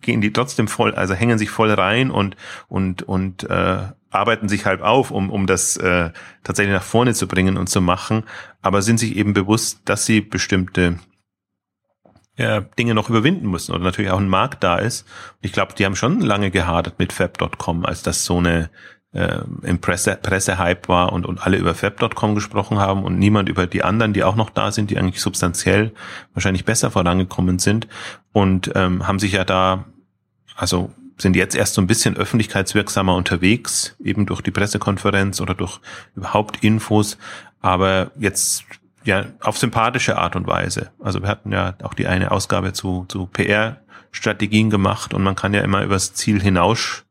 gehen 0.00 0.20
die 0.20 0.32
trotzdem 0.32 0.68
voll, 0.68 0.94
also 0.94 1.14
hängen 1.14 1.38
sich 1.38 1.50
voll 1.50 1.72
rein 1.72 2.10
und 2.10 2.36
und 2.68 3.02
und 3.02 3.44
äh, 3.44 3.88
arbeiten 4.10 4.48
sich 4.48 4.66
halb 4.66 4.82
auf, 4.82 5.10
um 5.10 5.30
um 5.30 5.46
das 5.46 5.76
äh, 5.76 6.10
tatsächlich 6.42 6.74
nach 6.74 6.82
vorne 6.82 7.14
zu 7.14 7.26
bringen 7.28 7.56
und 7.56 7.68
zu 7.68 7.80
machen, 7.80 8.24
aber 8.60 8.82
sind 8.82 8.98
sich 8.98 9.16
eben 9.16 9.32
bewusst, 9.32 9.80
dass 9.84 10.06
sie 10.06 10.20
bestimmte 10.20 10.98
äh, 12.36 12.62
Dinge 12.78 12.94
noch 12.94 13.10
überwinden 13.10 13.50
müssen 13.50 13.72
oder 13.72 13.84
natürlich 13.84 14.10
auch 14.10 14.20
ein 14.20 14.28
Markt 14.28 14.64
da 14.64 14.78
ist. 14.78 15.06
Ich 15.40 15.52
glaube, 15.52 15.74
die 15.74 15.84
haben 15.84 15.96
schon 15.96 16.20
lange 16.20 16.50
gehadert 16.50 16.98
mit 16.98 17.12
Fab.com, 17.12 17.84
als 17.84 18.02
das 18.02 18.24
so 18.24 18.38
eine 18.38 18.70
äh, 19.12 19.40
im 19.62 19.80
Presse, 19.80 20.18
Pressehype 20.20 20.88
war 20.88 21.12
und, 21.12 21.26
und 21.26 21.44
alle 21.44 21.56
über 21.56 21.74
Fab.com 21.74 22.34
gesprochen 22.34 22.78
haben 22.78 23.04
und 23.04 23.18
niemand 23.18 23.48
über 23.48 23.66
die 23.66 23.84
anderen, 23.84 24.12
die 24.12 24.24
auch 24.24 24.36
noch 24.36 24.50
da 24.50 24.72
sind, 24.72 24.90
die 24.90 24.98
eigentlich 24.98 25.20
substanziell 25.20 25.92
wahrscheinlich 26.34 26.64
besser 26.64 26.90
vorangekommen 26.90 27.58
sind 27.58 27.88
und 28.32 28.70
ähm, 28.74 29.06
haben 29.06 29.18
sich 29.18 29.32
ja 29.32 29.44
da, 29.44 29.84
also 30.56 30.90
sind 31.18 31.36
jetzt 31.36 31.54
erst 31.54 31.74
so 31.74 31.82
ein 31.82 31.86
bisschen 31.86 32.16
öffentlichkeitswirksamer 32.16 33.14
unterwegs, 33.14 33.96
eben 34.02 34.26
durch 34.26 34.40
die 34.40 34.50
Pressekonferenz 34.50 35.40
oder 35.40 35.54
durch 35.54 35.80
überhaupt 36.16 36.64
Infos, 36.64 37.18
aber 37.60 38.10
jetzt 38.18 38.64
ja 39.04 39.26
auf 39.40 39.58
sympathische 39.58 40.16
Art 40.16 40.36
und 40.36 40.46
Weise. 40.46 40.90
Also 41.00 41.22
wir 41.22 41.28
hatten 41.28 41.52
ja 41.52 41.74
auch 41.82 41.94
die 41.94 42.06
eine 42.06 42.30
Ausgabe 42.30 42.72
zu, 42.72 43.04
zu 43.08 43.26
PR-Strategien 43.26 44.70
gemacht 44.70 45.12
und 45.12 45.22
man 45.22 45.36
kann 45.36 45.54
ja 45.54 45.60
immer 45.60 45.82
übers 45.82 46.14
Ziel 46.14 46.40
hinaus 46.40 47.04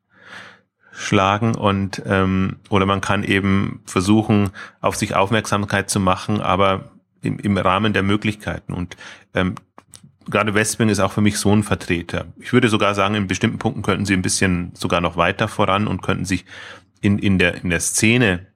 schlagen 0.91 1.55
und 1.55 2.01
ähm, 2.05 2.57
oder 2.69 2.85
man 2.85 3.01
kann 3.01 3.23
eben 3.23 3.81
versuchen, 3.85 4.49
auf 4.81 4.95
sich 4.95 5.15
Aufmerksamkeit 5.15 5.89
zu 5.89 5.99
machen, 5.99 6.41
aber 6.41 6.91
im, 7.21 7.39
im 7.39 7.57
Rahmen 7.57 7.93
der 7.93 8.03
Möglichkeiten. 8.03 8.73
Und 8.73 8.97
ähm, 9.33 9.55
gerade 10.29 10.53
Westwing 10.53 10.89
ist 10.89 10.99
auch 10.99 11.11
für 11.11 11.21
mich 11.21 11.37
so 11.37 11.55
ein 11.55 11.63
Vertreter. 11.63 12.25
Ich 12.39 12.53
würde 12.53 12.69
sogar 12.69 12.93
sagen, 12.95 13.15
in 13.15 13.27
bestimmten 13.27 13.57
Punkten 13.57 13.81
könnten 13.81 14.05
sie 14.05 14.13
ein 14.13 14.21
bisschen 14.21 14.71
sogar 14.73 15.01
noch 15.01 15.17
weiter 15.17 15.47
voran 15.47 15.87
und 15.87 16.01
könnten 16.01 16.25
sich 16.25 16.45
in, 17.01 17.17
in, 17.17 17.39
der, 17.39 17.63
in 17.63 17.69
der 17.69 17.79
Szene 17.79 18.47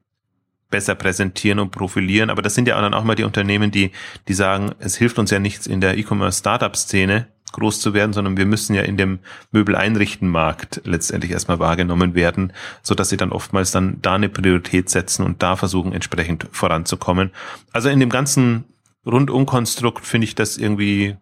besser 0.70 0.94
präsentieren 0.94 1.58
und 1.58 1.70
profilieren. 1.70 2.30
Aber 2.30 2.42
das 2.42 2.54
sind 2.54 2.68
ja 2.68 2.80
dann 2.80 2.94
auch 2.94 3.04
mal 3.04 3.14
die 3.14 3.24
Unternehmen, 3.24 3.70
die, 3.70 3.92
die 4.28 4.34
sagen, 4.34 4.72
es 4.78 4.96
hilft 4.96 5.18
uns 5.18 5.30
ja 5.30 5.38
nichts 5.38 5.66
in 5.66 5.80
der 5.80 5.96
E-Commerce-Startup-Szene, 5.96 7.28
groß 7.52 7.80
zu 7.80 7.94
werden, 7.94 8.12
sondern 8.12 8.36
wir 8.36 8.46
müssen 8.46 8.74
ja 8.74 8.82
in 8.82 8.96
dem 8.96 9.20
Möbel-Einrichten-Markt 9.52 10.82
letztendlich 10.84 11.32
erstmal 11.32 11.58
wahrgenommen 11.58 12.14
werden, 12.14 12.52
so 12.82 12.94
dass 12.94 13.08
sie 13.08 13.16
dann 13.16 13.32
oftmals 13.32 13.70
dann 13.70 13.98
da 14.02 14.14
eine 14.14 14.28
Priorität 14.28 14.90
setzen 14.90 15.24
und 15.24 15.42
da 15.42 15.56
versuchen 15.56 15.92
entsprechend 15.92 16.48
voranzukommen. 16.52 17.30
Also 17.72 17.88
in 17.88 18.00
dem 18.00 18.10
ganzen 18.10 18.64
Rundumkonstrukt 19.06 20.04
finde 20.04 20.26
ich 20.26 20.34
das 20.34 20.58
irgendwie 20.58 21.16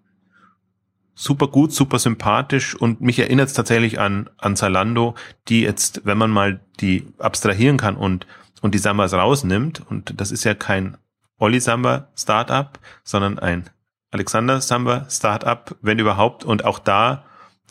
super 1.14 1.46
gut, 1.46 1.72
super 1.72 1.98
sympathisch 1.98 2.74
und 2.74 3.00
mich 3.00 3.18
erinnert 3.18 3.48
es 3.48 3.54
tatsächlich 3.54 4.00
an, 4.00 4.28
an 4.38 4.56
Zalando, 4.56 5.14
die 5.48 5.60
jetzt, 5.60 6.02
wenn 6.04 6.18
man 6.18 6.30
mal 6.30 6.60
die 6.80 7.06
abstrahieren 7.18 7.76
kann 7.76 7.96
und, 7.96 8.26
und 8.62 8.74
die 8.74 8.78
Sambas 8.78 9.12
rausnimmt, 9.12 9.82
und 9.88 10.20
das 10.20 10.32
ist 10.32 10.44
ja 10.44 10.54
kein 10.54 10.96
Olli 11.38 11.60
Samba 11.60 12.08
Startup, 12.16 12.78
sondern 13.04 13.38
ein 13.38 13.70
Alexander 14.14 14.61
Samba 14.61 15.07
Startup, 15.11 15.77
wenn 15.83 15.98
überhaupt, 15.98 16.44
und 16.44 16.64
auch 16.64 16.79
da 16.79 17.24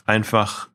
einfach 0.06 0.68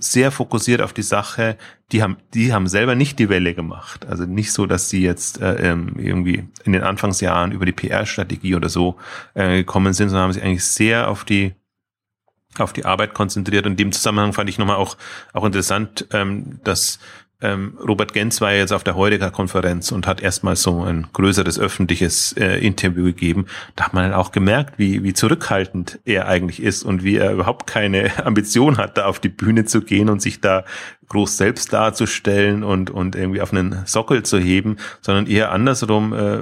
sehr 0.00 0.32
fokussiert 0.32 0.82
auf 0.82 0.92
die 0.92 1.02
Sache. 1.02 1.56
Die 1.92 2.02
haben, 2.02 2.16
die 2.34 2.52
haben 2.52 2.66
selber 2.66 2.96
nicht 2.96 3.20
die 3.20 3.28
Welle 3.28 3.54
gemacht. 3.54 4.04
Also 4.06 4.24
nicht 4.24 4.52
so, 4.52 4.66
dass 4.66 4.90
sie 4.90 5.00
jetzt 5.00 5.40
äh, 5.40 5.70
ähm, 5.70 5.94
irgendwie 5.96 6.48
in 6.64 6.72
den 6.72 6.82
Anfangsjahren 6.82 7.52
über 7.52 7.64
die 7.64 7.72
PR-Strategie 7.72 8.56
oder 8.56 8.68
so 8.68 8.96
äh, 9.34 9.58
gekommen 9.58 9.92
sind, 9.92 10.08
sondern 10.08 10.24
haben 10.24 10.32
sich 10.32 10.42
eigentlich 10.42 10.64
sehr 10.64 11.08
auf 11.08 11.24
die 11.24 11.54
auf 12.58 12.72
die 12.72 12.84
Arbeit 12.84 13.14
konzentriert. 13.14 13.64
Und 13.64 13.72
in 13.72 13.76
dem 13.76 13.92
Zusammenhang 13.92 14.32
fand 14.32 14.50
ich 14.50 14.58
nochmal 14.58 14.76
auch 14.76 14.96
auch 15.32 15.44
interessant, 15.44 16.08
ähm, 16.10 16.58
dass 16.64 16.98
ähm, 17.42 17.76
Robert 17.86 18.12
Genz 18.12 18.40
war 18.40 18.52
ja 18.52 18.58
jetzt 18.58 18.72
auf 18.72 18.84
der 18.84 18.96
Heuriger-Konferenz 18.96 19.92
und 19.92 20.06
hat 20.06 20.20
erstmal 20.20 20.56
so 20.56 20.82
ein 20.82 21.08
größeres 21.12 21.58
öffentliches 21.58 22.32
äh, 22.34 22.64
Interview 22.64 23.04
gegeben. 23.04 23.46
Da 23.76 23.84
hat 23.86 23.94
man 23.94 24.04
halt 24.04 24.14
auch 24.14 24.32
gemerkt, 24.32 24.78
wie, 24.78 25.02
wie 25.02 25.12
zurückhaltend 25.12 25.98
er 26.04 26.28
eigentlich 26.28 26.62
ist 26.62 26.84
und 26.84 27.02
wie 27.02 27.16
er 27.16 27.32
überhaupt 27.32 27.66
keine 27.66 28.10
Ambition 28.24 28.78
hat, 28.78 28.96
da 28.96 29.06
auf 29.06 29.18
die 29.18 29.28
Bühne 29.28 29.64
zu 29.64 29.82
gehen 29.82 30.08
und 30.08 30.22
sich 30.22 30.40
da 30.40 30.64
groß 31.08 31.36
selbst 31.36 31.72
darzustellen 31.72 32.64
und, 32.64 32.90
und 32.90 33.16
irgendwie 33.16 33.40
auf 33.40 33.52
einen 33.52 33.82
Sockel 33.86 34.22
zu 34.22 34.38
heben, 34.38 34.76
sondern 35.00 35.26
eher 35.26 35.52
andersrum, 35.52 36.12
äh, 36.12 36.38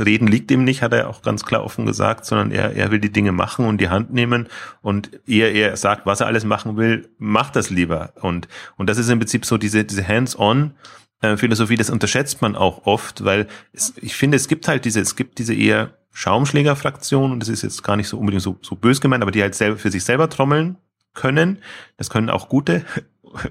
reden 0.00 0.26
liegt 0.26 0.50
ihm 0.50 0.64
nicht, 0.64 0.82
hat 0.82 0.92
er 0.92 1.08
auch 1.08 1.22
ganz 1.22 1.44
klar 1.44 1.64
offen 1.64 1.86
gesagt, 1.86 2.24
sondern 2.24 2.50
er, 2.50 2.74
er 2.74 2.90
will 2.90 2.98
die 2.98 3.12
Dinge 3.12 3.32
machen 3.32 3.66
und 3.66 3.80
die 3.80 3.88
Hand 3.88 4.12
nehmen 4.12 4.48
und 4.80 5.10
eher 5.26 5.54
er 5.54 5.76
sagt, 5.76 6.06
was 6.06 6.20
er 6.20 6.26
alles 6.26 6.44
machen 6.44 6.76
will, 6.76 7.08
macht 7.18 7.56
das 7.56 7.70
lieber. 7.70 8.12
Und, 8.20 8.48
und 8.76 8.88
das 8.88 8.98
ist 8.98 9.08
im 9.10 9.18
Prinzip 9.18 9.44
so 9.44 9.58
diese, 9.58 9.84
diese 9.84 10.06
Hands-on, 10.06 10.72
äh, 11.20 11.36
Philosophie, 11.36 11.76
das 11.76 11.90
unterschätzt 11.90 12.42
man 12.42 12.56
auch 12.56 12.86
oft, 12.86 13.24
weil 13.24 13.46
es, 13.72 13.94
ich 14.00 14.16
finde, 14.16 14.36
es 14.36 14.48
gibt 14.48 14.68
halt 14.68 14.84
diese, 14.84 15.00
es 15.00 15.16
gibt 15.16 15.38
diese 15.38 15.54
eher 15.54 15.90
Schaumschlägerfraktion 16.12 17.32
und 17.32 17.40
das 17.40 17.48
ist 17.48 17.62
jetzt 17.62 17.82
gar 17.82 17.96
nicht 17.96 18.08
so 18.08 18.18
unbedingt 18.18 18.42
so, 18.42 18.58
so 18.62 18.76
bös 18.76 19.00
gemeint, 19.00 19.22
aber 19.22 19.32
die 19.32 19.42
halt 19.42 19.54
selber 19.54 19.76
für 19.76 19.90
sich 19.90 20.04
selber 20.04 20.30
trommeln 20.30 20.78
können. 21.12 21.58
Das 21.96 22.10
können 22.10 22.30
auch 22.30 22.48
gute 22.48 22.84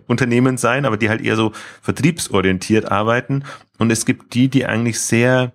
Unternehmen 0.08 0.58
sein, 0.58 0.86
aber 0.86 0.98
die 0.98 1.10
halt 1.10 1.22
eher 1.22 1.36
so 1.36 1.52
vertriebsorientiert 1.82 2.92
arbeiten. 2.92 3.44
Und 3.78 3.92
es 3.92 4.06
gibt 4.06 4.34
die, 4.34 4.48
die 4.48 4.66
eigentlich 4.66 5.00
sehr, 5.00 5.52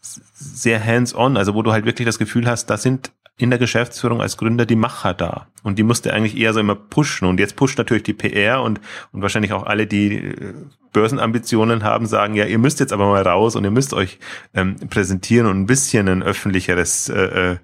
sehr 0.00 0.84
hands-on, 0.84 1.36
also 1.36 1.54
wo 1.54 1.62
du 1.62 1.72
halt 1.72 1.84
wirklich 1.84 2.06
das 2.06 2.18
Gefühl 2.18 2.46
hast, 2.46 2.66
da 2.66 2.76
sind 2.76 3.12
in 3.36 3.50
der 3.50 3.58
Geschäftsführung 3.58 4.20
als 4.20 4.36
Gründer 4.36 4.66
die 4.66 4.76
Macher 4.76 5.14
da. 5.14 5.46
Und 5.62 5.78
die 5.78 5.82
musste 5.82 6.12
eigentlich 6.12 6.36
eher 6.36 6.52
so 6.52 6.60
immer 6.60 6.74
pushen. 6.74 7.26
Und 7.26 7.40
jetzt 7.40 7.56
pusht 7.56 7.78
natürlich 7.78 8.02
die 8.02 8.12
PR 8.12 8.62
und, 8.62 8.80
und 9.12 9.22
wahrscheinlich 9.22 9.52
auch 9.52 9.64
alle, 9.64 9.86
die 9.86 10.16
äh, 10.16 10.54
Börsenambitionen 10.92 11.84
haben, 11.84 12.06
sagen, 12.06 12.34
ja, 12.34 12.44
ihr 12.44 12.58
müsst 12.58 12.80
jetzt 12.80 12.92
aber 12.92 13.06
mal 13.06 13.22
raus 13.22 13.54
und 13.54 13.64
ihr 13.64 13.70
müsst 13.70 13.94
euch 13.94 14.18
ähm, 14.54 14.76
präsentieren 14.88 15.46
und 15.46 15.60
ein 15.60 15.66
bisschen 15.66 16.08
ein 16.08 16.22
öffentlicheres 16.22 17.08
äh, 17.08 17.56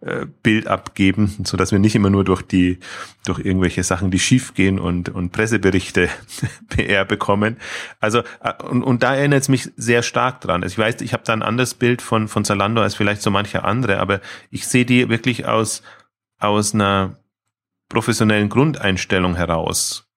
äh, 0.00 0.26
Bild 0.42 0.68
abgeben, 0.68 1.34
so 1.44 1.56
dass 1.56 1.72
wir 1.72 1.78
nicht 1.78 1.96
immer 1.96 2.10
nur 2.10 2.24
durch 2.24 2.42
die, 2.42 2.78
durch 3.24 3.40
irgendwelche 3.40 3.82
Sachen, 3.82 4.10
die 4.10 4.20
schiefgehen 4.20 4.78
und, 4.78 5.08
und 5.08 5.32
Presseberichte 5.32 6.08
PR 6.68 7.04
bekommen. 7.04 7.56
Also, 8.00 8.20
äh, 8.42 8.52
und, 8.62 8.82
und 8.82 9.02
da 9.02 9.16
erinnert 9.16 9.42
es 9.42 9.48
mich 9.48 9.70
sehr 9.76 10.02
stark 10.02 10.40
dran. 10.40 10.62
Also 10.62 10.72
ich 10.74 10.78
weiß, 10.78 11.00
ich 11.00 11.12
habe 11.12 11.24
da 11.24 11.32
ein 11.32 11.42
anderes 11.42 11.74
Bild 11.74 12.00
von, 12.00 12.28
von 12.28 12.44
Zalando 12.44 12.80
als 12.80 12.94
vielleicht 12.94 13.22
so 13.22 13.30
mancher 13.30 13.64
andere, 13.64 13.98
aber 13.98 14.20
ich 14.50 14.66
sehe 14.66 14.84
die 14.84 15.08
wirklich 15.08 15.46
aus, 15.46 15.82
aus 16.38 16.74
einer 16.74 17.18
professionellen 17.88 18.48
Grundeinstellung 18.48 19.34
heraus 19.34 20.07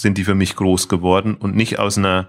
sind 0.00 0.18
die 0.18 0.24
für 0.24 0.34
mich 0.34 0.56
groß 0.56 0.88
geworden 0.88 1.34
und 1.34 1.56
nicht 1.56 1.78
aus 1.78 1.98
einer 1.98 2.28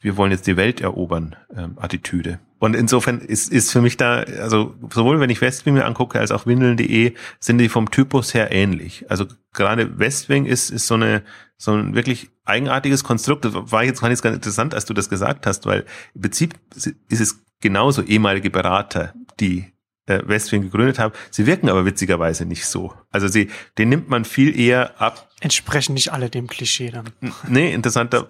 wir 0.00 0.16
wollen 0.16 0.32
jetzt 0.32 0.46
die 0.46 0.56
Welt 0.56 0.80
erobern 0.80 1.36
ähm, 1.54 1.76
Attitüde. 1.76 2.40
Und 2.58 2.74
insofern 2.74 3.20
ist, 3.20 3.52
ist 3.52 3.70
für 3.70 3.82
mich 3.82 3.96
da, 3.96 4.20
also 4.20 4.74
sowohl 4.92 5.20
wenn 5.20 5.30
ich 5.30 5.40
Westwing 5.40 5.74
mir 5.74 5.84
angucke, 5.84 6.18
als 6.18 6.30
auch 6.30 6.46
Windeln.de, 6.46 7.12
sind 7.38 7.58
die 7.58 7.68
vom 7.68 7.90
Typus 7.90 8.34
her 8.34 8.50
ähnlich. 8.50 9.04
Also 9.10 9.26
gerade 9.52 9.98
Westwing 9.98 10.46
ist, 10.46 10.70
ist 10.70 10.86
so 10.86 10.94
eine, 10.94 11.22
so 11.58 11.72
ein 11.72 11.94
wirklich 11.94 12.30
eigenartiges 12.44 13.04
Konstrukt. 13.04 13.44
Das 13.44 13.54
war 13.54 13.84
jetzt, 13.84 14.00
fand 14.00 14.14
ich 14.14 14.22
ganz 14.22 14.36
interessant, 14.36 14.74
als 14.74 14.86
du 14.86 14.94
das 14.94 15.10
gesagt 15.10 15.46
hast, 15.46 15.66
weil 15.66 15.84
im 16.14 16.22
Prinzip 16.22 16.54
ist 16.74 17.20
es 17.20 17.44
genauso 17.60 18.02
ehemalige 18.02 18.50
Berater, 18.50 19.12
die 19.38 19.72
äh, 20.06 20.20
Westwing 20.24 20.62
gegründet 20.62 20.98
haben. 20.98 21.12
Sie 21.30 21.46
wirken 21.46 21.68
aber 21.68 21.84
witzigerweise 21.84 22.46
nicht 22.46 22.66
so. 22.66 22.94
Also 23.10 23.28
sie, 23.28 23.50
den 23.78 23.88
nimmt 23.88 24.08
man 24.08 24.24
viel 24.24 24.58
eher 24.58 25.00
ab. 25.00 25.28
Entsprechen 25.40 25.94
nicht 25.94 26.12
alle 26.12 26.30
dem 26.30 26.46
Klischee 26.46 26.90
dann. 26.90 27.10
Nee, 27.48 27.72
interessanter, 27.72 28.26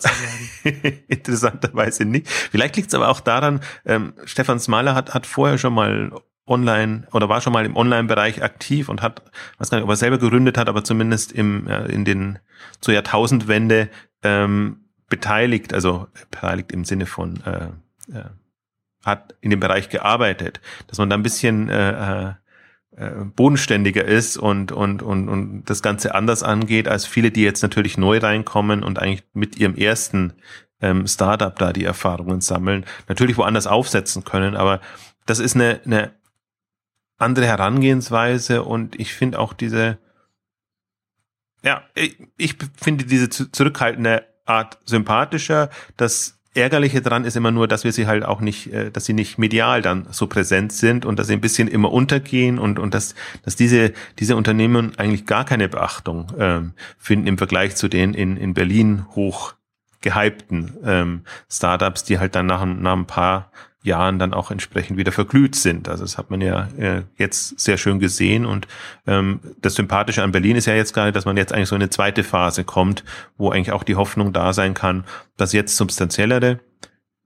interessanterweise 1.08 2.04
nicht. 2.04 2.28
Vielleicht 2.28 2.76
liegt 2.76 2.88
es 2.88 2.94
aber 2.94 3.08
auch 3.08 3.20
daran, 3.20 3.60
ähm, 3.84 4.14
Stefan 4.24 4.58
Smaler 4.58 4.94
hat, 4.94 5.14
hat 5.14 5.26
vorher 5.26 5.58
schon 5.58 5.74
mal 5.74 6.12
online 6.46 7.06
oder 7.12 7.28
war 7.28 7.40
schon 7.40 7.52
mal 7.52 7.66
im 7.66 7.76
Online-Bereich 7.76 8.42
aktiv 8.42 8.88
und 8.88 9.02
hat, 9.02 9.22
weiß 9.58 9.70
gar 9.70 9.78
nicht, 9.78 9.84
ob 9.84 9.90
er 9.90 9.96
selber 9.96 10.18
gegründet 10.18 10.56
hat, 10.56 10.68
aber 10.68 10.84
zumindest 10.84 11.32
im, 11.32 11.66
äh, 11.66 11.86
in 11.86 12.04
den, 12.04 12.38
zur 12.80 12.94
Jahrtausendwende 12.94 13.88
ähm, 14.22 14.84
beteiligt, 15.08 15.74
also 15.74 16.06
beteiligt 16.30 16.72
im 16.72 16.84
Sinne 16.84 17.06
von 17.06 17.42
äh, 17.44 18.16
äh, 18.16 18.24
hat 19.06 19.34
in 19.40 19.50
dem 19.50 19.60
Bereich 19.60 19.88
gearbeitet, 19.88 20.60
dass 20.88 20.98
man 20.98 21.08
da 21.08 21.16
ein 21.16 21.22
bisschen 21.22 21.68
äh, 21.68 22.28
äh, 22.28 22.32
äh, 22.96 23.10
bodenständiger 23.24 24.04
ist 24.04 24.36
und, 24.36 24.72
und, 24.72 25.02
und, 25.02 25.28
und 25.28 25.64
das 25.66 25.82
Ganze 25.82 26.14
anders 26.14 26.42
angeht, 26.42 26.88
als 26.88 27.06
viele, 27.06 27.30
die 27.30 27.42
jetzt 27.42 27.62
natürlich 27.62 27.96
neu 27.96 28.18
reinkommen 28.18 28.82
und 28.82 28.98
eigentlich 28.98 29.24
mit 29.32 29.58
ihrem 29.58 29.76
ersten 29.76 30.34
ähm, 30.80 31.06
Startup 31.06 31.56
da 31.58 31.72
die 31.72 31.84
Erfahrungen 31.84 32.40
sammeln, 32.40 32.84
natürlich 33.08 33.36
woanders 33.36 33.66
aufsetzen 33.66 34.24
können, 34.24 34.56
aber 34.56 34.80
das 35.24 35.38
ist 35.38 35.54
eine, 35.54 35.80
eine 35.84 36.12
andere 37.18 37.46
Herangehensweise 37.46 38.62
und 38.62 38.98
ich 38.98 39.14
finde 39.14 39.38
auch 39.38 39.52
diese, 39.52 39.98
ja, 41.62 41.82
ich, 41.94 42.18
ich 42.36 42.56
finde 42.76 43.04
diese 43.04 43.28
zurückhaltende 43.28 44.26
Art 44.44 44.78
sympathischer, 44.84 45.70
dass 45.96 46.35
Ärgerliche 46.56 47.02
dran 47.02 47.24
ist 47.24 47.36
immer 47.36 47.50
nur, 47.50 47.68
dass 47.68 47.84
wir 47.84 47.92
sie 47.92 48.06
halt 48.06 48.24
auch 48.24 48.40
nicht, 48.40 48.72
äh, 48.72 48.90
dass 48.90 49.04
sie 49.04 49.12
nicht 49.12 49.38
medial 49.38 49.82
dann 49.82 50.06
so 50.10 50.26
präsent 50.26 50.72
sind 50.72 51.04
und 51.04 51.18
dass 51.18 51.26
sie 51.26 51.34
ein 51.34 51.40
bisschen 51.40 51.68
immer 51.68 51.92
untergehen 51.92 52.58
und, 52.58 52.78
und 52.78 52.94
dass, 52.94 53.14
dass 53.44 53.56
diese, 53.56 53.92
diese 54.18 54.36
Unternehmen 54.36 54.92
eigentlich 54.98 55.26
gar 55.26 55.44
keine 55.44 55.68
Beachtung 55.68 56.32
ähm, 56.38 56.72
finden 56.98 57.26
im 57.26 57.38
Vergleich 57.38 57.76
zu 57.76 57.88
den 57.88 58.14
in, 58.14 58.36
in 58.36 58.54
Berlin 58.54 59.06
hoch 59.14 59.54
gehypten 60.00 60.76
ähm, 60.84 61.22
Startups, 61.50 62.04
die 62.04 62.18
halt 62.18 62.34
dann 62.34 62.46
nach, 62.46 62.64
nach 62.64 62.92
ein 62.92 63.06
paar 63.06 63.50
Jahren 63.86 64.18
dann 64.18 64.34
auch 64.34 64.50
entsprechend 64.50 64.98
wieder 64.98 65.12
verglüht 65.12 65.54
sind. 65.54 65.88
Also 65.88 66.04
das 66.04 66.18
hat 66.18 66.30
man 66.30 66.40
ja 66.40 66.68
äh, 66.76 67.02
jetzt 67.16 67.58
sehr 67.58 67.78
schön 67.78 67.98
gesehen 67.98 68.44
und 68.44 68.68
ähm, 69.06 69.40
das 69.62 69.74
Sympathische 69.74 70.22
an 70.22 70.32
Berlin 70.32 70.56
ist 70.56 70.66
ja 70.66 70.74
jetzt 70.74 70.92
gerade, 70.92 71.12
dass 71.12 71.24
man 71.24 71.36
jetzt 71.36 71.52
eigentlich 71.52 71.68
so 71.68 71.76
in 71.76 71.82
eine 71.82 71.90
zweite 71.90 72.24
Phase 72.24 72.64
kommt, 72.64 73.04
wo 73.38 73.50
eigentlich 73.50 73.72
auch 73.72 73.84
die 73.84 73.96
Hoffnung 73.96 74.32
da 74.32 74.52
sein 74.52 74.74
kann, 74.74 75.04
dass 75.36 75.52
jetzt 75.52 75.76
substanziellere 75.76 76.60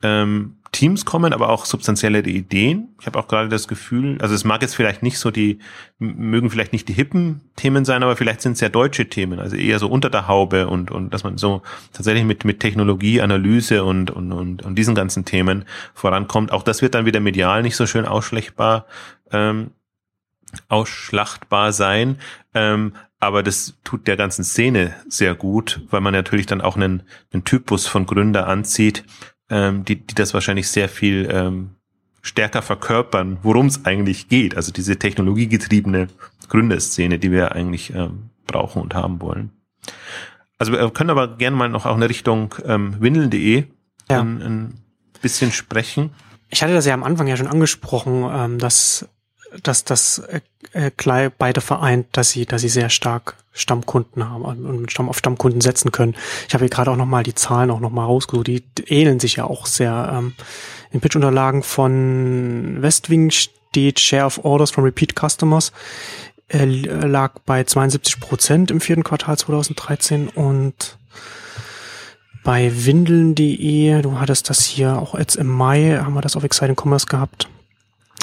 ähm, 0.02 0.59
Teams 0.72 1.04
kommen, 1.04 1.32
aber 1.32 1.48
auch 1.48 1.64
substanziellere 1.64 2.28
Ideen. 2.28 2.94
Ich 3.00 3.06
habe 3.06 3.18
auch 3.18 3.26
gerade 3.26 3.48
das 3.48 3.66
Gefühl, 3.66 4.18
also 4.20 4.34
es 4.34 4.44
mag 4.44 4.62
jetzt 4.62 4.76
vielleicht 4.76 5.02
nicht 5.02 5.18
so 5.18 5.30
die, 5.30 5.58
mögen 5.98 6.48
vielleicht 6.48 6.72
nicht 6.72 6.88
die 6.88 6.92
hippen 6.92 7.40
Themen 7.56 7.84
sein, 7.84 8.02
aber 8.02 8.16
vielleicht 8.16 8.40
sind 8.40 8.52
es 8.52 8.60
ja 8.60 8.68
deutsche 8.68 9.08
Themen, 9.08 9.40
also 9.40 9.56
eher 9.56 9.80
so 9.80 9.88
unter 9.88 10.10
der 10.10 10.28
Haube 10.28 10.68
und, 10.68 10.90
und 10.92 11.12
dass 11.12 11.24
man 11.24 11.38
so 11.38 11.62
tatsächlich 11.92 12.24
mit, 12.24 12.44
mit 12.44 12.60
Technologie, 12.60 13.20
Analyse 13.20 13.84
und, 13.84 14.12
und, 14.12 14.32
und, 14.32 14.62
und 14.62 14.74
diesen 14.76 14.94
ganzen 14.94 15.24
Themen 15.24 15.64
vorankommt. 15.92 16.52
Auch 16.52 16.62
das 16.62 16.82
wird 16.82 16.94
dann 16.94 17.06
wieder 17.06 17.20
medial 17.20 17.62
nicht 17.62 17.76
so 17.76 17.86
schön 17.86 18.06
ausschlechtbar, 18.06 18.86
ähm, 19.32 19.72
ausschlachtbar 20.68 21.72
sein. 21.72 22.18
Ähm, 22.54 22.92
aber 23.20 23.42
das 23.42 23.74
tut 23.84 24.06
der 24.06 24.16
ganzen 24.16 24.44
Szene 24.44 24.94
sehr 25.06 25.34
gut, 25.34 25.82
weil 25.90 26.00
man 26.00 26.14
natürlich 26.14 26.46
dann 26.46 26.62
auch 26.62 26.76
einen, 26.76 27.02
einen 27.32 27.44
Typus 27.44 27.86
von 27.86 28.06
Gründer 28.06 28.48
anzieht, 28.48 29.04
ähm, 29.50 29.84
die, 29.84 29.96
die 29.96 30.14
das 30.14 30.34
wahrscheinlich 30.34 30.68
sehr 30.68 30.88
viel 30.88 31.28
ähm, 31.30 31.70
stärker 32.22 32.62
verkörpern, 32.62 33.38
worum 33.42 33.66
es 33.66 33.84
eigentlich 33.84 34.28
geht. 34.28 34.56
Also 34.56 34.72
diese 34.72 34.98
technologiegetriebene 34.98 36.08
Gründerszene, 36.48 37.18
die 37.18 37.30
wir 37.30 37.52
eigentlich 37.52 37.94
ähm, 37.94 38.30
brauchen 38.46 38.82
und 38.82 38.94
haben 38.94 39.20
wollen. 39.20 39.50
Also 40.58 40.72
wir 40.72 40.90
können 40.90 41.10
aber 41.10 41.36
gerne 41.36 41.56
mal 41.56 41.68
noch 41.68 41.86
auch 41.86 41.96
in 41.96 42.02
Richtung 42.02 42.54
ähm, 42.66 42.96
windeln.de 43.00 43.64
ja. 44.10 44.20
ein, 44.20 44.42
ein 44.42 44.74
bisschen 45.22 45.52
sprechen. 45.52 46.10
Ich 46.50 46.62
hatte 46.62 46.74
das 46.74 46.84
ja 46.84 46.94
am 46.94 47.04
Anfang 47.04 47.26
ja 47.28 47.36
schon 47.36 47.46
angesprochen, 47.46 48.28
ähm, 48.30 48.58
dass 48.58 49.08
dass 49.62 49.84
das 49.84 50.18
äh, 50.18 50.40
äh, 50.72 50.90
gleich 50.96 51.30
beide 51.36 51.60
vereint, 51.60 52.06
dass 52.12 52.30
sie, 52.30 52.46
dass 52.46 52.62
sie 52.62 52.68
sehr 52.68 52.90
stark 52.90 53.36
Stammkunden 53.52 54.28
haben 54.28 54.44
und 54.44 54.92
Stamm 54.92 55.08
auf 55.08 55.18
Stammkunden 55.18 55.60
setzen 55.60 55.90
können. 55.90 56.14
Ich 56.46 56.54
habe 56.54 56.64
hier 56.64 56.70
gerade 56.70 56.90
auch 56.90 56.96
nochmal 56.96 57.24
die 57.24 57.34
Zahlen 57.34 57.70
auch 57.70 57.80
nochmal 57.80 58.06
rausgesucht, 58.06 58.46
die 58.46 58.62
ähneln 58.86 59.18
sich 59.18 59.36
ja 59.36 59.44
auch 59.44 59.66
sehr. 59.66 60.10
Ähm, 60.12 60.34
in 60.92 61.00
Pitch-Unterlagen 61.00 61.62
von 61.62 62.78
Westwing 62.80 63.30
steht 63.30 64.00
Share 64.00 64.26
of 64.26 64.44
Orders 64.44 64.70
from 64.70 64.84
Repeat 64.84 65.14
Customers 65.18 65.72
äh, 66.48 66.64
lag 66.64 67.38
bei 67.46 67.64
72 67.64 68.20
Prozent 68.20 68.70
im 68.70 68.80
vierten 68.80 69.04
Quartal 69.04 69.38
2013 69.38 70.28
und 70.28 70.98
bei 72.42 72.72
windeln.de, 72.86 74.00
du 74.02 74.18
hattest 74.18 74.50
das 74.50 74.64
hier 74.64 74.98
auch 74.98 75.16
jetzt 75.16 75.36
im 75.36 75.46
Mai, 75.46 75.98
haben 76.02 76.14
wir 76.14 76.22
das 76.22 76.36
auf 76.36 76.44
Exciting 76.44 76.76
Commerce 76.80 77.06
gehabt, 77.06 77.48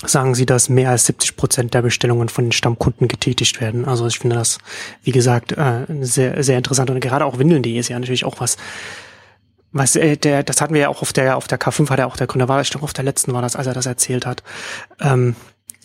sagen 0.05 0.35
sie, 0.35 0.45
dass 0.45 0.69
mehr 0.69 0.91
als 0.91 1.05
70 1.05 1.35
Prozent 1.35 1.73
der 1.73 1.81
Bestellungen 1.81 2.29
von 2.29 2.45
den 2.45 2.51
Stammkunden 2.51 3.07
getätigt 3.07 3.59
werden. 3.61 3.85
Also 3.85 4.05
ich 4.05 4.19
finde 4.19 4.35
das, 4.35 4.59
wie 5.03 5.11
gesagt, 5.11 5.53
äh, 5.53 5.85
sehr, 6.01 6.43
sehr 6.43 6.57
interessant. 6.57 6.89
Und 6.89 6.99
gerade 6.99 7.25
auch 7.25 7.39
Windeln.de 7.39 7.77
ist 7.77 7.89
ja 7.89 7.97
natürlich 7.97 8.25
auch 8.25 8.39
was, 8.39 8.57
was 9.71 9.95
äh, 9.95 10.17
der, 10.17 10.43
das 10.43 10.61
hatten 10.61 10.73
wir 10.73 10.81
ja 10.81 10.89
auch 10.89 11.01
auf 11.01 11.13
der 11.13 11.37
auf 11.37 11.47
der 11.47 11.59
K5 11.59 11.89
hat 11.89 11.99
er 11.99 12.07
auch 12.07 12.17
der 12.17 12.27
Gründer 12.27 12.47
war, 12.47 12.61
ich 12.61 12.69
glaube 12.69 12.83
auf 12.83 12.93
der 12.93 13.03
letzten 13.03 13.33
war 13.33 13.41
das, 13.41 13.55
als 13.55 13.67
er 13.67 13.73
das 13.73 13.85
erzählt 13.85 14.25
hat, 14.25 14.43
ähm, 15.01 15.35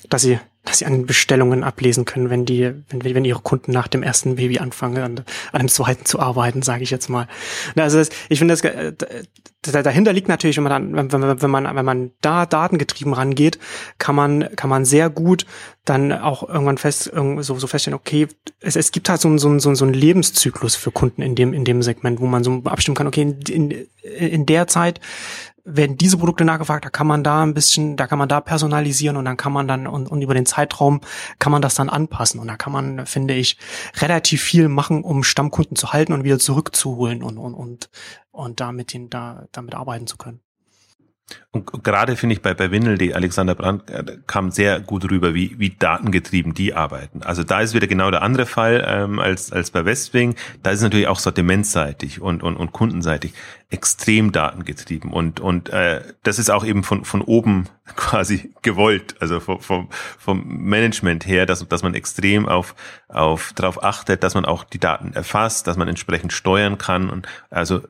dass 0.08 0.22
sie 0.22 0.38
dass 0.64 0.78
sie 0.78 0.86
an 0.86 1.06
Bestellungen 1.06 1.64
ablesen 1.64 2.04
können, 2.04 2.30
wenn 2.30 2.44
die, 2.44 2.72
wenn, 2.88 3.04
wenn 3.04 3.24
ihre 3.24 3.40
Kunden 3.40 3.72
nach 3.72 3.88
dem 3.88 4.02
ersten 4.02 4.36
Baby 4.36 4.58
anfangen, 4.58 5.02
an, 5.02 5.18
an 5.18 5.24
einem 5.52 5.68
zweiten 5.68 6.04
zu 6.04 6.20
arbeiten, 6.20 6.62
sage 6.62 6.84
ich 6.84 6.90
jetzt 6.90 7.08
mal. 7.08 7.26
Also 7.74 7.98
das, 7.98 8.10
ich 8.28 8.38
finde, 8.38 8.54
das, 8.54 8.62
äh, 8.62 9.82
dahinter 9.82 10.12
liegt 10.12 10.28
natürlich, 10.28 10.56
wenn 10.56 10.64
man 10.64 10.94
dann, 10.94 11.12
wenn, 11.12 11.42
wenn 11.42 11.50
man, 11.50 11.76
wenn 11.76 11.84
man 11.84 12.10
da 12.20 12.46
datengetrieben 12.46 13.12
rangeht, 13.12 13.58
kann 13.98 14.14
man, 14.14 14.48
kann 14.54 14.70
man 14.70 14.84
sehr 14.84 15.10
gut 15.10 15.46
dann 15.84 16.12
auch 16.12 16.48
irgendwann 16.48 16.78
fest, 16.78 17.10
so, 17.12 17.40
so 17.58 17.66
feststellen, 17.66 17.98
okay, 17.98 18.28
es, 18.60 18.76
es 18.76 18.92
gibt 18.92 19.08
halt 19.08 19.20
so, 19.20 19.36
so, 19.38 19.58
so, 19.58 19.74
so 19.74 19.84
einen 19.84 19.94
Lebenszyklus 19.94 20.76
für 20.76 20.92
Kunden 20.92 21.22
in 21.22 21.34
dem, 21.34 21.52
in 21.52 21.64
dem 21.64 21.82
Segment, 21.82 22.20
wo 22.20 22.26
man 22.26 22.44
so 22.44 22.62
abstimmen 22.64 22.94
kann, 22.94 23.08
okay, 23.08 23.22
in, 23.22 23.40
in, 23.40 23.88
in 24.02 24.46
der 24.46 24.68
Zeit 24.68 25.00
werden 25.64 25.96
diese 25.96 26.18
Produkte 26.18 26.44
nachgefragt, 26.44 26.84
da 26.84 26.90
kann 26.90 27.06
man 27.06 27.22
da 27.22 27.42
ein 27.42 27.54
bisschen, 27.54 27.96
da 27.96 28.06
kann 28.06 28.18
man 28.18 28.28
da 28.28 28.40
personalisieren 28.40 29.16
und 29.16 29.24
dann 29.24 29.36
kann 29.36 29.52
man 29.52 29.68
dann 29.68 29.86
und, 29.86 30.08
und 30.08 30.22
über 30.22 30.34
den 30.34 30.46
Zeitraum 30.46 31.00
kann 31.38 31.52
man 31.52 31.62
das 31.62 31.74
dann 31.74 31.88
anpassen 31.88 32.40
und 32.40 32.48
da 32.48 32.56
kann 32.56 32.72
man, 32.72 33.06
finde 33.06 33.34
ich, 33.34 33.58
relativ 33.96 34.42
viel 34.42 34.68
machen, 34.68 35.04
um 35.04 35.22
Stammkunden 35.22 35.76
zu 35.76 35.92
halten 35.92 36.12
und 36.12 36.24
wieder 36.24 36.38
zurückzuholen 36.38 37.22
und 37.22 37.38
und 37.38 37.54
und 37.54 37.90
und 38.32 38.60
damit 38.60 38.92
den 38.92 39.08
da 39.10 39.46
damit 39.52 39.74
arbeiten 39.74 40.06
zu 40.06 40.16
können. 40.16 40.40
Und 41.50 41.84
gerade 41.84 42.16
finde 42.16 42.34
ich 42.34 42.42
bei, 42.42 42.54
bei 42.54 42.70
Windel.de, 42.70 43.12
Alexander 43.12 43.54
Brandt 43.54 43.90
äh, 43.90 44.18
kam 44.26 44.50
sehr 44.50 44.80
gut 44.80 45.10
rüber, 45.10 45.34
wie, 45.34 45.58
wie 45.58 45.70
datengetrieben 45.70 46.54
die 46.54 46.72
arbeiten. 46.72 47.22
Also 47.22 47.44
da 47.44 47.60
ist 47.60 47.74
wieder 47.74 47.86
genau 47.86 48.10
der 48.10 48.22
andere 48.22 48.46
Fall 48.46 48.84
ähm, 48.86 49.18
als, 49.18 49.52
als 49.52 49.70
bei 49.70 49.84
Westwing. 49.84 50.34
Da 50.62 50.70
ist 50.70 50.80
natürlich 50.80 51.08
auch 51.08 51.18
sortimentseitig 51.18 52.22
und, 52.22 52.42
und, 52.42 52.56
und 52.56 52.72
kundenseitig 52.72 53.34
extrem 53.68 54.32
datengetrieben. 54.32 55.12
Und, 55.12 55.40
und 55.40 55.68
äh, 55.68 56.02
das 56.22 56.38
ist 56.38 56.50
auch 56.50 56.64
eben 56.64 56.84
von, 56.84 57.04
von 57.04 57.20
oben 57.20 57.68
quasi 57.96 58.54
gewollt, 58.62 59.16
also 59.20 59.40
vom, 59.40 59.60
vom, 59.60 59.88
vom 60.18 60.44
Management 60.46 61.26
her, 61.26 61.44
dass, 61.44 61.66
dass 61.68 61.82
man 61.82 61.94
extrem 61.94 62.48
auf, 62.48 62.74
auf 63.08 63.52
darauf 63.54 63.82
achtet, 63.82 64.22
dass 64.22 64.34
man 64.34 64.46
auch 64.46 64.64
die 64.64 64.78
Daten 64.78 65.12
erfasst, 65.12 65.66
dass 65.66 65.76
man 65.76 65.88
entsprechend 65.88 66.32
steuern 66.32 66.78
kann. 66.78 67.10
Und 67.10 67.26
also 67.50 67.82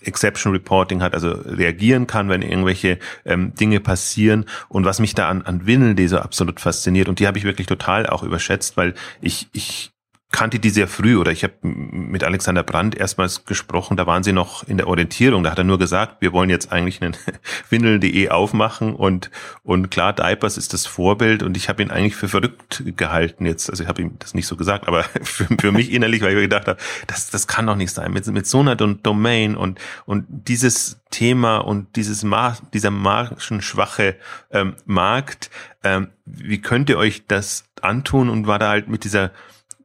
Exception 0.00 0.52
Reporting 0.52 1.02
hat, 1.02 1.14
also 1.14 1.30
reagieren 1.30 2.06
kann, 2.06 2.28
wenn 2.28 2.42
irgendwelche 2.42 2.98
ähm, 3.24 3.54
Dinge 3.54 3.80
passieren. 3.80 4.44
Und 4.68 4.84
was 4.84 5.00
mich 5.00 5.14
da 5.14 5.28
an, 5.28 5.42
an 5.42 5.66
Winnelde 5.66 6.08
so 6.08 6.18
absolut 6.18 6.60
fasziniert, 6.60 7.08
und 7.08 7.18
die 7.18 7.26
habe 7.26 7.38
ich 7.38 7.44
wirklich 7.44 7.66
total 7.66 8.06
auch 8.06 8.22
überschätzt, 8.22 8.76
weil 8.76 8.94
ich, 9.20 9.48
ich 9.52 9.90
kannte 10.30 10.58
die 10.58 10.68
sehr 10.68 10.88
früh 10.88 11.16
oder 11.16 11.32
ich 11.32 11.42
habe 11.42 11.54
mit 11.62 12.22
Alexander 12.22 12.62
Brandt 12.62 12.94
erstmals 12.94 13.46
gesprochen, 13.46 13.96
da 13.96 14.06
waren 14.06 14.22
sie 14.22 14.32
noch 14.32 14.62
in 14.68 14.76
der 14.76 14.86
Orientierung, 14.86 15.42
da 15.42 15.50
hat 15.50 15.58
er 15.58 15.64
nur 15.64 15.78
gesagt, 15.78 16.20
wir 16.20 16.32
wollen 16.32 16.50
jetzt 16.50 16.70
eigentlich 16.70 17.00
einen 17.00 17.16
Windeln.de 17.70 18.28
aufmachen 18.28 18.94
und 18.94 19.30
und 19.62 19.90
klar, 19.90 20.12
Diapers 20.12 20.58
ist 20.58 20.74
das 20.74 20.86
Vorbild 20.86 21.42
und 21.42 21.56
ich 21.56 21.70
habe 21.70 21.82
ihn 21.82 21.90
eigentlich 21.90 22.14
für 22.14 22.28
verrückt 22.28 22.82
gehalten 22.96 23.46
jetzt, 23.46 23.70
also 23.70 23.82
ich 23.82 23.88
habe 23.88 24.02
ihm 24.02 24.16
das 24.18 24.34
nicht 24.34 24.46
so 24.46 24.56
gesagt, 24.56 24.86
aber 24.86 25.04
für, 25.22 25.46
für 25.58 25.72
mich 25.72 25.92
innerlich, 25.92 26.20
weil 26.20 26.30
ich 26.30 26.36
mir 26.36 26.42
gedacht 26.42 26.68
habe, 26.68 26.78
das, 27.06 27.30
das 27.30 27.46
kann 27.46 27.66
doch 27.66 27.76
nicht 27.76 27.92
sein, 27.92 28.12
mit, 28.12 28.26
mit 28.26 28.46
so 28.46 28.60
einer 28.60 28.76
Domain 28.76 29.56
und 29.56 29.80
und 30.04 30.26
dieses 30.28 31.00
Thema 31.10 31.58
und 31.58 31.96
dieses 31.96 32.22
Mar 32.22 32.58
dieser 32.74 32.90
margenschwache 32.90 34.16
ähm, 34.50 34.76
Markt, 34.84 35.50
ähm, 35.82 36.08
wie 36.26 36.60
könnt 36.60 36.90
ihr 36.90 36.98
euch 36.98 37.26
das 37.26 37.64
antun 37.80 38.28
und 38.28 38.46
war 38.46 38.58
da 38.58 38.68
halt 38.68 38.88
mit 38.88 39.04
dieser 39.04 39.30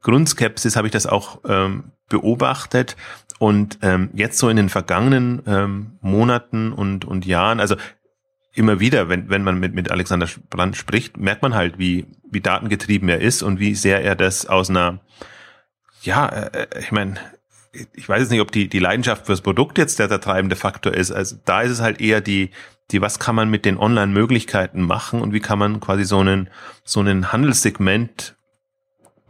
Grundskepsis 0.04 0.76
habe 0.76 0.86
ich 0.86 0.92
das 0.92 1.06
auch 1.06 1.40
ähm, 1.48 1.90
beobachtet. 2.08 2.96
Und 3.40 3.78
ähm, 3.82 4.10
jetzt 4.14 4.38
so 4.38 4.48
in 4.48 4.56
den 4.56 4.68
vergangenen 4.68 5.42
ähm, 5.46 5.98
Monaten 6.00 6.72
und, 6.72 7.04
und 7.04 7.26
Jahren, 7.26 7.58
also 7.58 7.74
immer 8.54 8.78
wieder, 8.78 9.08
wenn, 9.08 9.28
wenn 9.28 9.42
man 9.42 9.58
mit, 9.58 9.74
mit 9.74 9.90
Alexander 9.90 10.28
Brandt 10.48 10.76
spricht, 10.76 11.16
merkt 11.16 11.42
man 11.42 11.54
halt, 11.54 11.78
wie, 11.78 12.06
wie 12.30 12.40
datengetrieben 12.40 13.08
er 13.08 13.20
ist 13.20 13.42
und 13.42 13.58
wie 13.58 13.74
sehr 13.74 14.04
er 14.04 14.14
das 14.14 14.46
aus 14.46 14.70
einer, 14.70 15.00
ja, 16.02 16.28
äh, 16.28 16.68
ich 16.78 16.92
meine, 16.92 17.16
ich 17.92 18.08
weiß 18.08 18.20
jetzt 18.20 18.30
nicht, 18.30 18.40
ob 18.40 18.52
die, 18.52 18.68
die 18.68 18.78
Leidenschaft 18.78 19.26
fürs 19.26 19.40
Produkt 19.40 19.78
jetzt 19.78 19.98
der, 19.98 20.06
der 20.06 20.20
treibende 20.20 20.54
Faktor 20.54 20.94
ist. 20.94 21.10
Also 21.10 21.36
da 21.44 21.62
ist 21.62 21.72
es 21.72 21.80
halt 21.80 22.00
eher 22.00 22.20
die, 22.20 22.50
die, 22.92 23.00
was 23.00 23.18
kann 23.18 23.34
man 23.34 23.50
mit 23.50 23.64
den 23.64 23.78
Online-Möglichkeiten 23.78 24.82
machen 24.82 25.20
und 25.20 25.32
wie 25.32 25.40
kann 25.40 25.58
man 25.58 25.80
quasi 25.80 26.04
so 26.04 26.20
einen, 26.20 26.48
so 26.84 27.00
einen 27.00 27.32
Handelssegment 27.32 28.36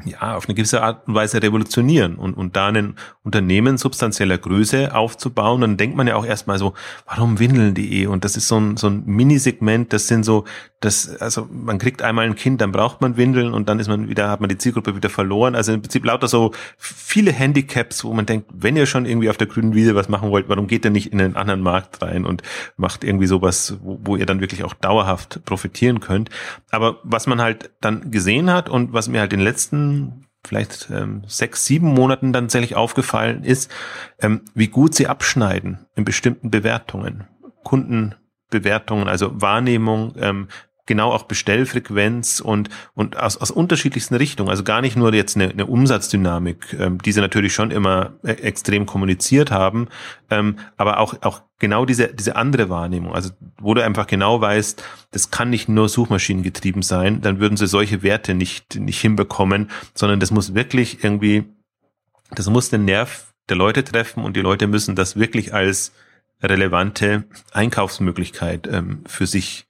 ja, 0.04 0.36
auf 0.36 0.48
eine 0.48 0.54
gewisse 0.54 0.82
Art 0.82 1.06
und 1.06 1.14
Weise 1.14 1.40
revolutionieren 1.40 2.16
und, 2.16 2.34
und 2.34 2.56
da 2.56 2.66
ein 2.66 2.96
Unternehmen 3.22 3.78
substanzieller 3.78 4.38
Größe 4.38 4.94
aufzubauen, 4.94 5.60
dann 5.60 5.76
denkt 5.76 5.96
man 5.96 6.08
ja 6.08 6.16
auch 6.16 6.26
erstmal 6.26 6.58
so, 6.58 6.74
warum 7.06 7.38
windeln.de? 7.38 8.06
Und 8.06 8.24
das 8.24 8.36
ist 8.36 8.48
so 8.48 8.58
ein, 8.58 8.76
so 8.76 8.88
ein 8.88 9.04
Minisegment, 9.06 9.92
das 9.92 10.08
sind 10.08 10.24
so, 10.24 10.44
das, 10.80 11.16
also 11.20 11.48
man 11.50 11.78
kriegt 11.78 12.02
einmal 12.02 12.26
ein 12.26 12.34
Kind, 12.34 12.60
dann 12.60 12.72
braucht 12.72 13.00
man 13.00 13.16
Windeln 13.16 13.54
und 13.54 13.68
dann 13.68 13.78
ist 13.78 13.88
man 13.88 14.08
wieder, 14.08 14.28
hat 14.28 14.40
man 14.40 14.48
die 14.48 14.58
Zielgruppe 14.58 14.96
wieder 14.96 15.08
verloren. 15.08 15.54
Also 15.54 15.72
im 15.72 15.80
Prinzip 15.80 16.04
lauter 16.04 16.26
so 16.26 16.50
viele 16.76 17.32
Handicaps, 17.32 18.04
wo 18.04 18.12
man 18.12 18.26
denkt, 18.26 18.50
wenn 18.52 18.76
ihr 18.76 18.86
schon 18.86 19.06
irgendwie 19.06 19.30
auf 19.30 19.36
der 19.36 19.46
grünen 19.46 19.74
Wiese 19.74 19.94
was 19.94 20.08
machen 20.08 20.30
wollt, 20.30 20.48
warum 20.48 20.66
geht 20.66 20.84
ihr 20.84 20.90
nicht 20.90 21.12
in 21.12 21.20
einen 21.20 21.36
anderen 21.36 21.60
Markt 21.60 22.02
rein 22.02 22.26
und 22.26 22.42
macht 22.76 23.04
irgendwie 23.04 23.26
sowas, 23.26 23.78
wo, 23.80 24.00
wo 24.02 24.16
ihr 24.16 24.26
dann 24.26 24.40
wirklich 24.40 24.64
auch 24.64 24.74
dauerhaft 24.74 25.44
profitieren 25.44 26.00
könnt. 26.00 26.30
Aber 26.70 26.98
was 27.04 27.28
man 27.28 27.40
halt 27.40 27.70
dann 27.80 28.10
gesehen 28.10 28.50
hat 28.50 28.68
und 28.68 28.92
was 28.92 29.08
mir 29.08 29.20
halt 29.20 29.32
den 29.32 29.40
letzten 29.40 29.83
vielleicht 30.46 30.90
ähm, 30.90 31.22
sechs, 31.26 31.64
sieben 31.64 31.88
Monaten 31.88 32.32
dann 32.32 32.44
tatsächlich 32.44 32.76
aufgefallen 32.76 33.44
ist, 33.44 33.70
ähm, 34.20 34.42
wie 34.54 34.68
gut 34.68 34.94
sie 34.94 35.06
abschneiden 35.06 35.86
in 35.94 36.04
bestimmten 36.04 36.50
Bewertungen. 36.50 37.24
Kundenbewertungen, 37.64 39.08
also 39.08 39.40
Wahrnehmung, 39.40 40.14
ähm, 40.18 40.48
genau 40.86 41.10
auch 41.10 41.24
Bestellfrequenz 41.24 42.40
und, 42.40 42.68
und 42.94 43.16
aus, 43.16 43.36
aus 43.36 43.50
unterschiedlichsten 43.50 44.14
Richtungen. 44.14 44.50
Also 44.50 44.64
gar 44.64 44.80
nicht 44.80 44.96
nur 44.96 45.12
jetzt 45.14 45.36
eine, 45.36 45.50
eine 45.50 45.66
Umsatzdynamik, 45.66 46.76
ähm, 46.78 46.98
die 46.98 47.12
sie 47.12 47.20
natürlich 47.20 47.54
schon 47.54 47.70
immer 47.70 48.12
äh, 48.22 48.32
extrem 48.32 48.86
kommuniziert 48.86 49.50
haben, 49.50 49.88
ähm, 50.30 50.56
aber 50.76 51.00
auch, 51.00 51.14
auch 51.22 51.42
genau 51.58 51.84
diese, 51.84 52.08
diese 52.08 52.36
andere 52.36 52.68
Wahrnehmung. 52.68 53.14
Also 53.14 53.30
wo 53.58 53.74
du 53.74 53.82
einfach 53.82 54.06
genau 54.06 54.40
weißt, 54.40 54.82
das 55.12 55.30
kann 55.30 55.50
nicht 55.50 55.68
nur 55.68 55.88
suchmaschinengetrieben 55.88 56.82
sein, 56.82 57.20
dann 57.20 57.40
würden 57.40 57.56
sie 57.56 57.66
solche 57.66 58.02
Werte 58.02 58.34
nicht, 58.34 58.76
nicht 58.76 59.00
hinbekommen, 59.00 59.70
sondern 59.94 60.20
das 60.20 60.30
muss 60.30 60.54
wirklich 60.54 61.02
irgendwie, 61.02 61.44
das 62.30 62.48
muss 62.48 62.70
den 62.70 62.84
Nerv 62.84 63.32
der 63.48 63.56
Leute 63.56 63.84
treffen 63.84 64.24
und 64.24 64.36
die 64.36 64.40
Leute 64.40 64.66
müssen 64.66 64.94
das 64.94 65.16
wirklich 65.16 65.54
als 65.54 65.92
relevante 66.42 67.24
Einkaufsmöglichkeit 67.52 68.68
ähm, 68.70 69.02
für 69.06 69.26
sich 69.26 69.63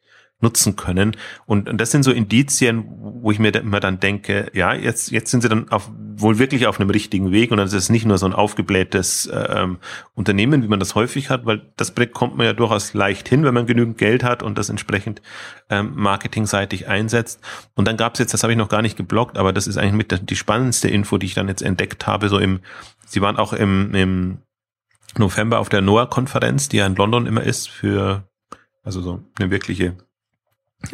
nutzen 0.44 0.76
können. 0.76 1.16
Und, 1.46 1.68
und 1.68 1.80
das 1.80 1.90
sind 1.90 2.04
so 2.04 2.12
Indizien, 2.12 2.84
wo 2.86 3.32
ich 3.32 3.40
mir 3.40 3.52
immer 3.54 3.80
dann 3.80 3.98
denke, 3.98 4.50
ja, 4.54 4.74
jetzt, 4.74 5.10
jetzt 5.10 5.30
sind 5.30 5.40
sie 5.40 5.48
dann 5.48 5.68
auf, 5.70 5.90
wohl 6.16 6.38
wirklich 6.38 6.66
auf 6.68 6.78
einem 6.78 6.90
richtigen 6.90 7.32
Weg 7.32 7.50
und 7.50 7.56
dann 7.56 7.66
ist 7.66 7.72
es 7.72 7.88
nicht 7.90 8.06
nur 8.06 8.18
so 8.18 8.26
ein 8.26 8.32
aufgeblähtes 8.32 9.26
äh, 9.26 9.62
ähm, 9.62 9.78
Unternehmen, 10.14 10.62
wie 10.62 10.68
man 10.68 10.78
das 10.78 10.94
häufig 10.94 11.30
hat, 11.30 11.46
weil 11.46 11.62
das 11.76 11.90
bekommt 11.90 12.36
man 12.36 12.46
ja 12.46 12.52
durchaus 12.52 12.94
leicht 12.94 13.28
hin, 13.28 13.42
wenn 13.42 13.54
man 13.54 13.66
genügend 13.66 13.98
Geld 13.98 14.22
hat 14.22 14.42
und 14.42 14.56
das 14.58 14.68
entsprechend 14.68 15.22
ähm, 15.70 15.92
marketingseitig 15.94 16.86
einsetzt. 16.86 17.40
Und 17.74 17.88
dann 17.88 17.96
gab 17.96 18.14
es 18.14 18.20
jetzt, 18.20 18.34
das 18.34 18.42
habe 18.42 18.52
ich 18.52 18.58
noch 18.58 18.68
gar 18.68 18.82
nicht 18.82 18.96
geblockt, 18.96 19.38
aber 19.38 19.52
das 19.52 19.66
ist 19.66 19.78
eigentlich 19.78 19.94
mit 19.94 20.10
der, 20.12 20.18
die 20.18 20.36
spannendste 20.36 20.88
Info, 20.88 21.18
die 21.18 21.26
ich 21.26 21.34
dann 21.34 21.48
jetzt 21.48 21.62
entdeckt 21.62 22.06
habe, 22.06 22.28
so 22.28 22.38
im, 22.38 22.60
sie 23.06 23.20
waren 23.20 23.36
auch 23.36 23.52
im, 23.52 23.94
im 23.94 24.38
November 25.16 25.58
auf 25.58 25.68
der 25.68 25.80
NOAA-Konferenz, 25.80 26.68
die 26.68 26.76
ja 26.76 26.86
in 26.86 26.96
London 26.96 27.26
immer 27.26 27.42
ist, 27.42 27.68
für 27.70 28.24
also 28.84 29.00
so 29.00 29.24
eine 29.38 29.50
wirkliche 29.50 29.96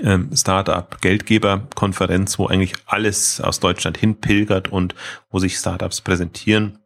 ähm, 0.02 0.30
Startup-Geldgeber-Konferenz, 0.34 2.38
wo 2.38 2.46
eigentlich 2.46 2.74
alles 2.86 3.40
aus 3.40 3.60
Deutschland 3.60 3.98
hinpilgert 3.98 4.68
und 4.68 4.94
wo 5.30 5.38
sich 5.38 5.56
Startups 5.56 6.00
präsentieren. 6.00 6.78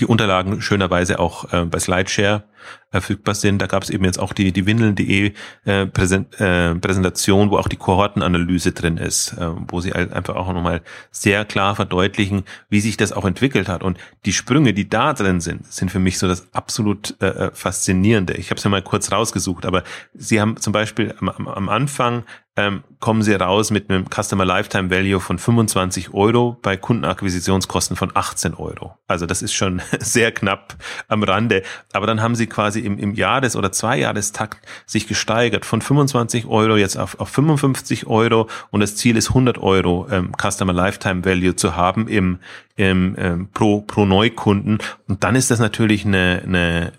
Die 0.00 0.06
Unterlagen 0.06 0.62
schönerweise 0.62 1.18
auch 1.18 1.52
äh, 1.52 1.64
bei 1.64 1.78
Slideshare 1.78 2.44
verfügbar 2.90 3.34
sind. 3.34 3.60
Da 3.60 3.66
gab 3.66 3.82
es 3.82 3.90
eben 3.90 4.04
jetzt 4.04 4.18
auch 4.18 4.32
die, 4.32 4.52
die 4.52 4.66
Windeln.de 4.66 5.32
äh, 5.64 5.86
Präsent, 5.86 6.40
äh, 6.40 6.74
Präsentation, 6.74 7.50
wo 7.50 7.58
auch 7.58 7.68
die 7.68 7.76
Kohortenanalyse 7.76 8.72
drin 8.72 8.98
ist, 8.98 9.32
äh, 9.32 9.48
wo 9.68 9.80
sie 9.80 9.92
halt 9.92 10.12
einfach 10.12 10.36
auch 10.36 10.52
nochmal 10.52 10.82
sehr 11.10 11.44
klar 11.44 11.74
verdeutlichen, 11.74 12.44
wie 12.68 12.80
sich 12.80 12.96
das 12.96 13.12
auch 13.12 13.24
entwickelt 13.24 13.68
hat. 13.68 13.82
Und 13.82 13.98
die 14.24 14.32
Sprünge, 14.32 14.74
die 14.74 14.88
da 14.88 15.12
drin 15.12 15.40
sind, 15.40 15.66
sind 15.72 15.90
für 15.90 15.98
mich 15.98 16.18
so 16.18 16.28
das 16.28 16.52
absolut 16.54 17.16
äh, 17.20 17.26
äh 17.26 17.50
Faszinierende. 17.52 18.34
Ich 18.34 18.50
habe 18.50 18.58
es 18.58 18.64
ja 18.64 18.70
mal 18.70 18.82
kurz 18.82 19.10
rausgesucht, 19.10 19.66
aber 19.66 19.82
sie 20.14 20.40
haben 20.40 20.56
zum 20.56 20.72
Beispiel 20.72 21.14
am, 21.18 21.28
am 21.28 21.68
Anfang 21.68 22.24
ähm, 22.56 22.84
kommen 23.00 23.22
sie 23.22 23.34
raus 23.34 23.70
mit 23.70 23.90
einem 23.90 24.06
Customer 24.08 24.44
Lifetime 24.44 24.90
Value 24.90 25.18
von 25.18 25.38
25 25.38 26.14
Euro 26.14 26.56
bei 26.62 26.76
Kundenakquisitionskosten 26.76 27.96
von 27.96 28.12
18 28.14 28.54
Euro. 28.54 28.96
Also 29.08 29.26
das 29.26 29.42
ist 29.42 29.54
schon 29.54 29.82
sehr 29.98 30.30
knapp 30.30 30.76
am 31.08 31.24
Rande. 31.24 31.62
Aber 31.92 32.06
dann 32.06 32.22
haben 32.22 32.36
sie 32.36 32.46
quasi 32.54 32.80
im, 32.80 32.98
im 32.98 33.14
Jahres- 33.14 33.56
oder 33.56 33.72
Zweijahrestakt 33.72 34.58
sich 34.86 35.08
gesteigert. 35.08 35.64
Von 35.64 35.82
25 35.82 36.46
Euro 36.46 36.76
jetzt 36.76 36.96
auf, 36.96 37.18
auf 37.18 37.28
55 37.28 38.06
Euro. 38.06 38.48
Und 38.70 38.80
das 38.80 38.94
Ziel 38.94 39.16
ist 39.16 39.30
100 39.30 39.58
Euro 39.58 40.06
ähm, 40.10 40.32
Customer 40.40 40.72
Lifetime 40.72 41.24
Value 41.24 41.56
zu 41.56 41.74
haben 41.74 42.06
im, 42.06 42.38
im 42.76 43.16
ähm, 43.18 43.48
pro, 43.52 43.80
pro 43.80 44.06
Neukunden. 44.06 44.78
Und 45.08 45.24
dann 45.24 45.34
ist 45.34 45.50
das 45.50 45.58
natürlich 45.58 46.06
eine, 46.06 46.42
eine, 46.46 46.92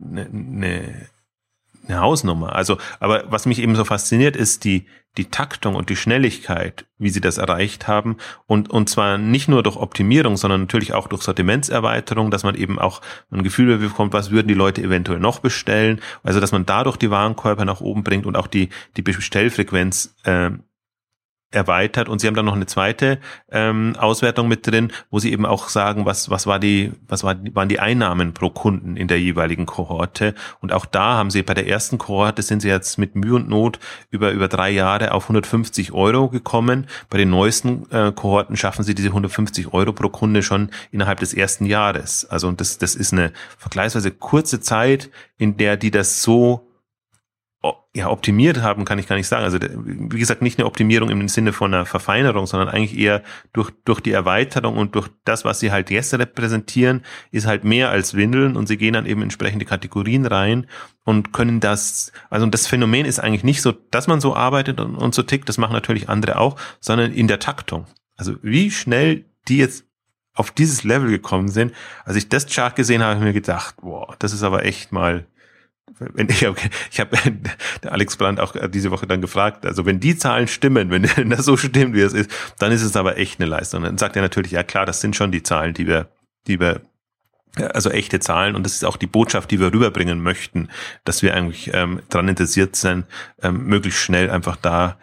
eine, 0.00 1.08
eine 1.86 2.00
Hausnummer. 2.00 2.54
Also, 2.54 2.78
aber 2.98 3.24
was 3.28 3.44
mich 3.44 3.58
eben 3.60 3.76
so 3.76 3.84
fasziniert, 3.84 4.34
ist 4.34 4.64
die, 4.64 4.86
die 5.18 5.26
Taktung 5.26 5.74
und 5.74 5.90
die 5.90 5.96
Schnelligkeit, 5.96 6.86
wie 6.98 7.10
sie 7.10 7.20
das 7.20 7.36
erreicht 7.38 7.86
haben. 7.86 8.16
Und, 8.46 8.70
und 8.70 8.88
zwar 8.88 9.18
nicht 9.18 9.48
nur 9.48 9.62
durch 9.62 9.76
Optimierung, 9.76 10.36
sondern 10.36 10.62
natürlich 10.62 10.94
auch 10.94 11.06
durch 11.06 11.22
Sortimentserweiterung, 11.22 12.30
dass 12.30 12.44
man 12.44 12.54
eben 12.54 12.78
auch 12.78 13.02
ein 13.30 13.42
Gefühl 13.42 13.76
bekommt, 13.78 14.14
was 14.14 14.30
würden 14.30 14.48
die 14.48 14.54
Leute 14.54 14.82
eventuell 14.82 15.20
noch 15.20 15.40
bestellen. 15.40 16.00
Also, 16.22 16.40
dass 16.40 16.52
man 16.52 16.64
dadurch 16.64 16.96
die 16.96 17.10
Warenkörper 17.10 17.64
nach 17.64 17.80
oben 17.80 18.04
bringt 18.04 18.24
und 18.24 18.36
auch 18.36 18.46
die, 18.46 18.70
die 18.96 19.02
Bestellfrequenz 19.02 20.14
äh, 20.24 20.50
erweitert 21.52 22.08
und 22.08 22.20
sie 22.20 22.26
haben 22.26 22.34
dann 22.34 22.46
noch 22.46 22.56
eine 22.56 22.66
zweite 22.66 23.18
ähm, 23.50 23.94
Auswertung 23.98 24.48
mit 24.48 24.66
drin, 24.66 24.92
wo 25.10 25.18
sie 25.18 25.32
eben 25.32 25.46
auch 25.46 25.68
sagen, 25.68 26.06
was 26.06 26.30
was 26.30 26.46
war 26.46 26.58
die 26.58 26.92
was 27.08 27.24
war, 27.24 27.36
waren 27.52 27.68
die 27.68 27.80
Einnahmen 27.80 28.34
pro 28.34 28.50
Kunden 28.50 28.96
in 28.96 29.08
der 29.08 29.20
jeweiligen 29.20 29.66
Kohorte 29.66 30.34
und 30.60 30.72
auch 30.72 30.86
da 30.86 31.14
haben 31.14 31.30
sie 31.30 31.42
bei 31.42 31.54
der 31.54 31.66
ersten 31.66 31.98
Kohorte 31.98 32.42
sind 32.42 32.60
sie 32.60 32.68
jetzt 32.68 32.98
mit 32.98 33.14
Mühe 33.14 33.34
und 33.34 33.48
Not 33.48 33.78
über 34.10 34.32
über 34.32 34.48
drei 34.48 34.70
Jahre 34.70 35.12
auf 35.12 35.24
150 35.24 35.92
Euro 35.92 36.28
gekommen. 36.28 36.86
Bei 37.10 37.18
den 37.18 37.30
neuesten 37.30 37.86
äh, 37.90 38.12
Kohorten 38.12 38.56
schaffen 38.56 38.84
sie 38.84 38.94
diese 38.94 39.08
150 39.08 39.72
Euro 39.72 39.92
pro 39.92 40.08
Kunde 40.08 40.42
schon 40.42 40.70
innerhalb 40.90 41.20
des 41.20 41.34
ersten 41.34 41.66
Jahres. 41.66 42.26
Also 42.28 42.48
und 42.48 42.60
das 42.60 42.78
das 42.78 42.94
ist 42.94 43.12
eine 43.12 43.32
vergleichsweise 43.58 44.10
kurze 44.10 44.60
Zeit, 44.60 45.10
in 45.38 45.56
der 45.56 45.76
die 45.76 45.90
das 45.90 46.22
so 46.22 46.71
ja, 47.94 48.08
optimiert 48.08 48.62
haben, 48.62 48.84
kann 48.84 48.98
ich 48.98 49.06
gar 49.06 49.16
nicht 49.16 49.28
sagen. 49.28 49.44
Also 49.44 49.58
wie 49.60 50.18
gesagt, 50.18 50.42
nicht 50.42 50.58
eine 50.58 50.66
Optimierung 50.66 51.10
im 51.10 51.28
Sinne 51.28 51.52
von 51.52 51.72
einer 51.72 51.86
Verfeinerung, 51.86 52.46
sondern 52.46 52.68
eigentlich 52.68 52.98
eher 52.98 53.22
durch, 53.52 53.70
durch 53.84 54.00
die 54.00 54.12
Erweiterung 54.12 54.78
und 54.78 54.94
durch 54.94 55.08
das, 55.24 55.44
was 55.44 55.60
sie 55.60 55.70
halt 55.70 55.90
jetzt 55.90 56.14
repräsentieren, 56.14 57.02
ist 57.30 57.46
halt 57.46 57.64
mehr 57.64 57.90
als 57.90 58.14
Windeln 58.14 58.56
und 58.56 58.66
sie 58.66 58.78
gehen 58.78 58.94
dann 58.94 59.06
eben 59.06 59.22
entsprechende 59.22 59.64
Kategorien 59.64 60.26
rein 60.26 60.66
und 61.04 61.32
können 61.32 61.60
das, 61.60 62.12
also 62.30 62.46
das 62.46 62.66
Phänomen 62.66 63.06
ist 63.06 63.20
eigentlich 63.20 63.44
nicht 63.44 63.62
so, 63.62 63.72
dass 63.90 64.06
man 64.06 64.20
so 64.20 64.34
arbeitet 64.34 64.80
und, 64.80 64.96
und 64.96 65.14
so 65.14 65.22
tickt, 65.22 65.48
das 65.48 65.58
machen 65.58 65.72
natürlich 65.72 66.08
andere 66.08 66.38
auch, 66.38 66.56
sondern 66.80 67.12
in 67.12 67.28
der 67.28 67.38
Taktung. 67.38 67.86
Also 68.16 68.36
wie 68.42 68.70
schnell 68.70 69.24
die 69.48 69.58
jetzt 69.58 69.84
auf 70.34 70.50
dieses 70.50 70.82
Level 70.82 71.10
gekommen 71.10 71.48
sind. 71.48 71.72
Als 72.04 72.16
ich 72.16 72.28
das 72.28 72.46
Chart 72.46 72.74
gesehen 72.74 73.02
habe, 73.02 73.16
habe 73.16 73.20
ich 73.20 73.26
mir 73.26 73.32
gedacht, 73.34 73.76
boah, 73.82 74.14
das 74.18 74.32
ist 74.32 74.42
aber 74.42 74.64
echt 74.64 74.92
mal 74.92 75.26
wenn 75.98 76.28
ich 76.28 76.46
okay, 76.46 76.70
ich 76.90 77.00
habe 77.00 77.16
der 77.82 77.92
Alex 77.92 78.16
Brandt 78.16 78.40
auch 78.40 78.54
diese 78.68 78.90
Woche 78.90 79.06
dann 79.06 79.20
gefragt, 79.20 79.66
also 79.66 79.84
wenn 79.84 80.00
die 80.00 80.16
Zahlen 80.16 80.48
stimmen, 80.48 80.90
wenn 80.90 81.02
das 81.30 81.44
so 81.44 81.56
stimmt, 81.56 81.94
wie 81.94 82.00
es 82.00 82.12
ist, 82.12 82.30
dann 82.58 82.72
ist 82.72 82.82
es 82.82 82.96
aber 82.96 83.18
echt 83.18 83.40
eine 83.40 83.48
Leistung. 83.48 83.82
Dann 83.82 83.98
sagt 83.98 84.16
er 84.16 84.22
natürlich, 84.22 84.52
ja 84.52 84.62
klar, 84.62 84.86
das 84.86 85.00
sind 85.00 85.16
schon 85.16 85.32
die 85.32 85.42
Zahlen, 85.42 85.74
die 85.74 85.86
wir, 85.86 86.08
die 86.46 86.60
wir 86.60 86.82
also 87.56 87.90
echte 87.90 88.18
Zahlen 88.18 88.56
und 88.56 88.64
das 88.64 88.74
ist 88.74 88.84
auch 88.84 88.96
die 88.96 89.06
Botschaft, 89.06 89.50
die 89.50 89.60
wir 89.60 89.72
rüberbringen 89.72 90.22
möchten, 90.22 90.68
dass 91.04 91.22
wir 91.22 91.34
eigentlich 91.34 91.70
ähm, 91.74 92.00
daran 92.08 92.28
interessiert 92.28 92.76
sind, 92.76 93.04
ähm, 93.42 93.66
möglichst 93.66 94.00
schnell 94.00 94.30
einfach 94.30 94.56
da 94.56 94.96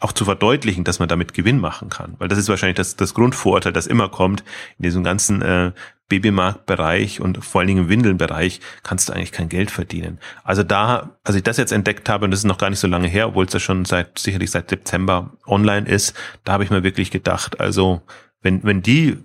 auch 0.00 0.12
zu 0.12 0.24
verdeutlichen, 0.24 0.84
dass 0.84 0.98
man 0.98 1.08
damit 1.08 1.34
Gewinn 1.34 1.58
machen 1.58 1.88
kann. 1.88 2.14
Weil 2.18 2.28
das 2.28 2.38
ist 2.38 2.48
wahrscheinlich 2.48 2.76
das, 2.76 2.96
das 2.96 3.14
Grundvorurteil, 3.14 3.72
das 3.72 3.86
immer 3.86 4.08
kommt 4.08 4.44
in 4.78 4.84
diesem 4.84 5.04
ganzen 5.04 5.42
äh, 5.42 5.72
Babymarktbereich 6.08 7.20
und 7.20 7.44
vor 7.44 7.60
allen 7.60 7.68
Dingen 7.68 7.84
im 7.84 7.88
Windelnbereich 7.88 8.60
kannst 8.82 9.08
du 9.08 9.12
eigentlich 9.12 9.32
kein 9.32 9.48
Geld 9.48 9.70
verdienen. 9.70 10.18
Also 10.42 10.62
da, 10.62 11.18
als 11.22 11.36
ich 11.36 11.42
das 11.42 11.58
jetzt 11.58 11.72
entdeckt 11.72 12.08
habe, 12.08 12.24
und 12.24 12.30
das 12.30 12.40
ist 12.40 12.44
noch 12.44 12.58
gar 12.58 12.70
nicht 12.70 12.78
so 12.78 12.88
lange 12.88 13.08
her, 13.08 13.28
obwohl 13.28 13.44
es 13.44 13.52
ja 13.52 13.60
schon 13.60 13.84
seit, 13.84 14.18
sicherlich 14.18 14.50
seit 14.50 14.70
Dezember 14.70 15.32
online 15.46 15.86
ist, 15.86 16.14
da 16.44 16.52
habe 16.52 16.64
ich 16.64 16.70
mir 16.70 16.82
wirklich 16.82 17.10
gedacht, 17.10 17.60
also 17.60 18.00
wenn, 18.40 18.64
wenn 18.64 18.82
die 18.82 19.18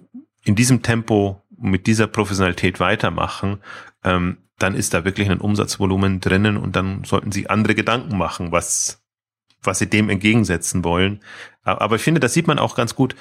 in 0.44 0.56
diesem 0.56 0.82
Tempo 0.82 1.42
mit 1.58 1.88
dieser 1.88 2.08
Professionalität 2.08 2.80
weitermachen, 2.82 3.60
ähm, 4.04 4.38
dann 4.60 4.76
ist 4.76 4.94
da 4.94 5.06
wirklich 5.06 5.30
ein 5.30 5.40
Umsatzvolumen 5.40 6.20
drinnen 6.20 6.58
und 6.58 6.76
dann 6.76 7.04
sollten 7.06 7.32
sie 7.32 7.50
andere 7.50 7.76
Gedanken 7.76 8.18
machen, 8.18 8.52
was, 8.52 9.03
was 9.64 9.80
sie 9.80 9.88
dem 9.88 10.10
entgegensetzen 10.10 10.84
wollen. 10.84 11.22
Aber 11.64 11.96
ich 11.96 12.02
finde, 12.02 12.20
das 12.20 12.34
sieht 12.34 12.48
man 12.48 12.60
auch 12.60 12.76
ganz 12.76 12.96
gut, 12.96 13.16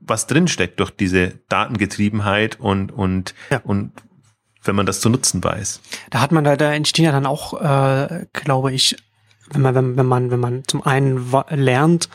was 0.00 0.26
drinsteckt 0.26 0.80
durch 0.80 0.90
diese 0.90 1.40
Datengetriebenheit 1.48 2.60
und, 2.60 2.92
und, 2.92 3.34
ja. 3.50 3.60
und 3.64 3.92
wenn 4.62 4.76
man 4.76 4.86
das 4.86 5.00
zu 5.00 5.08
nutzen 5.08 5.42
weiß. 5.42 5.80
Da 6.10 6.20
hat 6.20 6.32
man, 6.32 6.44
da, 6.44 6.56
da 6.56 6.72
entstehen 6.72 7.04
ja 7.04 7.12
dann 7.12 7.26
auch, 7.26 7.60
äh, 7.60 8.26
glaube 8.32 8.72
ich, 8.72 8.96
wenn 9.50 9.62
man, 9.62 9.74
wenn, 9.74 9.96
wenn 9.96 10.06
man, 10.06 10.30
wenn 10.30 10.40
man 10.40 10.62
zum 10.66 10.82
einen 10.82 11.30
lernt, 11.50 12.08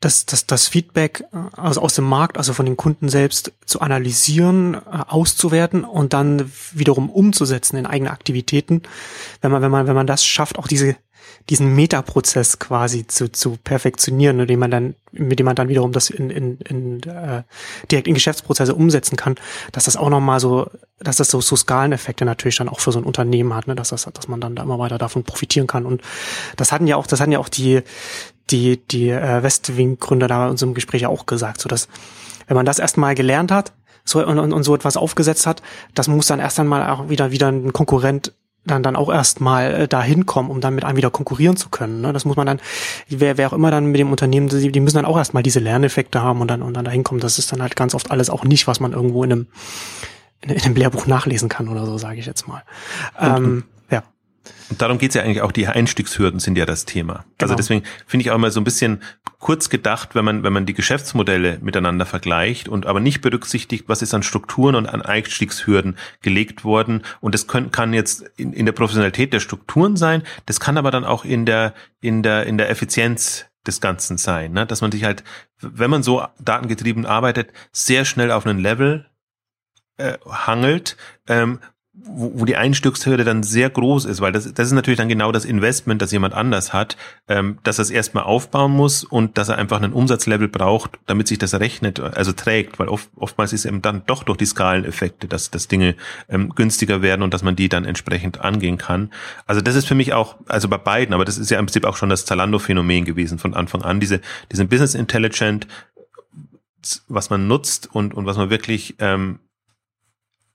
das, 0.00 0.26
das, 0.26 0.46
das 0.46 0.68
Feedback 0.68 1.24
äh, 1.32 1.36
also 1.56 1.80
aus 1.80 1.94
dem 1.94 2.04
Markt, 2.04 2.38
also 2.38 2.52
von 2.52 2.66
den 2.66 2.76
Kunden 2.76 3.08
selbst 3.08 3.52
zu 3.64 3.80
analysieren, 3.80 4.74
äh, 4.74 4.78
auszuwerten 5.08 5.84
und 5.84 6.12
dann 6.12 6.50
wiederum 6.72 7.10
umzusetzen 7.10 7.76
in 7.76 7.86
eigene 7.86 8.10
Aktivitäten. 8.10 8.82
Wenn 9.40 9.50
man, 9.50 9.62
wenn 9.62 9.70
man, 9.70 9.86
wenn 9.86 9.94
man 9.94 10.06
das 10.06 10.24
schafft, 10.24 10.58
auch 10.58 10.68
diese 10.68 10.96
diesen 11.50 11.74
Metaprozess 11.74 12.58
quasi 12.58 13.06
zu, 13.06 13.30
zu 13.30 13.58
perfektionieren, 13.62 14.38
mit 14.38 14.48
dem 14.48 14.58
man 14.58 14.70
dann, 14.70 14.94
mit 15.12 15.38
dem 15.38 15.44
man 15.44 15.56
dann 15.56 15.68
wiederum 15.68 15.92
das 15.92 16.08
in, 16.08 16.30
in, 16.30 16.58
in 16.60 17.02
äh, 17.02 17.42
direkt 17.90 18.08
in 18.08 18.14
Geschäftsprozesse 18.14 18.74
umsetzen 18.74 19.16
kann, 19.16 19.34
dass 19.72 19.84
das 19.84 19.96
auch 19.96 20.08
nochmal 20.08 20.40
so, 20.40 20.70
dass 21.00 21.16
das 21.16 21.30
so, 21.30 21.42
so 21.42 21.54
Skaleneffekte 21.54 22.24
natürlich 22.24 22.56
dann 22.56 22.68
auch 22.68 22.80
für 22.80 22.92
so 22.92 22.98
ein 22.98 23.04
Unternehmen 23.04 23.54
hat, 23.54 23.66
ne, 23.66 23.74
dass 23.74 23.90
das, 23.90 24.04
dass 24.04 24.28
man 24.28 24.40
dann 24.40 24.56
da 24.56 24.62
immer 24.62 24.78
weiter 24.78 24.96
davon 24.96 25.24
profitieren 25.24 25.66
kann. 25.66 25.84
Und 25.84 26.00
das 26.56 26.72
hatten 26.72 26.86
ja 26.86 26.96
auch, 26.96 27.06
das 27.06 27.20
hatten 27.20 27.32
ja 27.32 27.38
auch 27.38 27.50
die, 27.50 27.82
die, 28.50 28.78
die 28.78 29.10
äh, 29.10 29.42
Westwing-Gründer 29.42 30.28
da 30.28 30.46
in 30.46 30.52
unserem 30.52 30.72
Gespräch 30.72 31.02
ja 31.02 31.08
auch 31.08 31.26
gesagt, 31.26 31.60
so 31.60 31.68
dass, 31.68 31.88
wenn 32.46 32.56
man 32.56 32.66
das 32.66 32.78
erstmal 32.78 33.14
gelernt 33.14 33.52
hat, 33.52 33.72
so 34.04 34.24
und, 34.24 34.38
und, 34.38 34.52
und 34.52 34.62
so 34.62 34.74
etwas 34.74 34.96
aufgesetzt 34.96 35.46
hat, 35.46 35.62
das 35.94 36.08
muss 36.08 36.26
dann 36.26 36.38
erst 36.38 36.60
einmal 36.60 36.90
auch 36.90 37.08
wieder 37.08 37.30
wieder 37.30 37.48
ein 37.48 37.72
Konkurrent 37.72 38.32
dann 38.66 38.82
dann 38.82 38.96
auch 38.96 39.12
erstmal 39.12 39.74
äh, 39.74 39.88
da 39.88 40.02
hinkommen, 40.02 40.50
um 40.50 40.60
dann 40.60 40.74
mit 40.74 40.84
einem 40.84 40.96
wieder 40.96 41.10
konkurrieren 41.10 41.56
zu 41.56 41.68
können. 41.68 42.00
Ne? 42.00 42.12
Das 42.12 42.24
muss 42.24 42.36
man 42.36 42.46
dann, 42.46 42.60
wer, 43.08 43.36
wer 43.36 43.48
auch 43.48 43.52
immer 43.52 43.70
dann 43.70 43.86
mit 43.86 44.00
dem 44.00 44.10
Unternehmen, 44.10 44.48
die, 44.48 44.72
die 44.72 44.80
müssen 44.80 44.96
dann 44.96 45.04
auch 45.04 45.16
erstmal 45.16 45.42
diese 45.42 45.60
Lerneffekte 45.60 46.22
haben 46.22 46.40
und 46.40 46.48
dann 46.48 46.62
und 46.62 46.74
dann 46.74 46.84
da 46.84 46.90
hinkommen. 46.90 47.20
Das 47.20 47.38
ist 47.38 47.52
dann 47.52 47.62
halt 47.62 47.76
ganz 47.76 47.94
oft 47.94 48.10
alles 48.10 48.30
auch 48.30 48.44
nicht, 48.44 48.66
was 48.66 48.80
man 48.80 48.92
irgendwo 48.92 49.24
in 49.24 49.32
einem 49.32 49.46
in, 50.40 50.50
in 50.50 50.62
einem 50.62 50.76
Lehrbuch 50.76 51.06
nachlesen 51.06 51.48
kann 51.48 51.68
oder 51.68 51.86
so, 51.86 51.98
sage 51.98 52.18
ich 52.18 52.26
jetzt 52.26 52.48
mal. 52.48 52.62
Ähm, 53.20 53.64
und 54.70 54.80
darum 54.80 54.98
geht's 54.98 55.14
ja 55.14 55.22
eigentlich 55.22 55.42
auch, 55.42 55.52
die 55.52 55.66
Einstiegshürden 55.66 56.40
sind 56.40 56.56
ja 56.56 56.66
das 56.66 56.84
Thema. 56.84 57.12
Also 57.12 57.24
genau. 57.24 57.44
Also 57.44 57.54
deswegen 57.56 57.84
finde 58.06 58.22
ich 58.22 58.30
auch 58.30 58.36
immer 58.36 58.50
so 58.50 58.60
ein 58.60 58.64
bisschen 58.64 59.02
kurz 59.38 59.68
gedacht, 59.68 60.14
wenn 60.14 60.24
man, 60.24 60.42
wenn 60.42 60.52
man 60.52 60.66
die 60.66 60.74
Geschäftsmodelle 60.74 61.58
miteinander 61.60 62.06
vergleicht 62.06 62.68
und 62.68 62.86
aber 62.86 63.00
nicht 63.00 63.20
berücksichtigt, 63.20 63.84
was 63.88 64.02
ist 64.02 64.14
an 64.14 64.22
Strukturen 64.22 64.74
und 64.74 64.86
an 64.86 65.02
Einstiegshürden 65.02 65.96
gelegt 66.22 66.64
worden. 66.64 67.02
Und 67.20 67.34
das 67.34 67.46
können, 67.46 67.70
kann 67.70 67.92
jetzt 67.92 68.22
in, 68.36 68.52
in 68.52 68.66
der 68.66 68.72
Professionalität 68.72 69.32
der 69.32 69.40
Strukturen 69.40 69.96
sein, 69.96 70.22
das 70.46 70.60
kann 70.60 70.78
aber 70.78 70.90
dann 70.90 71.04
auch 71.04 71.24
in 71.24 71.46
der, 71.46 71.74
in 72.00 72.22
der, 72.22 72.46
in 72.46 72.58
der 72.58 72.70
Effizienz 72.70 73.46
des 73.66 73.80
Ganzen 73.80 74.18
sein, 74.18 74.52
ne? 74.52 74.66
dass 74.66 74.80
man 74.80 74.92
sich 74.92 75.04
halt, 75.04 75.24
wenn 75.60 75.90
man 75.90 76.02
so 76.02 76.26
datengetrieben 76.38 77.06
arbeitet, 77.06 77.50
sehr 77.72 78.04
schnell 78.04 78.30
auf 78.30 78.46
einen 78.46 78.58
Level 78.58 79.06
äh, 79.96 80.18
hangelt, 80.26 80.96
ähm, 81.28 81.60
wo, 81.96 82.32
wo 82.34 82.44
die 82.44 82.56
Einstiegshürde 82.56 83.24
dann 83.24 83.42
sehr 83.42 83.70
groß 83.70 84.04
ist, 84.04 84.20
weil 84.20 84.32
das, 84.32 84.52
das 84.52 84.66
ist 84.66 84.72
natürlich 84.72 84.98
dann 84.98 85.08
genau 85.08 85.30
das 85.30 85.44
Investment, 85.44 86.02
das 86.02 86.10
jemand 86.10 86.34
anders 86.34 86.72
hat, 86.72 86.96
ähm, 87.28 87.58
dass 87.62 87.78
er 87.78 87.82
es 87.82 87.90
erstmal 87.90 88.24
aufbauen 88.24 88.72
muss 88.72 89.04
und 89.04 89.38
dass 89.38 89.48
er 89.48 89.58
einfach 89.58 89.80
einen 89.80 89.92
Umsatzlevel 89.92 90.48
braucht, 90.48 90.98
damit 91.06 91.28
sich 91.28 91.38
das 91.38 91.54
rechnet, 91.54 92.00
also 92.00 92.32
trägt, 92.32 92.78
weil 92.80 92.88
oft, 92.88 93.08
oftmals 93.16 93.52
ist 93.52 93.64
eben 93.64 93.80
dann 93.80 94.02
doch 94.06 94.24
durch 94.24 94.38
die 94.38 94.46
Skaleneffekte, 94.46 95.28
dass, 95.28 95.50
dass 95.50 95.68
Dinge 95.68 95.94
ähm, 96.28 96.50
günstiger 96.54 97.00
werden 97.00 97.22
und 97.22 97.32
dass 97.32 97.44
man 97.44 97.54
die 97.54 97.68
dann 97.68 97.84
entsprechend 97.84 98.40
angehen 98.40 98.76
kann. 98.76 99.10
Also 99.46 99.60
das 99.60 99.76
ist 99.76 99.86
für 99.86 99.94
mich 99.94 100.12
auch, 100.12 100.36
also 100.46 100.68
bei 100.68 100.78
beiden, 100.78 101.14
aber 101.14 101.24
das 101.24 101.38
ist 101.38 101.50
ja 101.50 101.60
im 101.60 101.66
Prinzip 101.66 101.84
auch 101.84 101.96
schon 101.96 102.08
das 102.08 102.24
Zalando-Phänomen 102.26 103.04
gewesen 103.04 103.38
von 103.38 103.54
Anfang 103.54 103.82
an, 103.82 104.00
diese, 104.00 104.20
diese 104.50 104.64
Business 104.64 104.94
Intelligent, 104.96 105.68
was 107.08 107.30
man 107.30 107.46
nutzt 107.46 107.88
und, 107.92 108.14
und 108.14 108.26
was 108.26 108.36
man 108.36 108.50
wirklich 108.50 108.96
ähm, 108.98 109.38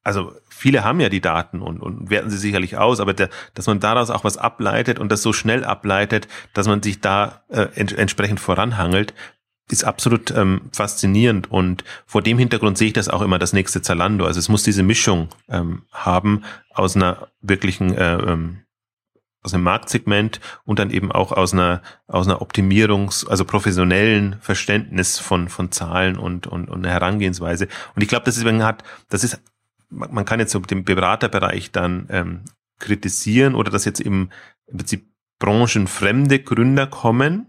also 0.04 0.34
viele 0.50 0.84
haben 0.84 1.00
ja 1.00 1.10
die 1.10 1.22
Daten 1.22 1.62
und, 1.62 1.82
und 1.82 2.10
werten 2.10 2.30
sie 2.30 2.38
sicherlich 2.38 2.78
aus, 2.78 3.00
aber 3.00 3.14
der, 3.14 3.30
dass 3.54 3.68
man 3.68 3.80
daraus 3.80 4.10
auch 4.10 4.24
was 4.24 4.38
ableitet 4.38 5.00
und 5.00 5.12
das 5.12 5.22
so 5.22 5.34
schnell 5.34 5.66
ableitet, 5.66 6.28
dass 6.54 6.68
man 6.68 6.82
sich 6.82 7.02
da 7.02 7.44
äh, 7.50 7.68
ent 7.76 7.98
entsprechend 7.98 8.40
voranhangelt, 8.40 9.14
ist 9.72 9.84
absolut 9.84 10.32
ähm, 10.32 10.62
faszinierend 10.72 11.52
und 11.52 11.84
vor 12.06 12.22
dem 12.22 12.40
Hintergrund 12.40 12.78
sehe 12.78 12.88
ich 12.88 12.94
das 12.94 13.10
auch 13.10 13.22
immer 13.22 13.38
das 13.38 13.54
nächste 13.54 13.82
Zalando. 13.82 14.26
Also 14.26 14.40
es 14.40 14.50
muss 14.50 14.64
diese 14.64 14.84
Mischung 14.84 15.30
ähm, 15.48 15.84
haben 15.92 16.44
aus 16.74 16.96
einer 16.96 17.28
wirklichen 17.42 17.96
äh, 17.96 18.16
ähm, 18.16 18.64
aus 19.42 19.54
einem 19.54 19.64
Marktsegment 19.64 20.42
und 20.66 20.80
dann 20.80 20.90
eben 20.90 21.12
auch 21.12 21.32
aus 21.32 21.54
einer 21.54 21.82
aus 22.08 22.28
einer 22.28 22.42
Optimierungs 22.42 23.26
also 23.28 23.46
professionellen 23.46 24.38
Verständnis 24.42 25.20
von 25.20 25.48
von 25.50 25.72
Zahlen 25.72 26.18
und 26.18 26.48
und, 26.48 26.70
und 26.70 26.86
einer 26.86 26.94
Herangehensweise 26.94 27.68
und 27.96 28.02
ich 28.02 28.10
glaube 28.10 28.26
das 28.26 28.38
ist 28.38 28.46
hat 28.46 28.84
das 29.08 29.24
ist 29.24 29.40
man 29.90 30.26
kann 30.26 30.40
jetzt 30.40 30.52
so 30.52 30.60
den 30.60 30.84
Beraterbereich 30.84 31.72
dann 31.72 32.08
ähm, 32.10 32.42
kritisieren 32.80 33.56
oder 33.56 33.72
dass 33.72 33.86
jetzt 33.86 34.00
eben 34.00 34.30
im 34.68 34.78
Prinzip 34.78 35.08
branchenfremde 35.40 36.40
Gründer 36.40 36.88
kommen, 36.88 37.48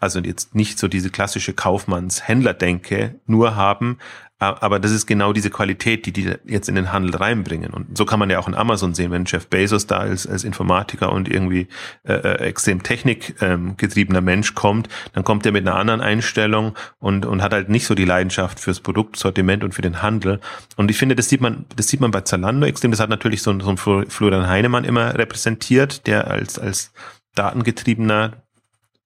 also 0.00 0.20
jetzt 0.20 0.54
nicht 0.54 0.78
so 0.78 0.88
diese 0.88 1.10
klassische 1.10 1.52
Kaufmanns-Händler-Denke 1.52 3.20
nur 3.26 3.56
haben, 3.56 3.98
aber 4.38 4.78
das 4.78 4.92
ist 4.92 5.06
genau 5.06 5.32
diese 5.32 5.50
Qualität, 5.50 6.06
die 6.06 6.12
die 6.12 6.32
jetzt 6.44 6.68
in 6.68 6.76
den 6.76 6.92
Handel 6.92 7.16
reinbringen. 7.16 7.72
Und 7.72 7.98
so 7.98 8.04
kann 8.04 8.20
man 8.20 8.30
ja 8.30 8.38
auch 8.38 8.46
in 8.46 8.54
Amazon 8.54 8.94
sehen, 8.94 9.10
wenn 9.10 9.24
Jeff 9.24 9.48
Bezos 9.48 9.88
da 9.88 9.96
als, 9.96 10.28
als 10.28 10.44
Informatiker 10.44 11.12
und 11.12 11.28
irgendwie 11.28 11.66
äh, 12.04 12.12
äh 12.12 12.34
extrem 12.46 12.84
technikgetriebener 12.84 14.18
ähm, 14.20 14.24
Mensch 14.24 14.54
kommt, 14.54 14.88
dann 15.12 15.24
kommt 15.24 15.44
er 15.44 15.50
mit 15.50 15.66
einer 15.66 15.76
anderen 15.76 16.00
Einstellung 16.00 16.76
und, 17.00 17.26
und 17.26 17.42
hat 17.42 17.52
halt 17.52 17.68
nicht 17.68 17.86
so 17.86 17.96
die 17.96 18.04
Leidenschaft 18.04 18.60
fürs 18.60 18.78
Produktsortiment 18.78 19.64
und 19.64 19.74
für 19.74 19.82
den 19.82 20.02
Handel. 20.02 20.40
Und 20.76 20.90
ich 20.90 20.98
finde, 20.98 21.16
das 21.16 21.28
sieht 21.28 21.40
man, 21.40 21.66
das 21.74 21.88
sieht 21.88 22.00
man 22.00 22.12
bei 22.12 22.20
Zalando 22.20 22.66
extrem. 22.66 22.92
Das 22.92 23.00
hat 23.00 23.10
natürlich 23.10 23.42
so, 23.42 23.58
so 23.58 23.70
ein 23.70 23.76
Florian 23.76 24.46
Heinemann 24.46 24.84
immer 24.84 25.18
repräsentiert, 25.18 26.06
der 26.06 26.28
als, 26.28 26.60
als 26.60 26.92
datengetriebener 27.34 28.42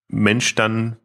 Mensch 0.09 0.55
dann 0.55 0.97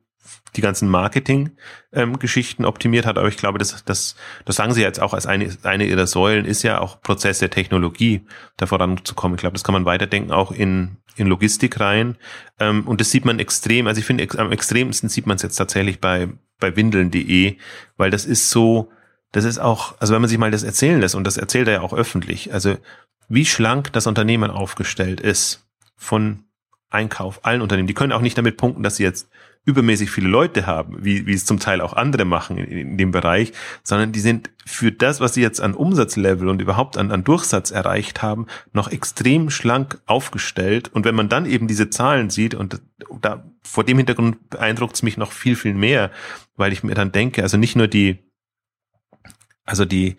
die 0.55 0.61
ganzen 0.61 0.89
Marketing-Geschichten 0.89 2.63
ähm, 2.63 2.69
optimiert 2.69 3.05
hat. 3.05 3.17
Aber 3.17 3.27
ich 3.27 3.37
glaube, 3.37 3.59
das, 3.59 3.83
das, 3.85 4.15
das 4.45 4.55
sagen 4.55 4.73
Sie 4.73 4.81
jetzt 4.81 5.01
auch 5.01 5.13
als 5.13 5.25
eine, 5.25 5.49
eine 5.63 5.85
Ihrer 5.85 6.07
Säulen, 6.07 6.45
ist 6.45 6.63
ja 6.63 6.79
auch 6.79 7.01
Prozess 7.01 7.39
der 7.39 7.49
Technologie, 7.49 8.21
da 8.57 8.65
voranzukommen. 8.65 9.35
Ich 9.35 9.41
glaube, 9.41 9.53
das 9.53 9.63
kann 9.63 9.73
man 9.73 9.85
weiterdenken, 9.85 10.31
auch 10.31 10.51
in, 10.51 10.97
in 11.15 11.27
Logistik 11.27 11.79
rein. 11.79 12.17
Ähm, 12.59 12.87
und 12.87 13.01
das 13.01 13.11
sieht 13.11 13.25
man 13.25 13.39
extrem, 13.39 13.87
also 13.87 13.99
ich 13.99 14.05
finde, 14.05 14.27
am 14.39 14.51
extremsten 14.51 15.09
sieht 15.09 15.27
man 15.27 15.35
es 15.35 15.43
jetzt 15.43 15.57
tatsächlich 15.57 15.99
bei, 15.99 16.29
bei 16.59 16.75
windeln.de, 16.75 17.57
weil 17.97 18.11
das 18.11 18.25
ist 18.25 18.49
so, 18.49 18.89
das 19.31 19.43
ist 19.43 19.59
auch, 19.59 19.95
also 19.99 20.13
wenn 20.13 20.21
man 20.21 20.29
sich 20.29 20.37
mal 20.37 20.51
das 20.51 20.63
erzählen 20.63 20.99
lässt, 20.99 21.15
und 21.15 21.25
das 21.25 21.37
erzählt 21.37 21.67
er 21.67 21.75
ja 21.75 21.81
auch 21.81 21.93
öffentlich, 21.93 22.53
also 22.53 22.77
wie 23.29 23.45
schlank 23.45 23.91
das 23.93 24.07
Unternehmen 24.07 24.49
aufgestellt 24.49 25.19
ist 25.19 25.65
von 25.97 26.45
Einkauf, 26.89 27.43
allen 27.43 27.61
Unternehmen, 27.61 27.87
die 27.87 27.93
können 27.93 28.13
auch 28.13 28.21
nicht 28.21 28.37
damit 28.37 28.55
punkten, 28.55 28.83
dass 28.83 28.95
sie 28.95 29.03
jetzt 29.03 29.29
übermäßig 29.67 30.09
viele 30.09 30.29
Leute 30.29 30.65
haben, 30.65 30.95
wie, 31.03 31.27
wie 31.27 31.33
es 31.33 31.45
zum 31.45 31.59
Teil 31.59 31.81
auch 31.81 31.91
andere 31.91 32.23
machen 32.23 32.57
in, 32.57 32.65
in 32.65 32.97
dem 32.97 33.11
Bereich, 33.11 33.51
sondern 33.83 34.13
die 34.13 34.21
sind 34.21 34.49
für 34.65 34.93
das, 34.93 35.19
was 35.19 35.33
sie 35.33 35.41
jetzt 35.41 35.59
an 35.59 35.73
Umsatzlevel 35.73 36.47
und 36.47 36.61
überhaupt 36.61 36.97
an, 36.97 37.11
an 37.11 37.25
Durchsatz 37.25 37.71
erreicht 37.71 38.21
haben, 38.21 38.47
noch 38.71 38.89
extrem 38.89 39.49
schlank 39.49 40.01
aufgestellt. 40.05 40.89
Und 40.93 41.03
wenn 41.03 41.15
man 41.15 41.27
dann 41.27 41.45
eben 41.45 41.67
diese 41.67 41.89
Zahlen 41.89 42.29
sieht, 42.29 42.55
und 42.55 42.81
da 43.19 43.43
vor 43.61 43.83
dem 43.83 43.97
Hintergrund 43.97 44.49
beeindruckt 44.49 44.95
es 44.95 45.03
mich 45.03 45.17
noch 45.17 45.33
viel, 45.33 45.57
viel 45.57 45.73
mehr, 45.73 46.11
weil 46.55 46.71
ich 46.71 46.83
mir 46.83 46.95
dann 46.95 47.11
denke, 47.11 47.43
also 47.43 47.57
nicht 47.57 47.75
nur 47.75 47.89
die, 47.89 48.19
also 49.65 49.83
die, 49.83 50.15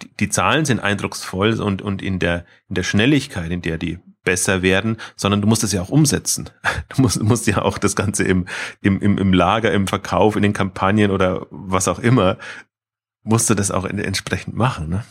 die, 0.00 0.08
die 0.20 0.28
Zahlen 0.30 0.64
sind 0.64 0.80
eindrucksvoll 0.80 1.60
und, 1.60 1.82
und 1.82 2.00
in 2.00 2.18
der, 2.18 2.46
in 2.70 2.76
der 2.76 2.82
Schnelligkeit, 2.82 3.50
in 3.50 3.60
der 3.60 3.76
die 3.76 3.98
besser 4.26 4.60
werden, 4.60 4.98
sondern 5.16 5.40
du 5.40 5.48
musst 5.48 5.64
es 5.64 5.72
ja 5.72 5.80
auch 5.80 5.88
umsetzen. 5.88 6.50
Du 6.94 7.02
musst, 7.02 7.22
musst 7.22 7.46
ja 7.46 7.62
auch 7.62 7.78
das 7.78 7.96
Ganze 7.96 8.24
im, 8.24 8.46
im, 8.82 9.00
im, 9.00 9.32
Lager, 9.32 9.72
im 9.72 9.86
Verkauf, 9.86 10.36
in 10.36 10.42
den 10.42 10.52
Kampagnen 10.52 11.10
oder 11.10 11.46
was 11.50 11.88
auch 11.88 11.98
immer, 11.98 12.36
musst 13.22 13.50
du 13.50 13.54
das 13.54 13.70
auch 13.70 13.84
entsprechend 13.84 14.54
machen. 14.54 14.88
Ne? 14.88 15.04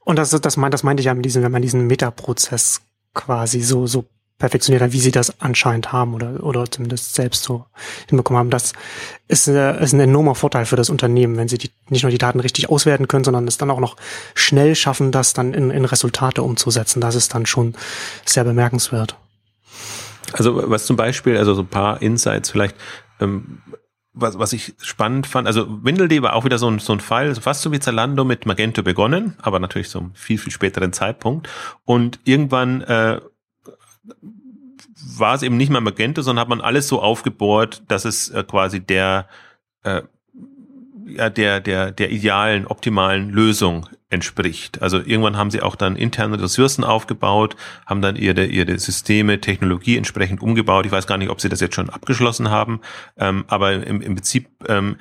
Und 0.00 0.16
das, 0.16 0.30
das, 0.30 0.56
meint, 0.56 0.74
das 0.74 0.82
meinte 0.82 1.00
ich 1.00 1.06
ja 1.06 1.14
mit 1.14 1.24
diesem, 1.24 1.42
wenn 1.42 1.52
man 1.52 1.62
diesen 1.62 1.86
Metaprozess 1.86 2.82
quasi 3.14 3.60
so, 3.62 3.86
so 3.86 4.04
perfektioniert 4.42 4.92
wie 4.92 4.98
sie 4.98 5.12
das 5.12 5.40
anscheinend 5.40 5.92
haben 5.92 6.14
oder, 6.14 6.42
oder 6.42 6.68
zumindest 6.68 7.14
selbst 7.14 7.44
so 7.44 7.64
hinbekommen 8.08 8.40
haben. 8.40 8.50
Das 8.50 8.72
ist, 9.28 9.46
äh, 9.46 9.80
ist 9.80 9.92
ein 9.92 10.00
enormer 10.00 10.34
Vorteil 10.34 10.66
für 10.66 10.74
das 10.74 10.90
Unternehmen, 10.90 11.36
wenn 11.36 11.46
sie 11.46 11.58
die, 11.58 11.70
nicht 11.90 12.02
nur 12.02 12.10
die 12.10 12.18
Daten 12.18 12.40
richtig 12.40 12.68
auswerten 12.68 13.06
können, 13.06 13.22
sondern 13.22 13.46
es 13.46 13.56
dann 13.56 13.70
auch 13.70 13.78
noch 13.78 13.96
schnell 14.34 14.74
schaffen, 14.74 15.12
das 15.12 15.32
dann 15.32 15.54
in, 15.54 15.70
in 15.70 15.84
Resultate 15.84 16.42
umzusetzen. 16.42 17.00
Das 17.00 17.14
ist 17.14 17.32
dann 17.32 17.46
schon 17.46 17.74
sehr 18.24 18.42
bemerkenswert. 18.42 19.16
Also 20.32 20.68
was 20.68 20.86
zum 20.86 20.96
Beispiel, 20.96 21.36
also 21.36 21.54
so 21.54 21.62
ein 21.62 21.68
paar 21.68 22.02
Insights 22.02 22.50
vielleicht, 22.50 22.74
ähm, 23.20 23.62
was, 24.12 24.40
was 24.40 24.52
ich 24.52 24.74
spannend 24.82 25.28
fand, 25.28 25.46
also 25.46 25.84
Windeldee 25.84 26.20
war 26.20 26.34
auch 26.34 26.44
wieder 26.44 26.58
so 26.58 26.68
ein, 26.68 26.80
so 26.80 26.92
ein 26.92 27.00
Fall, 27.00 27.32
fast 27.36 27.62
so 27.62 27.70
wie 27.70 27.78
Zalando 27.78 28.24
mit 28.24 28.44
Magento 28.44 28.82
begonnen, 28.82 29.36
aber 29.40 29.60
natürlich 29.60 29.88
so 29.88 30.00
einem 30.00 30.14
viel, 30.14 30.38
viel 30.38 30.52
späteren 30.52 30.92
Zeitpunkt. 30.92 31.48
Und 31.84 32.18
irgendwann 32.24 32.80
äh, 32.82 33.20
war 35.16 35.34
es 35.34 35.42
eben 35.42 35.56
nicht 35.56 35.70
mehr 35.70 35.80
Magento, 35.80 36.22
sondern 36.22 36.42
hat 36.42 36.48
man 36.48 36.60
alles 36.60 36.88
so 36.88 37.00
aufgebohrt, 37.00 37.82
dass 37.88 38.04
es 38.04 38.30
äh, 38.30 38.44
quasi 38.44 38.80
der, 38.80 39.28
äh, 39.84 40.02
ja, 41.06 41.30
der, 41.30 41.60
der, 41.60 41.92
der 41.92 42.10
idealen, 42.10 42.66
optimalen 42.66 43.30
Lösung 43.30 43.88
entspricht. 44.12 44.82
Also 44.82 44.98
irgendwann 44.98 45.36
haben 45.36 45.50
sie 45.50 45.62
auch 45.62 45.74
dann 45.74 45.96
interne 45.96 46.40
Ressourcen 46.40 46.84
aufgebaut, 46.84 47.56
haben 47.86 48.02
dann 48.02 48.16
ihre, 48.16 48.44
ihre 48.44 48.78
Systeme, 48.78 49.40
Technologie 49.40 49.96
entsprechend 49.96 50.42
umgebaut. 50.42 50.86
Ich 50.86 50.92
weiß 50.92 51.06
gar 51.06 51.16
nicht, 51.16 51.30
ob 51.30 51.40
sie 51.40 51.48
das 51.48 51.60
jetzt 51.60 51.74
schon 51.74 51.90
abgeschlossen 51.90 52.50
haben, 52.50 52.80
ähm, 53.16 53.44
aber 53.48 53.72
im, 53.72 54.02
im 54.02 54.14
Prinzip 54.14 54.48
ähm, 54.68 54.96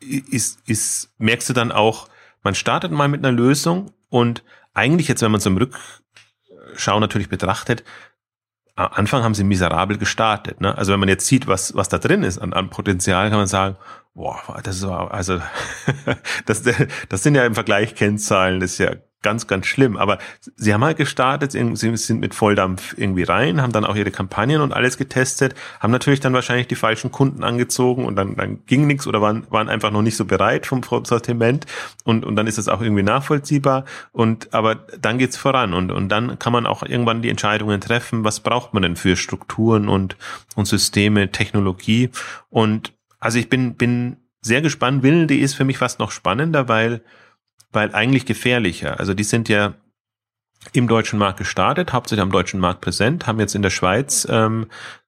ist, 0.00 0.60
ist, 0.66 1.10
merkst 1.18 1.48
du 1.48 1.54
dann 1.54 1.72
auch, 1.72 2.08
man 2.42 2.54
startet 2.54 2.92
mal 2.92 3.08
mit 3.08 3.24
einer 3.24 3.36
Lösung 3.36 3.92
und 4.10 4.44
eigentlich 4.74 5.08
jetzt, 5.08 5.22
wenn 5.22 5.32
man 5.32 5.40
es 5.40 5.46
im 5.46 5.56
Rückschau 5.56 7.00
natürlich 7.00 7.28
betrachtet, 7.28 7.82
Anfang 8.78 9.24
haben 9.24 9.34
sie 9.34 9.44
miserabel 9.44 9.98
gestartet. 9.98 10.60
Ne? 10.60 10.76
Also 10.76 10.92
wenn 10.92 11.00
man 11.00 11.08
jetzt 11.08 11.26
sieht, 11.26 11.46
was, 11.46 11.74
was 11.74 11.88
da 11.88 11.98
drin 11.98 12.22
ist 12.22 12.38
an, 12.38 12.52
an 12.52 12.70
Potenzial, 12.70 13.28
kann 13.28 13.38
man 13.38 13.48
sagen, 13.48 13.76
boah, 14.14 14.40
das 14.62 14.86
war, 14.86 15.12
also 15.12 15.40
das, 16.46 16.62
das 17.08 17.22
sind 17.22 17.34
ja 17.34 17.44
im 17.44 17.54
Vergleich 17.54 17.94
Kennzahlen, 17.94 18.60
das 18.60 18.72
ist 18.72 18.78
ja 18.78 18.92
ganz, 19.22 19.46
ganz 19.46 19.66
schlimm. 19.66 19.96
Aber 19.96 20.18
sie 20.56 20.72
haben 20.72 20.84
halt 20.84 20.96
gestartet, 20.96 21.52
sie 21.52 21.96
sind 21.96 22.20
mit 22.20 22.34
Volldampf 22.34 22.94
irgendwie 22.96 23.24
rein, 23.24 23.60
haben 23.60 23.72
dann 23.72 23.84
auch 23.84 23.96
ihre 23.96 24.10
Kampagnen 24.10 24.60
und 24.60 24.72
alles 24.72 24.96
getestet, 24.96 25.54
haben 25.80 25.90
natürlich 25.90 26.20
dann 26.20 26.32
wahrscheinlich 26.32 26.68
die 26.68 26.76
falschen 26.76 27.10
Kunden 27.10 27.42
angezogen 27.42 28.04
und 28.04 28.16
dann, 28.16 28.36
dann 28.36 28.64
ging 28.66 28.86
nichts 28.86 29.06
oder 29.06 29.20
waren, 29.20 29.46
waren 29.50 29.68
einfach 29.68 29.90
noch 29.90 30.02
nicht 30.02 30.16
so 30.16 30.24
bereit 30.24 30.66
vom, 30.66 30.82
Sortiment 30.82 31.66
und, 32.04 32.24
und 32.24 32.36
dann 32.36 32.46
ist 32.46 32.58
es 32.58 32.68
auch 32.68 32.80
irgendwie 32.80 33.02
nachvollziehbar 33.02 33.84
und 34.12 34.54
aber 34.54 34.76
dann 34.76 35.18
geht's 35.18 35.36
voran 35.36 35.74
und, 35.74 35.90
und 35.90 36.08
dann 36.08 36.38
kann 36.38 36.52
man 36.52 36.66
auch 36.66 36.82
irgendwann 36.82 37.22
die 37.22 37.28
Entscheidungen 37.28 37.80
treffen, 37.80 38.24
was 38.24 38.40
braucht 38.40 38.74
man 38.74 38.82
denn 38.82 38.96
für 38.96 39.16
Strukturen 39.16 39.88
und, 39.88 40.16
und 40.54 40.66
Systeme, 40.66 41.30
Technologie 41.30 42.10
und 42.50 42.92
also 43.20 43.38
ich 43.38 43.48
bin, 43.48 43.74
bin 43.74 44.16
sehr 44.40 44.62
gespannt. 44.62 45.02
Winnel.de 45.02 45.36
ist 45.36 45.54
für 45.54 45.64
mich 45.64 45.78
fast 45.78 45.98
noch 45.98 46.10
spannender, 46.10 46.68
weil 46.68 47.02
weil 47.72 47.94
eigentlich 47.94 48.26
gefährlicher. 48.26 48.98
Also 48.98 49.14
die 49.14 49.24
sind 49.24 49.48
ja 49.48 49.74
im 50.72 50.88
deutschen 50.88 51.18
Markt 51.18 51.38
gestartet, 51.38 51.92
hauptsächlich 51.92 52.22
am 52.22 52.32
deutschen 52.32 52.60
Markt 52.60 52.80
präsent, 52.80 53.26
haben 53.26 53.40
jetzt 53.40 53.54
in 53.54 53.62
der 53.62 53.70
Schweiz 53.70 54.26
ähm, 54.28 54.66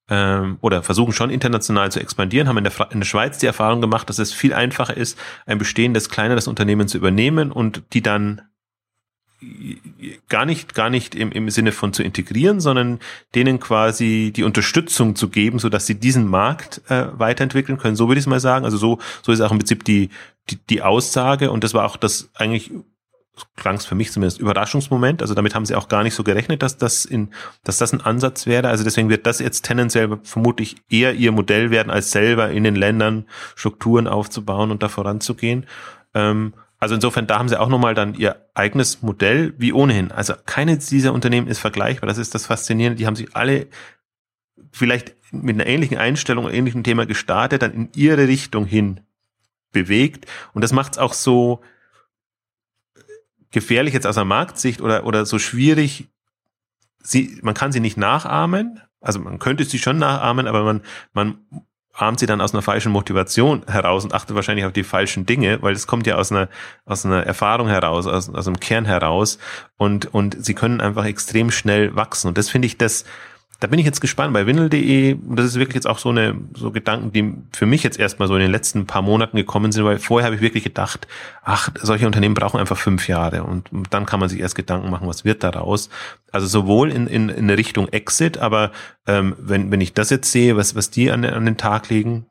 ähm, 0.08 0.58
oder 0.60 0.82
versuchen 0.82 1.12
schon 1.12 1.30
international 1.30 1.90
zu 1.90 2.00
expandieren, 2.00 2.48
haben 2.48 2.58
in 2.58 2.64
der, 2.64 2.90
in 2.90 3.00
der 3.00 3.06
Schweiz 3.06 3.38
die 3.38 3.46
Erfahrung 3.46 3.80
gemacht, 3.80 4.08
dass 4.08 4.18
es 4.18 4.32
viel 4.32 4.54
einfacher 4.54 4.96
ist, 4.96 5.18
ein 5.46 5.58
bestehendes 5.58 6.08
kleineres 6.08 6.46
Unternehmen 6.46 6.88
zu 6.88 6.98
übernehmen 6.98 7.50
und 7.52 7.82
die 7.92 8.02
dann 8.02 8.42
gar 10.28 10.44
nicht, 10.44 10.74
gar 10.74 10.90
nicht 10.90 11.14
im, 11.14 11.32
im 11.32 11.48
Sinne 11.48 11.72
von 11.72 11.94
zu 11.94 12.02
integrieren, 12.02 12.60
sondern 12.60 12.98
denen 13.34 13.58
quasi 13.58 14.32
die 14.34 14.42
Unterstützung 14.42 15.16
zu 15.16 15.30
geben, 15.30 15.58
so 15.58 15.70
dass 15.70 15.86
sie 15.86 15.98
diesen 15.98 16.28
Markt 16.28 16.82
äh, 16.88 17.06
weiterentwickeln 17.18 17.78
können. 17.78 17.96
So 17.96 18.08
würde 18.08 18.18
ich 18.18 18.24
es 18.24 18.28
mal 18.28 18.40
sagen. 18.40 18.66
Also 18.66 18.76
so, 18.76 18.98
so 19.22 19.32
ist 19.32 19.40
auch 19.40 19.50
im 19.50 19.58
Prinzip 19.58 19.84
die, 19.84 20.10
die, 20.48 20.56
die 20.56 20.82
Aussage 20.82 21.50
und 21.50 21.64
das 21.64 21.74
war 21.74 21.84
auch 21.84 21.96
das 21.96 22.30
eigentlich 22.34 22.72
klang 23.56 23.76
es 23.76 23.86
für 23.86 23.94
mich 23.94 24.12
zumindest 24.12 24.40
Überraschungsmoment. 24.40 25.22
Also 25.22 25.34
damit 25.34 25.54
haben 25.54 25.66
sie 25.66 25.74
auch 25.74 25.88
gar 25.88 26.02
nicht 26.02 26.14
so 26.14 26.24
gerechnet, 26.24 26.62
dass 26.62 26.76
das 26.76 27.04
in, 27.04 27.30
dass 27.64 27.78
das 27.78 27.92
ein 27.92 28.00
Ansatz 28.00 28.46
wäre. 28.46 28.68
Also 28.68 28.84
deswegen 28.84 29.08
wird 29.08 29.26
das 29.26 29.38
jetzt 29.38 29.64
tendenziell 29.64 30.18
vermutlich 30.22 30.76
eher 30.88 31.14
ihr 31.14 31.32
Modell 31.32 31.70
werden, 31.70 31.90
als 31.90 32.10
selber 32.10 32.50
in 32.50 32.64
den 32.64 32.74
Ländern 32.74 33.26
Strukturen 33.54 34.06
aufzubauen 34.06 34.70
und 34.70 34.82
da 34.82 34.88
voranzugehen. 34.88 35.66
Ähm, 36.14 36.54
also 36.78 36.94
insofern, 36.94 37.26
da 37.26 37.38
haben 37.38 37.48
sie 37.48 37.60
auch 37.60 37.68
nochmal 37.68 37.94
dann 37.94 38.14
ihr 38.14 38.46
eigenes 38.54 39.02
Modell, 39.02 39.54
wie 39.58 39.72
ohnehin. 39.72 40.12
Also 40.12 40.34
keines 40.46 40.86
dieser 40.86 41.12
Unternehmen 41.12 41.46
ist 41.46 41.58
vergleichbar. 41.58 42.08
Das 42.08 42.18
ist 42.18 42.34
das 42.34 42.46
Faszinierende. 42.46 42.96
Die 42.96 43.06
haben 43.06 43.16
sich 43.16 43.36
alle 43.36 43.68
vielleicht 44.72 45.14
mit 45.30 45.56
einer 45.56 45.66
ähnlichen 45.66 45.98
Einstellung, 45.98 46.46
einem 46.46 46.54
ähnlichen 46.54 46.84
Thema 46.84 47.06
gestartet, 47.06 47.62
dann 47.62 47.72
in 47.72 47.88
ihre 47.94 48.28
Richtung 48.28 48.64
hin 48.64 49.00
bewegt. 49.72 50.26
Und 50.52 50.62
das 50.62 50.72
macht 50.72 50.92
es 50.92 50.98
auch 50.98 51.12
so 51.12 51.60
gefährlich 53.50 53.94
jetzt 53.94 54.06
aus 54.06 54.14
der 54.14 54.24
Marktsicht 54.24 54.80
oder, 54.80 55.04
oder 55.04 55.26
so 55.26 55.38
schwierig. 55.38 56.08
Sie, 57.02 57.38
man 57.42 57.54
kann 57.54 57.72
sie 57.72 57.80
nicht 57.80 57.96
nachahmen. 57.96 58.80
Also 59.00 59.18
man 59.18 59.38
könnte 59.38 59.64
sie 59.64 59.78
schon 59.78 59.98
nachahmen, 59.98 60.46
aber 60.46 60.62
man, 60.62 60.82
man 61.12 61.38
ahmt 61.92 62.20
sie 62.20 62.26
dann 62.26 62.40
aus 62.40 62.54
einer 62.54 62.62
falschen 62.62 62.92
Motivation 62.92 63.62
heraus 63.66 64.04
und 64.04 64.14
achtet 64.14 64.36
wahrscheinlich 64.36 64.64
auf 64.64 64.72
die 64.72 64.84
falschen 64.84 65.26
Dinge, 65.26 65.62
weil 65.62 65.74
es 65.74 65.86
kommt 65.86 66.06
ja 66.06 66.16
aus 66.16 66.30
einer, 66.30 66.48
aus 66.84 67.04
einer 67.04 67.24
Erfahrung 67.24 67.68
heraus, 67.68 68.06
aus, 68.06 68.28
aus 68.28 68.46
einem 68.46 68.60
Kern 68.60 68.84
heraus 68.84 69.38
und, 69.76 70.12
und 70.14 70.44
sie 70.44 70.54
können 70.54 70.80
einfach 70.80 71.04
extrem 71.04 71.50
schnell 71.50 71.96
wachsen. 71.96 72.28
Und 72.28 72.38
das 72.38 72.48
finde 72.48 72.66
ich 72.66 72.78
das, 72.78 73.04
da 73.60 73.66
bin 73.66 73.78
ich 73.78 73.84
jetzt 73.84 74.00
gespannt 74.00 74.32
bei 74.32 74.46
Windel.de 74.46 75.14
und 75.14 75.36
das 75.38 75.44
ist 75.44 75.58
wirklich 75.58 75.74
jetzt 75.74 75.86
auch 75.86 75.98
so 75.98 76.08
eine 76.08 76.34
so 76.54 76.70
Gedanken, 76.70 77.12
die 77.12 77.34
für 77.52 77.66
mich 77.66 77.82
jetzt 77.82 77.98
erstmal 78.00 78.26
so 78.26 78.34
in 78.34 78.40
den 78.40 78.50
letzten 78.50 78.86
paar 78.86 79.02
Monaten 79.02 79.36
gekommen 79.36 79.70
sind, 79.70 79.84
weil 79.84 79.98
vorher 79.98 80.24
habe 80.24 80.36
ich 80.36 80.40
wirklich 80.40 80.64
gedacht, 80.64 81.06
ach, 81.42 81.68
solche 81.82 82.06
Unternehmen 82.06 82.34
brauchen 82.34 82.58
einfach 82.58 82.78
fünf 82.78 83.06
Jahre 83.06 83.44
und 83.44 83.68
dann 83.90 84.06
kann 84.06 84.18
man 84.18 84.30
sich 84.30 84.40
erst 84.40 84.54
Gedanken 84.54 84.90
machen, 84.90 85.06
was 85.06 85.26
wird 85.26 85.44
daraus. 85.44 85.90
Also 86.32 86.46
sowohl 86.46 86.90
in, 86.90 87.06
in, 87.06 87.28
in 87.28 87.50
Richtung 87.50 87.88
Exit, 87.88 88.38
aber 88.38 88.72
ähm, 89.06 89.36
wenn, 89.38 89.70
wenn 89.70 89.82
ich 89.82 89.92
das 89.92 90.08
jetzt 90.08 90.32
sehe, 90.32 90.56
was, 90.56 90.74
was 90.74 90.90
die 90.90 91.10
an, 91.10 91.24
an 91.26 91.44
den 91.44 91.58
Tag 91.58 91.90
legen, 91.90 92.24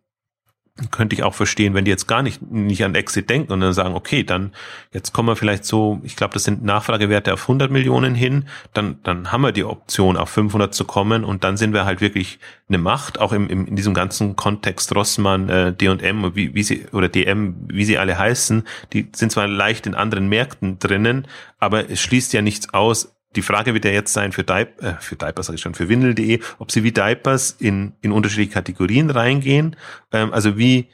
könnte 0.91 1.15
ich 1.15 1.23
auch 1.23 1.33
verstehen, 1.33 1.73
wenn 1.73 1.85
die 1.85 1.91
jetzt 1.91 2.07
gar 2.07 2.21
nicht, 2.21 2.41
nicht 2.51 2.83
an 2.83 2.95
Exit 2.95 3.29
denken 3.29 3.51
und 3.51 3.59
dann 3.59 3.73
sagen, 3.73 3.95
okay, 3.95 4.23
dann 4.23 4.51
jetzt 4.93 5.13
kommen 5.13 5.27
wir 5.27 5.35
vielleicht 5.35 5.65
so, 5.65 5.99
ich 6.03 6.15
glaube, 6.15 6.33
das 6.33 6.43
sind 6.43 6.63
Nachfragewerte 6.63 7.33
auf 7.33 7.41
100 7.41 7.71
Millionen 7.71 8.15
hin, 8.15 8.45
dann, 8.73 8.99
dann 9.03 9.31
haben 9.31 9.41
wir 9.41 9.51
die 9.51 9.63
Option 9.63 10.17
auf 10.17 10.29
500 10.29 10.73
zu 10.73 10.85
kommen 10.85 11.23
und 11.23 11.43
dann 11.43 11.57
sind 11.57 11.73
wir 11.73 11.85
halt 11.85 12.01
wirklich 12.01 12.39
eine 12.67 12.77
Macht, 12.77 13.19
auch 13.19 13.33
im, 13.33 13.49
im, 13.49 13.65
in 13.67 13.75
diesem 13.75 13.93
ganzen 13.93 14.35
Kontext 14.35 14.95
Rossmann, 14.95 15.49
äh, 15.49 15.73
D&M, 15.73 16.35
wie, 16.35 16.53
wie 16.53 16.63
sie, 16.63 16.85
oder 16.91 17.09
DM, 17.09 17.55
wie 17.67 17.85
sie 17.85 17.97
alle 17.97 18.17
heißen, 18.17 18.63
die 18.93 19.09
sind 19.13 19.31
zwar 19.31 19.47
leicht 19.47 19.87
in 19.87 19.95
anderen 19.95 20.29
Märkten 20.29 20.79
drinnen, 20.79 21.27
aber 21.59 21.89
es 21.89 21.99
schließt 21.99 22.33
ja 22.33 22.41
nichts 22.41 22.73
aus, 22.73 23.15
die 23.35 23.41
Frage 23.41 23.73
wird 23.73 23.85
ja 23.85 23.91
jetzt 23.91 24.13
sein 24.13 24.31
für, 24.31 24.43
Diap 24.43 24.81
äh, 24.81 24.95
für 24.99 25.15
Diapers, 25.15 25.47
sage 25.47 25.55
ich 25.55 25.61
schon, 25.61 25.75
für 25.75 25.89
Windel.de, 25.89 26.39
ob 26.57 26.71
sie 26.71 26.83
wie 26.83 26.91
Diapers 26.91 27.51
in, 27.51 27.93
in 28.01 28.11
unterschiedliche 28.11 28.51
Kategorien 28.51 29.09
reingehen. 29.09 29.75
Ähm, 30.11 30.33
also 30.33 30.57
wie, 30.57 30.87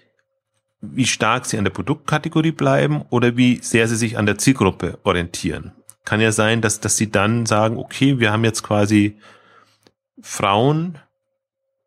wie 0.81 1.05
stark 1.05 1.45
sie 1.45 1.57
an 1.57 1.63
der 1.63 1.71
Produktkategorie 1.71 2.51
bleiben 2.51 3.03
oder 3.09 3.37
wie 3.37 3.59
sehr 3.61 3.87
sie 3.87 3.95
sich 3.95 4.17
an 4.17 4.25
der 4.25 4.37
Zielgruppe 4.37 4.99
orientieren. 5.03 5.71
Kann 6.03 6.21
ja 6.21 6.31
sein, 6.31 6.61
dass, 6.61 6.79
dass 6.79 6.97
sie 6.97 7.09
dann 7.09 7.45
sagen, 7.45 7.77
okay, 7.77 8.19
wir 8.19 8.31
haben 8.31 8.43
jetzt 8.43 8.63
quasi 8.63 9.17
Frauen 10.21 10.99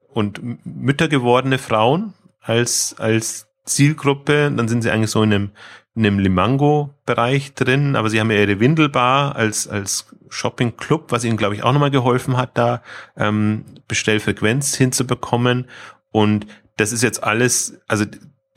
und 0.09 0.41
Mütter 0.65 1.09
gewordene 1.09 1.59
Frauen 1.59 2.15
als, 2.41 2.97
als 2.99 3.47
Zielgruppe, 3.65 4.51
dann 4.55 4.67
sind 4.67 4.83
sie 4.83 4.91
eigentlich 4.91 5.11
so 5.11 5.23
in 5.23 5.33
einem, 5.33 5.45
in 5.45 5.88
einem 5.99 6.19
Limango-Bereich 6.19 7.55
drin, 7.55 7.97
aber 7.97 8.11
sie 8.11 8.21
haben 8.21 8.31
ja 8.31 8.39
ihre 8.39 8.61
Windelbar 8.61 9.37
als, 9.37 9.69
als 9.69 10.07
Shopping-Club, 10.29 11.11
was 11.11 11.25
ihnen, 11.25 11.37
glaube 11.37 11.55
ich, 11.55 11.63
auch 11.63 11.73
nochmal 11.73 11.91
geholfen 11.91 12.37
hat, 12.37 12.57
da 12.57 12.83
ähm, 13.17 13.65
Bestellfrequenz 13.87 14.75
hinzubekommen. 14.77 15.67
Und 16.11 16.47
das 16.77 16.93
ist 16.93 17.03
jetzt 17.03 17.23
alles, 17.23 17.81
also 17.89 18.05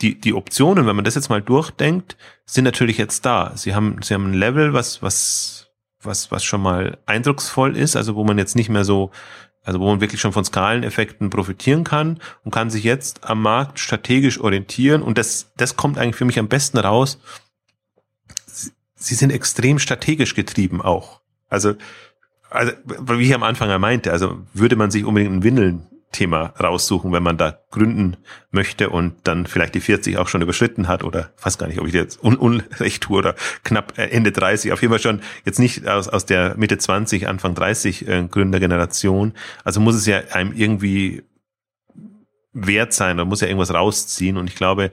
die, 0.02 0.20
die 0.20 0.34
Optionen, 0.34 0.86
wenn 0.88 0.96
man 0.96 1.06
das 1.06 1.16
jetzt 1.16 1.30
mal 1.30 1.42
durchdenkt, 1.42 2.18
sind 2.46 2.64
natürlich 2.64 2.98
jetzt 2.98 3.26
da. 3.26 3.54
Sie 3.56 3.76
haben, 3.76 3.98
sie 4.02 4.14
haben 4.14 4.32
ein 4.32 4.34
Level, 4.34 4.74
was, 4.74 5.02
was, 5.02 5.70
was, 6.02 6.32
was 6.32 6.44
schon 6.44 6.62
mal 6.62 6.98
eindrucksvoll 7.06 7.78
ist, 7.78 7.96
also 7.96 8.16
wo 8.16 8.24
man 8.24 8.38
jetzt 8.38 8.56
nicht 8.56 8.70
mehr 8.70 8.84
so 8.84 9.12
also 9.64 9.80
wo 9.80 9.88
man 9.88 10.02
wirklich 10.02 10.22
schon 10.22 10.34
von 10.34 10.44
Skaleneffekten 10.44 11.30
profitieren 11.30 11.84
kann 11.84 12.20
und 12.44 12.52
kann 12.52 12.70
sich 12.70 12.84
jetzt 12.84 13.24
am 13.24 13.42
Markt 13.42 13.80
strategisch 13.80 14.40
orientieren. 14.40 15.04
Und 15.04 15.18
das, 15.18 15.52
das 15.58 15.76
kommt 15.76 15.98
eigentlich 15.98 16.16
für 16.16 16.26
mich 16.26 16.40
am 16.40 16.48
besten 16.48 16.78
raus. 16.78 17.20
Sie 18.96 19.16
sind 19.16 19.32
extrem 19.32 19.80
strategisch 19.80 20.36
getrieben 20.36 20.82
auch. 20.82 21.22
Also, 21.50 21.76
also 22.50 22.72
wie 22.86 23.24
ich 23.24 23.36
am 23.36 23.44
Anfang 23.44 23.70
ja 23.70 23.80
meinte, 23.80 24.12
also 24.12 24.40
würde 24.54 24.76
man 24.76 24.92
sich 24.92 25.06
unbedingt 25.06 25.32
einen 25.32 25.44
Windeln 25.44 25.88
Thema 26.12 26.54
raussuchen, 26.60 27.12
wenn 27.14 27.24
man 27.24 27.38
da 27.38 27.60
gründen 27.72 28.18
möchte 28.52 28.90
und 28.90 29.16
dann 29.24 29.46
vielleicht 29.46 29.76
die 29.76 29.80
40 29.80 30.18
auch 30.18 30.28
schon 30.28 30.42
überschritten 30.42 30.88
hat 30.88 31.04
oder 31.04 31.32
fast 31.38 31.60
gar 31.60 31.68
nicht, 31.68 31.80
ob 31.80 31.88
ich 31.88 31.94
jetzt 31.94 32.22
un 32.24 32.36
unrecht 32.36 33.04
tue 33.04 33.18
oder 33.18 33.36
knapp 33.64 33.98
äh, 33.98 34.08
Ende 34.08 34.32
30, 34.32 34.74
auf 34.74 34.82
jeden 34.82 34.92
Fall 34.92 35.02
schon 35.02 35.22
jetzt 35.46 35.60
nicht 35.60 35.88
aus, 35.88 36.08
aus 36.08 36.26
der 36.26 36.56
Mitte 36.58 36.78
20, 36.78 37.28
Anfang 37.28 37.56
30 37.56 38.08
äh, 38.08 38.28
Gründergeneration. 38.30 39.34
Also 39.64 39.80
muss 39.80 39.96
es 39.96 40.06
ja 40.06 40.20
einem 40.32 40.52
irgendwie 40.54 41.24
wert 42.54 42.94
sein, 42.94 43.18
da 43.18 43.26
muss 43.26 43.42
ja 43.42 43.48
irgendwas 43.48 43.74
rausziehen. 43.74 44.38
Und 44.38 44.50
ich 44.50 44.56
glaube, 44.56 44.92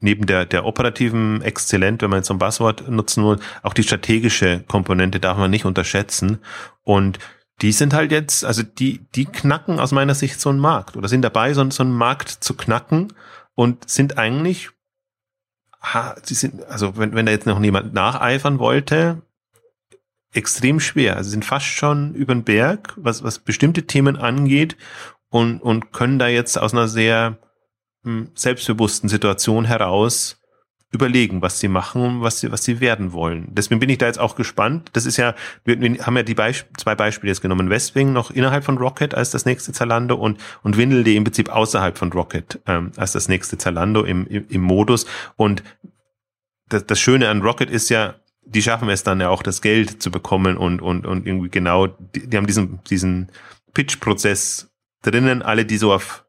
neben 0.00 0.26
der, 0.26 0.46
der 0.46 0.64
operativen 0.64 1.42
Exzellent, 1.42 2.02
wenn 2.02 2.10
man 2.10 2.20
jetzt 2.20 2.28
so 2.28 2.34
ein 2.34 2.38
Buzzword 2.38 2.88
nutzen 2.88 3.24
will, 3.24 3.38
auch 3.62 3.74
die 3.74 3.82
strategische 3.82 4.64
Komponente 4.66 5.20
darf 5.20 5.36
man 5.38 5.50
nicht 5.50 5.64
unterschätzen. 5.64 6.38
Und 6.82 7.18
die 7.62 7.72
sind 7.72 7.94
halt 7.94 8.12
jetzt, 8.12 8.44
also 8.44 8.62
die, 8.62 9.06
die 9.14 9.24
knacken 9.24 9.80
aus 9.80 9.92
meiner 9.92 10.14
Sicht 10.14 10.40
so 10.40 10.50
einen 10.50 10.58
Markt 10.58 10.96
oder 10.96 11.08
sind 11.08 11.22
dabei, 11.22 11.54
so, 11.54 11.68
so 11.70 11.82
einen 11.82 11.94
Markt 11.94 12.28
zu 12.28 12.54
knacken 12.54 13.12
und 13.54 13.88
sind 13.88 14.18
eigentlich, 14.18 14.70
ha, 15.80 16.16
sie 16.22 16.34
sind, 16.34 16.64
also 16.66 16.96
wenn, 16.98 17.14
wenn 17.14 17.26
da 17.26 17.32
jetzt 17.32 17.46
noch 17.46 17.58
niemand 17.58 17.94
nacheifern 17.94 18.58
wollte, 18.58 19.22
extrem 20.32 20.80
schwer. 20.80 21.16
Also 21.16 21.30
sind 21.30 21.44
fast 21.44 21.66
schon 21.66 22.14
über 22.14 22.34
den 22.34 22.44
Berg, 22.44 22.92
was, 22.96 23.22
was 23.22 23.38
bestimmte 23.38 23.86
Themen 23.86 24.16
angeht 24.16 24.76
und, 25.30 25.60
und 25.62 25.92
können 25.92 26.18
da 26.18 26.28
jetzt 26.28 26.58
aus 26.58 26.74
einer 26.74 26.88
sehr 26.88 27.38
hm, 28.04 28.30
selbstbewussten 28.34 29.08
Situation 29.08 29.64
heraus 29.64 30.42
überlegen, 30.92 31.42
was 31.42 31.58
sie 31.58 31.68
machen 31.68 32.22
was 32.22 32.40
sie, 32.40 32.52
was 32.52 32.64
sie 32.64 32.80
werden 32.80 33.12
wollen. 33.12 33.48
Deswegen 33.50 33.80
bin 33.80 33.90
ich 33.90 33.98
da 33.98 34.06
jetzt 34.06 34.20
auch 34.20 34.36
gespannt. 34.36 34.90
Das 34.92 35.04
ist 35.04 35.16
ja, 35.16 35.34
wir, 35.64 35.80
wir 35.80 36.06
haben 36.06 36.16
ja 36.16 36.22
die 36.22 36.34
Beisp 36.34 36.66
zwei 36.76 36.94
Beispiele 36.94 37.30
jetzt 37.30 37.42
genommen. 37.42 37.70
Westwing 37.70 38.12
noch 38.12 38.30
innerhalb 38.30 38.64
von 38.64 38.78
Rocket 38.78 39.14
als 39.14 39.30
das 39.30 39.44
nächste 39.44 39.72
Zalando 39.72 40.14
und, 40.14 40.38
und 40.62 40.76
Windel.de 40.76 41.16
im 41.16 41.24
Prinzip 41.24 41.48
außerhalb 41.48 41.98
von 41.98 42.12
Rocket 42.12 42.60
ähm, 42.66 42.92
als 42.96 43.12
das 43.12 43.28
nächste 43.28 43.58
Zalando 43.58 44.04
im, 44.04 44.26
im, 44.26 44.46
im 44.48 44.60
Modus. 44.62 45.06
Und 45.36 45.62
das, 46.68 46.86
das 46.86 47.00
Schöne 47.00 47.28
an 47.28 47.42
Rocket 47.42 47.70
ist 47.70 47.88
ja, 47.88 48.14
die 48.44 48.62
schaffen 48.62 48.88
es 48.88 49.02
dann 49.02 49.20
ja 49.20 49.28
auch, 49.28 49.42
das 49.42 49.62
Geld 49.62 50.00
zu 50.02 50.10
bekommen 50.10 50.56
und, 50.56 50.80
und, 50.80 51.04
und 51.04 51.26
irgendwie 51.26 51.48
genau, 51.48 51.88
die, 51.88 52.28
die 52.28 52.36
haben 52.36 52.46
diesen, 52.46 52.80
diesen 52.84 53.32
Pitch-Prozess 53.74 54.70
drinnen, 55.02 55.42
alle, 55.42 55.64
die 55.64 55.78
so 55.78 55.92
auf 55.92 56.25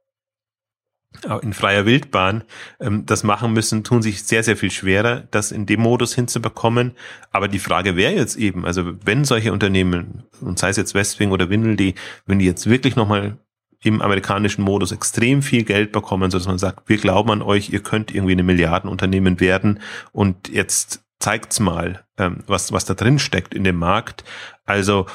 in 1.41 1.53
freier 1.53 1.86
Wildbahn 1.86 2.43
ähm, 2.80 3.05
das 3.05 3.24
machen 3.24 3.53
müssen, 3.53 3.84
tun 3.84 4.01
sich 4.01 4.24
sehr, 4.24 4.43
sehr 4.43 4.57
viel 4.57 4.72
schwerer, 4.72 5.24
das 5.32 5.51
in 5.51 5.65
dem 5.65 5.82
Modus 5.82 6.13
hinzubekommen. 6.13 6.93
Aber 7.32 7.47
die 7.47 7.59
Frage 7.59 7.95
wäre 7.95 8.13
jetzt 8.13 8.36
eben, 8.36 8.65
also 8.65 8.93
wenn 9.03 9.26
solche 9.26 9.53
Unternehmen, 9.53 10.24
und 10.41 10.59
sei 10.59 10.70
es 10.70 10.78
jetzt 10.78 10.93
Westwing 10.93 11.32
oder 11.32 11.49
Windel, 11.49 11.76
die, 11.76 11.95
wenn 12.26 12.39
die 12.39 12.45
jetzt 12.45 12.70
wirklich 12.70 12.95
nochmal 12.95 13.38
im 13.84 14.01
amerikanischen 14.01 14.63
Modus 14.63 14.91
extrem 14.91 15.41
viel 15.41 15.63
Geld 15.63 15.91
bekommen, 15.91 16.32
so 16.32 16.38
dass 16.38 16.47
man 16.47 16.57
sagt, 16.57 16.89
wir 16.89 16.97
glauben 16.97 17.32
an 17.32 17.41
euch, 17.41 17.70
ihr 17.70 17.82
könnt 17.82 18.13
irgendwie 18.13 18.34
eine 18.34 18.43
Milliardenunternehmen 18.43 19.39
werden 19.39 19.80
und 20.11 20.49
jetzt 20.49 21.03
zeigt's 21.20 21.59
mal, 21.59 22.05
ähm, 22.18 22.43
was, 22.47 22.72
was 22.72 22.86
da 22.86 22.93
drin 22.93 23.20
steckt 23.20 23.53
in 23.53 23.63
dem 23.63 23.78
Markt. 23.78 24.24
Also 24.65 25.05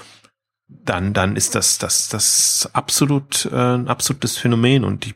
dann, 0.69 1.13
dann 1.13 1.37
ist 1.37 1.55
das, 1.55 1.79
das, 1.79 2.09
das 2.09 2.71
absolut 2.73 3.47
äh, 3.53 3.57
ein 3.57 3.89
absolutes 3.89 4.39
Phänomen 4.39 4.85
und 4.85 5.07
ich 5.07 5.15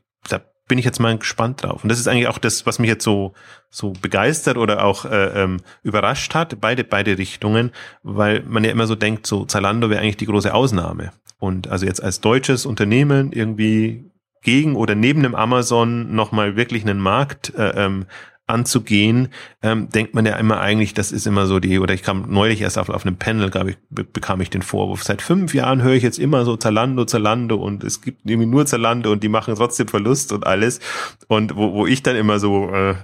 bin 0.68 0.78
ich 0.78 0.84
jetzt 0.84 1.00
mal 1.00 1.16
gespannt 1.16 1.62
drauf. 1.62 1.82
Und 1.82 1.90
das 1.90 1.98
ist 1.98 2.08
eigentlich 2.08 2.28
auch 2.28 2.38
das, 2.38 2.66
was 2.66 2.78
mich 2.78 2.88
jetzt 2.88 3.04
so 3.04 3.32
so 3.70 3.92
begeistert 4.00 4.56
oder 4.56 4.84
auch 4.84 5.04
äh, 5.04 5.42
ähm, 5.42 5.58
überrascht 5.82 6.34
hat, 6.34 6.60
beide 6.60 6.84
beide 6.84 7.18
Richtungen, 7.18 7.72
weil 8.02 8.42
man 8.42 8.64
ja 8.64 8.70
immer 8.70 8.86
so 8.86 8.94
denkt, 8.94 9.26
so 9.26 9.44
Zalando 9.44 9.90
wäre 9.90 10.00
eigentlich 10.00 10.16
die 10.16 10.26
große 10.26 10.52
Ausnahme. 10.52 11.12
Und 11.38 11.68
also 11.68 11.86
jetzt 11.86 12.02
als 12.02 12.20
deutsches 12.20 12.66
Unternehmen 12.66 13.32
irgendwie 13.32 14.10
gegen 14.42 14.76
oder 14.76 14.94
neben 14.94 15.22
dem 15.22 15.34
Amazon 15.34 16.14
nochmal 16.14 16.56
wirklich 16.56 16.82
einen 16.84 17.00
Markt 17.00 17.52
äh, 17.56 17.84
ähm, 17.84 18.06
anzugehen, 18.46 19.28
ähm, 19.62 19.88
denkt 19.90 20.14
man 20.14 20.24
ja 20.24 20.36
immer 20.36 20.60
eigentlich, 20.60 20.94
das 20.94 21.10
ist 21.10 21.26
immer 21.26 21.46
so 21.46 21.58
die, 21.58 21.80
oder 21.80 21.94
ich 21.94 22.04
kam 22.04 22.26
neulich 22.28 22.60
erst 22.60 22.78
auf, 22.78 22.88
auf 22.88 23.04
einem 23.04 23.16
Panel, 23.16 23.50
glaube 23.50 23.70
ich, 23.70 23.76
be 23.90 24.04
bekam 24.04 24.40
ich 24.40 24.50
den 24.50 24.62
Vorwurf. 24.62 25.02
Seit 25.02 25.20
fünf 25.20 25.52
Jahren 25.52 25.82
höre 25.82 25.94
ich 25.94 26.04
jetzt 26.04 26.18
immer 26.18 26.44
so 26.44 26.56
Zalando, 26.56 27.04
Zalando 27.06 27.56
und 27.56 27.82
es 27.82 28.02
gibt 28.02 28.20
irgendwie 28.24 28.46
nur 28.46 28.64
Zalando 28.64 29.10
und 29.10 29.24
die 29.24 29.28
machen 29.28 29.56
trotzdem 29.56 29.88
Verlust 29.88 30.32
und 30.32 30.46
alles. 30.46 30.78
Und 31.26 31.56
wo, 31.56 31.72
wo 31.72 31.86
ich 31.86 32.04
dann 32.04 32.14
immer 32.14 32.38
so 32.38 32.70
äh, 32.72 32.94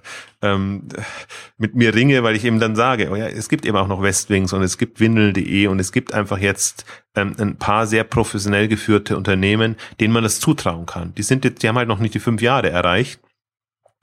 ähm, 0.43 0.83
mit 1.59 1.75
mir 1.75 1.93
ringe, 1.93 2.23
weil 2.23 2.37
ich 2.37 2.45
eben 2.45 2.61
dann 2.61 2.77
sage, 2.77 3.11
oh 3.11 3.17
ja, 3.17 3.27
es 3.27 3.49
gibt 3.49 3.67
eben 3.67 3.77
auch 3.77 3.89
noch 3.89 4.01
Westwings 4.01 4.53
und 4.53 4.63
es 4.63 4.79
gibt 4.79 5.01
Windel.de 5.01 5.67
und 5.67 5.81
es 5.81 5.91
gibt 5.91 6.15
einfach 6.15 6.39
jetzt 6.39 6.85
ähm, 7.17 7.35
ein 7.39 7.57
paar 7.57 7.89
sehr 7.89 8.05
professionell 8.05 8.69
geführte 8.69 9.17
Unternehmen, 9.17 9.75
denen 9.99 10.15
man 10.15 10.23
das 10.23 10.39
zutrauen 10.39 10.87
kann. 10.87 11.15
Die 11.17 11.25
sind 11.25 11.45
jetzt, 11.45 11.65
die 11.65 11.69
haben 11.69 11.79
halt 11.79 11.89
noch 11.89 11.99
nicht 11.99 12.15
die 12.15 12.21
fünf 12.21 12.43
Jahre 12.43 12.71
erreicht 12.71 13.21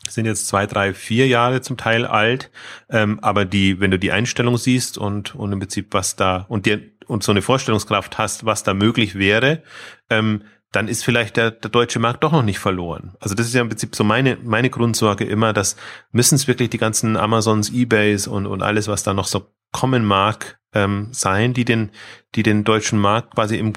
sind 0.08 0.26
jetzt 0.26 0.48
zwei, 0.48 0.66
drei, 0.66 0.94
vier 0.94 1.28
Jahre 1.28 1.62
zum 1.62 1.78
Teil 1.78 2.06
alt, 2.06 2.52
ähm, 2.90 3.20
aber 3.22 3.46
die, 3.46 3.80
wenn 3.80 3.92
du 3.92 4.00
die 4.00 4.12
Einstellung 4.12 4.58
siehst 4.58 4.98
und, 4.98 5.36
und 5.36 5.52
im 5.52 5.60
Prinzip 5.60 5.94
was 5.94 6.16
da 6.16 6.46
und 6.50 6.66
dir 6.66 6.82
und 7.08 7.24
so 7.24 7.32
eine 7.32 7.42
Vorstellungskraft 7.42 8.18
hast, 8.18 8.46
was 8.46 8.64
da 8.64 8.74
möglich 8.74 9.16
wäre, 9.16 9.64
ähm, 10.10 10.44
dann 10.72 10.88
ist 10.88 11.04
vielleicht 11.04 11.38
der, 11.38 11.52
der 11.52 11.72
deutsche 11.72 12.00
Markt 12.00 12.24
doch 12.24 12.32
noch 12.32 12.44
nicht 12.44 12.60
verloren. 12.60 13.16
Also 13.20 13.34
das 13.34 13.48
ist 13.48 13.56
ja 13.56 13.62
im 13.62 13.70
Prinzip 13.70 13.96
so 13.96 14.04
meine, 14.04 14.38
meine 14.44 14.70
Grundsorge 14.70 15.26
immer, 15.26 15.52
dass 15.52 15.76
müssen 16.12 16.36
es 16.36 16.48
wirklich 16.48 16.70
die 16.70 16.78
ganzen 16.78 17.18
Amazons, 17.18 17.72
Ebays 17.72 18.28
und, 18.28 18.46
und 18.46 18.62
alles, 18.62 18.88
was 18.88 19.02
da 19.02 19.14
noch 19.14 19.26
so 19.26 19.52
kommen 19.72 20.06
mag, 20.06 20.60
ähm, 20.74 21.10
sein, 21.12 21.54
die 21.54 21.66
den, 21.66 21.92
die 22.36 22.44
den 22.44 22.64
deutschen 22.64 23.00
Markt 23.00 23.34
quasi 23.34 23.58
im 23.58 23.74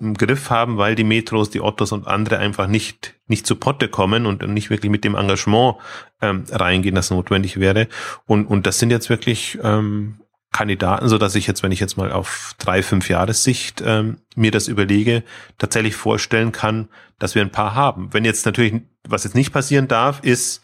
im 0.00 0.14
Griff 0.14 0.50
haben, 0.50 0.76
weil 0.76 0.94
die 0.94 1.04
Metros, 1.04 1.50
die 1.50 1.60
Ottos 1.60 1.92
und 1.92 2.06
andere 2.06 2.38
einfach 2.38 2.66
nicht, 2.66 3.14
nicht 3.26 3.46
zu 3.46 3.56
Potte 3.56 3.88
kommen 3.88 4.26
und 4.26 4.46
nicht 4.48 4.70
wirklich 4.70 4.90
mit 4.90 5.04
dem 5.04 5.14
Engagement 5.14 5.76
ähm, 6.20 6.44
reingehen, 6.50 6.94
das 6.94 7.10
notwendig 7.10 7.58
wäre. 7.58 7.88
Und, 8.26 8.46
und 8.46 8.66
das 8.66 8.78
sind 8.78 8.90
jetzt 8.90 9.10
wirklich 9.10 9.58
ähm, 9.62 10.20
Kandidaten, 10.52 11.08
so 11.08 11.18
dass 11.18 11.34
ich 11.34 11.46
jetzt, 11.46 11.62
wenn 11.62 11.72
ich 11.72 11.80
jetzt 11.80 11.96
mal 11.96 12.10
auf 12.10 12.54
drei, 12.58 12.82
fünf 12.82 13.08
Jahressicht 13.08 13.82
ähm, 13.84 14.18
mir 14.34 14.50
das 14.50 14.68
überlege, 14.68 15.22
tatsächlich 15.58 15.94
vorstellen 15.94 16.52
kann, 16.52 16.88
dass 17.18 17.34
wir 17.34 17.42
ein 17.42 17.52
paar 17.52 17.74
haben. 17.74 18.12
Wenn 18.12 18.24
jetzt 18.24 18.46
natürlich, 18.46 18.82
was 19.06 19.24
jetzt 19.24 19.34
nicht 19.34 19.52
passieren 19.52 19.88
darf, 19.88 20.20
ist, 20.22 20.62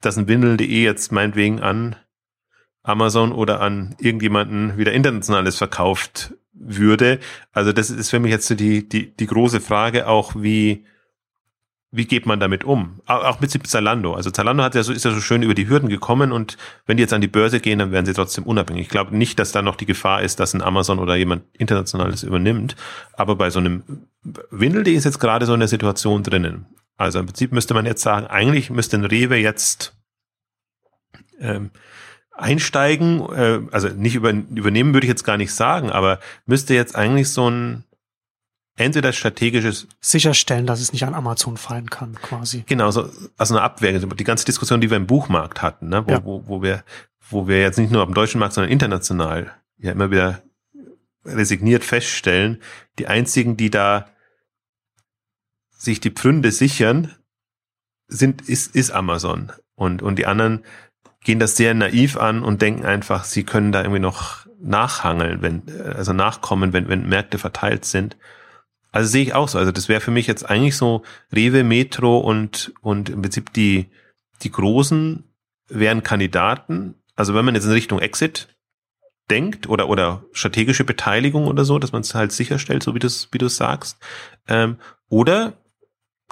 dass 0.00 0.18
ein 0.18 0.28
Windel.de 0.28 0.66
jetzt 0.66 1.12
meinetwegen 1.12 1.60
an 1.60 1.96
Amazon 2.82 3.32
oder 3.32 3.60
an 3.60 3.96
irgendjemanden 3.98 4.76
wieder 4.76 4.92
internationales 4.92 5.56
verkauft 5.56 6.34
würde. 6.54 7.18
Also 7.52 7.72
das 7.72 7.90
ist 7.90 8.10
für 8.10 8.20
mich 8.20 8.30
jetzt 8.30 8.46
so 8.46 8.54
die, 8.54 8.88
die, 8.88 9.14
die 9.14 9.26
große 9.26 9.60
Frage 9.60 10.06
auch, 10.06 10.34
wie, 10.36 10.84
wie 11.90 12.06
geht 12.06 12.26
man 12.26 12.40
damit 12.40 12.64
um? 12.64 13.00
Auch 13.06 13.40
mit 13.40 13.50
Zalando. 13.50 14.14
Also 14.14 14.30
Zalando 14.30 14.62
hat 14.62 14.74
ja 14.74 14.82
so, 14.82 14.92
ist 14.92 15.04
ja 15.04 15.12
so 15.12 15.20
schön 15.20 15.42
über 15.42 15.54
die 15.54 15.68
Hürden 15.68 15.88
gekommen 15.88 16.32
und 16.32 16.56
wenn 16.86 16.96
die 16.96 17.02
jetzt 17.02 17.12
an 17.12 17.20
die 17.20 17.28
Börse 17.28 17.60
gehen, 17.60 17.78
dann 17.78 17.92
werden 17.92 18.06
sie 18.06 18.14
trotzdem 18.14 18.44
unabhängig. 18.44 18.82
Ich 18.82 18.88
glaube 18.88 19.16
nicht, 19.16 19.38
dass 19.38 19.52
da 19.52 19.62
noch 19.62 19.76
die 19.76 19.86
Gefahr 19.86 20.22
ist, 20.22 20.40
dass 20.40 20.54
ein 20.54 20.62
Amazon 20.62 20.98
oder 20.98 21.14
jemand 21.14 21.44
Internationales 21.56 22.22
übernimmt. 22.22 22.74
Aber 23.12 23.36
bei 23.36 23.50
so 23.50 23.60
einem 23.60 23.84
Windel.de 24.50 24.94
ist 24.94 25.04
jetzt 25.04 25.20
gerade 25.20 25.46
so 25.46 25.52
eine 25.52 25.68
Situation 25.68 26.22
drinnen. 26.22 26.66
Also 26.96 27.18
im 27.18 27.26
Prinzip 27.26 27.52
müsste 27.52 27.74
man 27.74 27.86
jetzt 27.86 28.02
sagen, 28.02 28.26
eigentlich 28.26 28.70
müsste 28.70 28.96
ein 28.96 29.04
Rewe 29.04 29.36
jetzt 29.36 29.96
ähm, 31.40 31.70
einsteigen, 32.36 33.20
äh, 33.32 33.60
also 33.70 33.88
nicht 33.88 34.14
über, 34.14 34.30
übernehmen 34.30 34.92
würde 34.92 35.06
ich 35.06 35.10
jetzt 35.10 35.24
gar 35.24 35.36
nicht 35.36 35.52
sagen, 35.52 35.90
aber 35.90 36.20
müsste 36.46 36.74
jetzt 36.74 36.96
eigentlich 36.96 37.30
so 37.30 37.48
ein 37.48 37.84
entweder 38.76 39.12
strategisches 39.12 39.86
sicherstellen, 40.00 40.66
dass 40.66 40.80
es 40.80 40.92
nicht 40.92 41.04
an 41.04 41.14
Amazon 41.14 41.56
fallen 41.56 41.88
kann, 41.90 42.14
quasi. 42.20 42.64
Genau, 42.66 42.90
so, 42.90 43.08
also 43.36 43.54
eine 43.54 43.62
Abwehr. 43.62 43.98
Die 43.98 44.24
ganze 44.24 44.44
Diskussion, 44.44 44.80
die 44.80 44.90
wir 44.90 44.96
im 44.96 45.06
Buchmarkt 45.06 45.62
hatten, 45.62 45.88
ne, 45.88 46.04
wo, 46.06 46.10
ja. 46.10 46.24
wo, 46.24 46.42
wo 46.46 46.62
wir, 46.62 46.82
wo 47.30 47.46
wir 47.46 47.60
jetzt 47.60 47.78
nicht 47.78 47.92
nur 47.92 48.02
am 48.02 48.14
deutschen 48.14 48.40
Markt, 48.40 48.54
sondern 48.54 48.72
international 48.72 49.52
ja 49.78 49.92
immer 49.92 50.10
wieder 50.10 50.42
resigniert 51.24 51.84
feststellen, 51.84 52.60
die 52.98 53.06
einzigen, 53.06 53.56
die 53.56 53.70
da 53.70 54.06
sich 55.70 56.00
die 56.00 56.10
Pfründe 56.10 56.50
sichern, 56.50 57.14
sind, 58.08 58.42
ist, 58.42 58.74
ist 58.74 58.90
Amazon. 58.90 59.52
Und, 59.74 60.02
und 60.02 60.18
die 60.18 60.26
anderen 60.26 60.64
gehen 61.24 61.38
das 61.38 61.56
sehr 61.56 61.74
naiv 61.74 62.16
an 62.16 62.42
und 62.42 62.62
denken 62.62 62.84
einfach, 62.84 63.24
sie 63.24 63.44
können 63.44 63.72
da 63.72 63.80
irgendwie 63.80 64.00
noch 64.00 64.46
nachhangeln, 64.60 65.42
wenn, 65.42 65.62
also 65.84 66.12
nachkommen, 66.12 66.72
wenn, 66.72 66.88
wenn 66.88 67.08
Märkte 67.08 67.38
verteilt 67.38 67.84
sind. 67.84 68.16
Also 68.92 69.10
sehe 69.10 69.22
ich 69.22 69.34
auch 69.34 69.48
so. 69.48 69.58
Also 69.58 69.72
das 69.72 69.88
wäre 69.88 70.00
für 70.00 70.10
mich 70.10 70.26
jetzt 70.26 70.48
eigentlich 70.48 70.76
so 70.76 71.02
Rewe, 71.34 71.64
Metro 71.64 72.18
und, 72.18 72.72
und 72.80 73.08
im 73.08 73.22
Prinzip 73.22 73.52
die, 73.52 73.90
die 74.42 74.52
Großen 74.52 75.24
wären 75.68 76.02
Kandidaten. 76.02 76.94
Also 77.16 77.34
wenn 77.34 77.44
man 77.44 77.54
jetzt 77.54 77.64
in 77.64 77.72
Richtung 77.72 77.98
Exit 77.98 78.54
denkt 79.30 79.68
oder, 79.68 79.88
oder 79.88 80.24
strategische 80.32 80.84
Beteiligung 80.84 81.46
oder 81.46 81.64
so, 81.64 81.78
dass 81.78 81.92
man 81.92 82.02
es 82.02 82.14
halt 82.14 82.32
sicherstellt, 82.32 82.82
so 82.82 82.94
wie 82.94 82.98
du 82.98 83.08
wie 83.32 83.38
du 83.38 83.48
sagst. 83.48 83.98
Ähm, 84.46 84.76
oder 85.08 85.54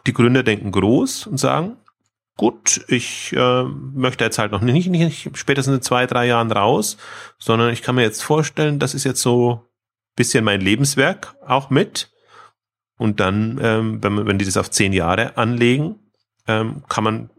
die 0.07 0.13
Gründer 0.13 0.43
denken 0.43 0.71
groß 0.73 1.27
und 1.27 1.39
sagen, 1.39 1.77
gut, 2.37 2.85
ich 2.89 3.33
äh, 3.35 3.65
möchte 3.65 4.25
jetzt 4.25 4.39
halt 4.39 4.53
noch 4.53 4.63
nicht, 4.63 4.89
nicht 4.89 5.37
spätestens 5.37 5.77
in 5.77 5.83
zwei, 5.83 6.07
drei 6.07 6.27
Jahren 6.27 6.51
raus, 6.51 6.97
sondern 7.39 7.73
ich 7.73 7.83
kann 7.83 7.95
mir 7.95 8.03
jetzt 8.03 8.23
vorstellen, 8.23 8.79
das 8.79 8.95
ist 8.95 9.05
jetzt 9.05 9.23
so 9.23 9.69
bisschen 10.17 10.45
mein 10.45 10.61
Lebenswerk 10.61 11.37
auch 11.47 11.71
mit. 11.71 12.11
Und 12.99 13.21
dann, 13.21 13.59
ähm, 13.63 14.03
wenn, 14.03 14.27
wenn 14.27 14.39
die 14.39 14.45
das 14.45 14.57
auf 14.57 14.71
zehn 14.71 14.93
Jahre 14.93 15.37
anlegen, 15.37 15.97
ähm, 16.47 16.85
kann 16.89 17.05
man, 17.05 17.31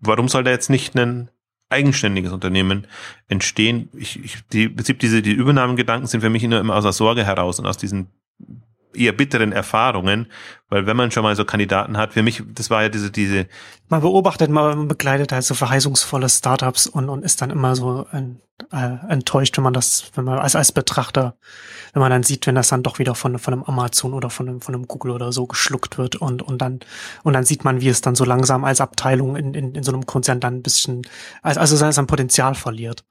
warum 0.00 0.28
soll 0.28 0.44
da 0.44 0.50
jetzt 0.50 0.70
nicht 0.70 0.96
ein 0.96 1.30
eigenständiges 1.68 2.32
Unternehmen 2.32 2.86
entstehen? 3.28 3.90
Ich, 3.94 4.22
ich, 4.24 4.38
die, 4.52 4.64
im 4.64 4.76
Prinzip 4.76 4.98
diese 4.98 5.22
die 5.22 5.32
Übernahmegedanken 5.32 6.06
sind 6.06 6.22
für 6.22 6.30
mich 6.30 6.42
immer, 6.42 6.60
immer 6.60 6.76
aus 6.76 6.84
der 6.84 6.92
Sorge 6.92 7.24
heraus 7.24 7.58
und 7.58 7.66
aus 7.66 7.76
diesen 7.76 8.10
eher 8.98 9.12
bitteren 9.12 9.52
Erfahrungen, 9.52 10.26
weil 10.68 10.86
wenn 10.86 10.96
man 10.96 11.10
schon 11.10 11.22
mal 11.22 11.36
so 11.36 11.44
Kandidaten 11.44 11.96
hat, 11.96 12.14
für 12.14 12.22
mich, 12.22 12.42
das 12.54 12.70
war 12.70 12.82
ja 12.82 12.88
diese, 12.88 13.10
diese. 13.10 13.46
Man 13.88 14.00
beobachtet, 14.00 14.50
man 14.50 14.88
begleitet 14.88 15.32
halt 15.32 15.44
so 15.44 15.54
verheißungsvolle 15.54 16.28
Startups 16.28 16.86
und, 16.86 17.08
und 17.08 17.24
ist 17.24 17.40
dann 17.42 17.50
immer 17.50 17.76
so 17.76 18.06
ein, 18.10 18.40
äh, 18.72 18.96
enttäuscht, 19.08 19.56
wenn 19.56 19.64
man 19.64 19.74
das, 19.74 20.10
wenn 20.14 20.24
man 20.24 20.38
als, 20.38 20.56
als 20.56 20.72
Betrachter, 20.72 21.36
wenn 21.92 22.00
man 22.00 22.10
dann 22.10 22.22
sieht, 22.22 22.46
wenn 22.46 22.54
das 22.54 22.68
dann 22.68 22.82
doch 22.82 22.98
wieder 22.98 23.14
von, 23.14 23.38
von 23.38 23.54
einem 23.54 23.62
Amazon 23.64 24.14
oder 24.14 24.30
von 24.30 24.48
einem, 24.48 24.60
von 24.60 24.74
einem 24.74 24.88
Google 24.88 25.12
oder 25.12 25.32
so 25.32 25.46
geschluckt 25.46 25.98
wird 25.98 26.16
und, 26.16 26.42
und 26.42 26.58
dann, 26.58 26.80
und 27.22 27.32
dann 27.32 27.44
sieht 27.44 27.64
man, 27.64 27.80
wie 27.80 27.88
es 27.88 28.00
dann 28.00 28.14
so 28.14 28.24
langsam 28.24 28.64
als 28.64 28.80
Abteilung 28.80 29.36
in, 29.36 29.54
in, 29.54 29.74
in 29.74 29.82
so 29.82 29.92
einem 29.92 30.06
Konzern 30.06 30.40
dann 30.40 30.56
ein 30.56 30.62
bisschen, 30.62 31.02
also, 31.42 31.60
also 31.60 31.76
sein 31.76 32.06
Potenzial 32.06 32.54
verliert. 32.54 33.04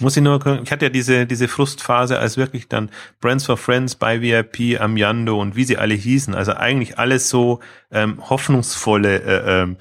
Muss 0.00 0.16
ich 0.16 0.22
nur, 0.22 0.44
ich 0.62 0.72
hatte 0.72 0.86
ja 0.86 0.90
diese, 0.90 1.26
diese 1.26 1.48
Frustphase, 1.48 2.18
als 2.18 2.36
wirklich 2.36 2.68
dann 2.68 2.90
Brands 3.20 3.46
for 3.46 3.56
Friends 3.56 3.94
bei 3.94 4.20
VIP, 4.20 4.80
Amiando 4.80 5.40
und 5.40 5.56
wie 5.56 5.64
sie 5.64 5.76
alle 5.76 5.94
hießen, 5.94 6.34
also 6.34 6.54
eigentlich 6.54 6.98
alles 6.98 7.28
so 7.28 7.60
ähm, 7.92 8.18
hoffnungsvolle 8.28 9.22
äh, 9.22 9.62
ähm, 9.62 9.76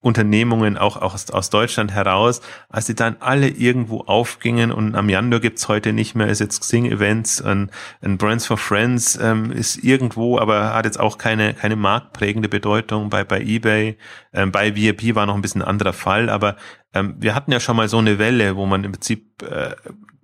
Unternehmungen 0.00 0.78
auch, 0.78 0.96
auch 0.96 1.14
aus, 1.14 1.28
aus 1.30 1.50
Deutschland 1.50 1.90
heraus, 1.90 2.40
als 2.68 2.86
die 2.86 2.94
dann 2.94 3.16
alle 3.18 3.48
irgendwo 3.48 4.02
aufgingen 4.02 4.70
und 4.70 4.94
Amiando 4.94 5.40
gibt's 5.40 5.66
heute 5.66 5.92
nicht 5.92 6.14
mehr, 6.14 6.28
ist 6.28 6.38
jetzt 6.38 6.60
Xing 6.60 6.86
Events, 6.86 7.42
ein, 7.42 7.70
ein 8.00 8.16
Brands 8.16 8.46
for 8.46 8.58
Friends 8.58 9.18
ähm, 9.20 9.50
ist 9.50 9.82
irgendwo, 9.82 10.38
aber 10.38 10.72
hat 10.72 10.84
jetzt 10.84 11.00
auch 11.00 11.18
keine, 11.18 11.52
keine 11.52 11.74
marktprägende 11.74 12.48
Bedeutung 12.48 13.10
bei, 13.10 13.24
bei 13.24 13.40
eBay. 13.40 13.98
Ähm, 14.32 14.52
bei 14.52 14.76
VIP 14.76 15.16
war 15.16 15.26
noch 15.26 15.34
ein 15.34 15.42
bisschen 15.42 15.62
ein 15.62 15.68
anderer 15.68 15.92
Fall, 15.92 16.30
aber 16.30 16.56
ähm, 16.94 17.16
wir 17.18 17.34
hatten 17.34 17.50
ja 17.50 17.58
schon 17.58 17.76
mal 17.76 17.88
so 17.88 17.98
eine 17.98 18.20
Welle, 18.20 18.54
wo 18.54 18.66
man 18.66 18.84
im 18.84 18.92
Prinzip 18.92 19.42
äh, 19.42 19.74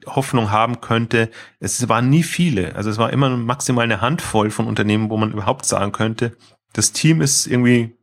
Hoffnung 0.06 0.52
haben 0.52 0.80
könnte. 0.82 1.30
Es 1.58 1.88
waren 1.88 2.10
nie 2.10 2.22
viele, 2.22 2.76
also 2.76 2.90
es 2.90 2.98
war 2.98 3.12
immer 3.12 3.30
maximal 3.30 3.82
eine 3.82 4.00
Handvoll 4.00 4.50
von 4.50 4.68
Unternehmen, 4.68 5.10
wo 5.10 5.16
man 5.16 5.32
überhaupt 5.32 5.66
sagen 5.66 5.90
könnte, 5.90 6.36
das 6.74 6.92
Team 6.92 7.20
ist 7.20 7.46
irgendwie 7.46 7.96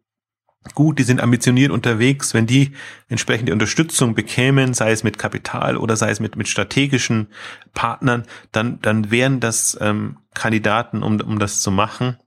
gut, 0.73 0.99
die 0.99 1.03
sind 1.03 1.21
ambitioniert 1.21 1.71
unterwegs, 1.71 2.33
wenn 2.33 2.45
die 2.45 2.73
entsprechende 3.09 3.53
Unterstützung 3.53 4.13
bekämen, 4.13 4.73
sei 4.73 4.91
es 4.91 5.03
mit 5.03 5.17
Kapital 5.17 5.75
oder 5.77 5.95
sei 5.95 6.11
es 6.11 6.19
mit, 6.19 6.35
mit 6.35 6.47
strategischen 6.47 7.27
Partnern, 7.73 8.25
dann, 8.51 8.79
dann 8.81 9.11
wären 9.11 9.39
das 9.39 9.77
ähm, 9.81 10.17
Kandidaten, 10.33 11.03
um, 11.03 11.19
um 11.21 11.39
das 11.39 11.61
zu 11.61 11.71
machen. 11.71 12.17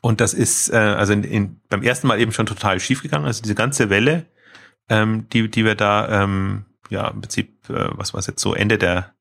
Und 0.00 0.20
das 0.20 0.34
ist 0.34 0.70
äh, 0.70 0.76
also 0.76 1.12
in, 1.12 1.24
in, 1.24 1.60
beim 1.68 1.82
ersten 1.82 2.06
Mal 2.06 2.20
eben 2.20 2.32
schon 2.32 2.46
total 2.46 2.80
schiefgegangen. 2.80 3.26
Also 3.26 3.42
diese 3.42 3.54
ganze 3.54 3.90
Welle, 3.90 4.26
ähm, 4.88 5.28
die, 5.32 5.50
die 5.50 5.64
wir 5.64 5.74
da 5.74 6.24
ähm, 6.24 6.64
ja 6.90 7.08
im 7.08 7.20
Prinzip, 7.20 7.68
äh, 7.70 7.88
was 7.92 8.14
war 8.14 8.22
jetzt 8.22 8.40
so 8.40 8.54
Ende 8.54 8.78
der 8.78 9.14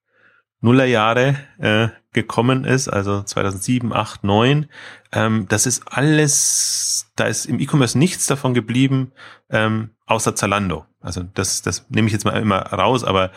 Nullerjahre 0.67 1.35
äh, 1.59 1.87
gekommen 2.11 2.65
ist, 2.65 2.89
also 2.89 3.23
2007, 3.23 3.93
8, 3.93 4.25
9. 4.25 4.65
Ähm, 5.13 5.45
das 5.47 5.65
ist 5.65 5.83
alles, 5.85 7.09
da 7.15 7.25
ist 7.25 7.45
im 7.45 7.61
E-Commerce 7.61 7.97
nichts 7.97 8.25
davon 8.25 8.53
geblieben, 8.53 9.13
ähm, 9.49 9.91
außer 10.07 10.35
Zalando. 10.35 10.85
Also 10.99 11.23
das, 11.23 11.61
das 11.61 11.85
nehme 11.89 12.07
ich 12.07 12.13
jetzt 12.13 12.25
mal 12.25 12.31
immer 12.31 12.57
raus, 12.57 13.05
aber 13.05 13.31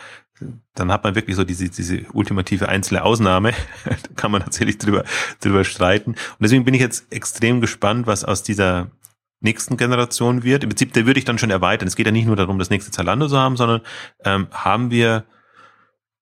dann 0.75 0.91
hat 0.91 1.05
man 1.05 1.15
wirklich 1.15 1.37
so 1.37 1.45
diese, 1.45 1.69
diese 1.69 2.01
ultimative 2.11 2.67
einzelne 2.67 3.03
Ausnahme. 3.03 3.53
da 3.85 3.95
kann 4.17 4.31
man 4.31 4.41
tatsächlich 4.41 4.77
drüber, 4.77 5.05
drüber 5.39 5.63
streiten. 5.63 6.11
Und 6.11 6.41
deswegen 6.41 6.65
bin 6.65 6.73
ich 6.73 6.81
jetzt 6.81 7.13
extrem 7.13 7.61
gespannt, 7.61 8.07
was 8.07 8.25
aus 8.25 8.43
dieser 8.43 8.91
nächsten 9.39 9.77
Generation 9.77 10.43
wird. 10.43 10.63
Im 10.63 10.69
Prinzip, 10.69 10.91
der 10.91 11.05
würde 11.05 11.19
ich 11.19 11.25
dann 11.25 11.37
schon 11.37 11.49
erweitern. 11.49 11.87
Es 11.87 11.95
geht 11.95 12.07
ja 12.07 12.11
nicht 12.11 12.27
nur 12.27 12.35
darum, 12.35 12.59
das 12.59 12.69
nächste 12.69 12.91
Zalando 12.91 13.27
zu 13.29 13.37
haben, 13.37 13.55
sondern 13.55 13.81
ähm, 14.25 14.47
haben 14.51 14.91
wir 14.91 15.23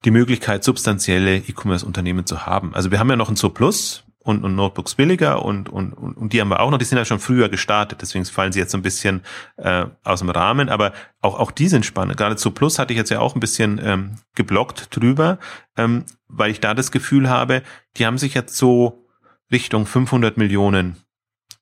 die 0.06 0.12
Möglichkeit, 0.12 0.64
substanzielle 0.64 1.38
E-Commerce-Unternehmen 1.38 2.26
zu 2.26 2.46
haben. 2.46 2.74
Also 2.74 2.92
wir 2.92 3.00
haben 3.00 3.10
ja 3.10 3.16
noch 3.16 3.30
ein 3.30 3.36
Zo 3.36 3.50
Plus 3.50 4.04
und, 4.20 4.44
und 4.44 4.56
Notebooks 4.56 4.96
billiger 4.96 5.44
und, 5.44 5.70
und, 5.70 5.94
und 5.94 6.34
die 6.34 6.40
haben 6.40 6.50
wir 6.50 6.60
auch 6.60 6.72
noch, 6.72 6.78
die 6.78 6.86
sind 6.86 6.98
ja 6.98 7.06
schon 7.06 7.20
früher 7.20 7.50
gestartet, 7.50 8.02
deswegen 8.02 8.26
fallen 8.26 8.52
sie 8.52 8.60
jetzt 8.60 8.72
so 8.72 8.78
ein 8.78 8.82
bisschen 8.82 9.22
äh, 9.58 9.86
aus 10.04 10.20
dem 10.20 10.30
Rahmen, 10.30 10.70
aber 10.70 10.94
auch, 11.22 11.40
auch 11.40 11.52
die 11.52 11.68
sind 11.68 11.86
spannend. 11.86 12.18
Gerade 12.18 12.36
Zo 12.36 12.52
Plus 12.52 12.80
hatte 12.80 12.94
ich 12.94 12.98
jetzt 12.98 13.10
ja 13.10 13.20
auch 13.20 13.36
ein 13.36 13.40
bisschen 13.40 13.80
ähm, 13.84 14.16
geblockt 14.36 14.96
drüber, 14.96 15.40
ähm, 15.78 16.06
weil 16.28 16.52
ich 16.52 16.60
da 16.60 16.74
das 16.74 16.92
Gefühl 16.92 17.30
habe, 17.30 17.64
die 17.98 18.06
haben 18.06 18.18
sich 18.18 18.34
jetzt 18.34 18.56
so 18.56 19.06
Richtung 19.52 19.86
500 19.86 20.38
Millionen 20.38 20.98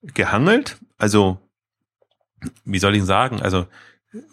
gehangelt. 0.01 0.77
Also, 0.97 1.39
wie 2.65 2.79
soll 2.79 2.95
ich 2.95 3.03
sagen, 3.03 3.41
also 3.41 3.67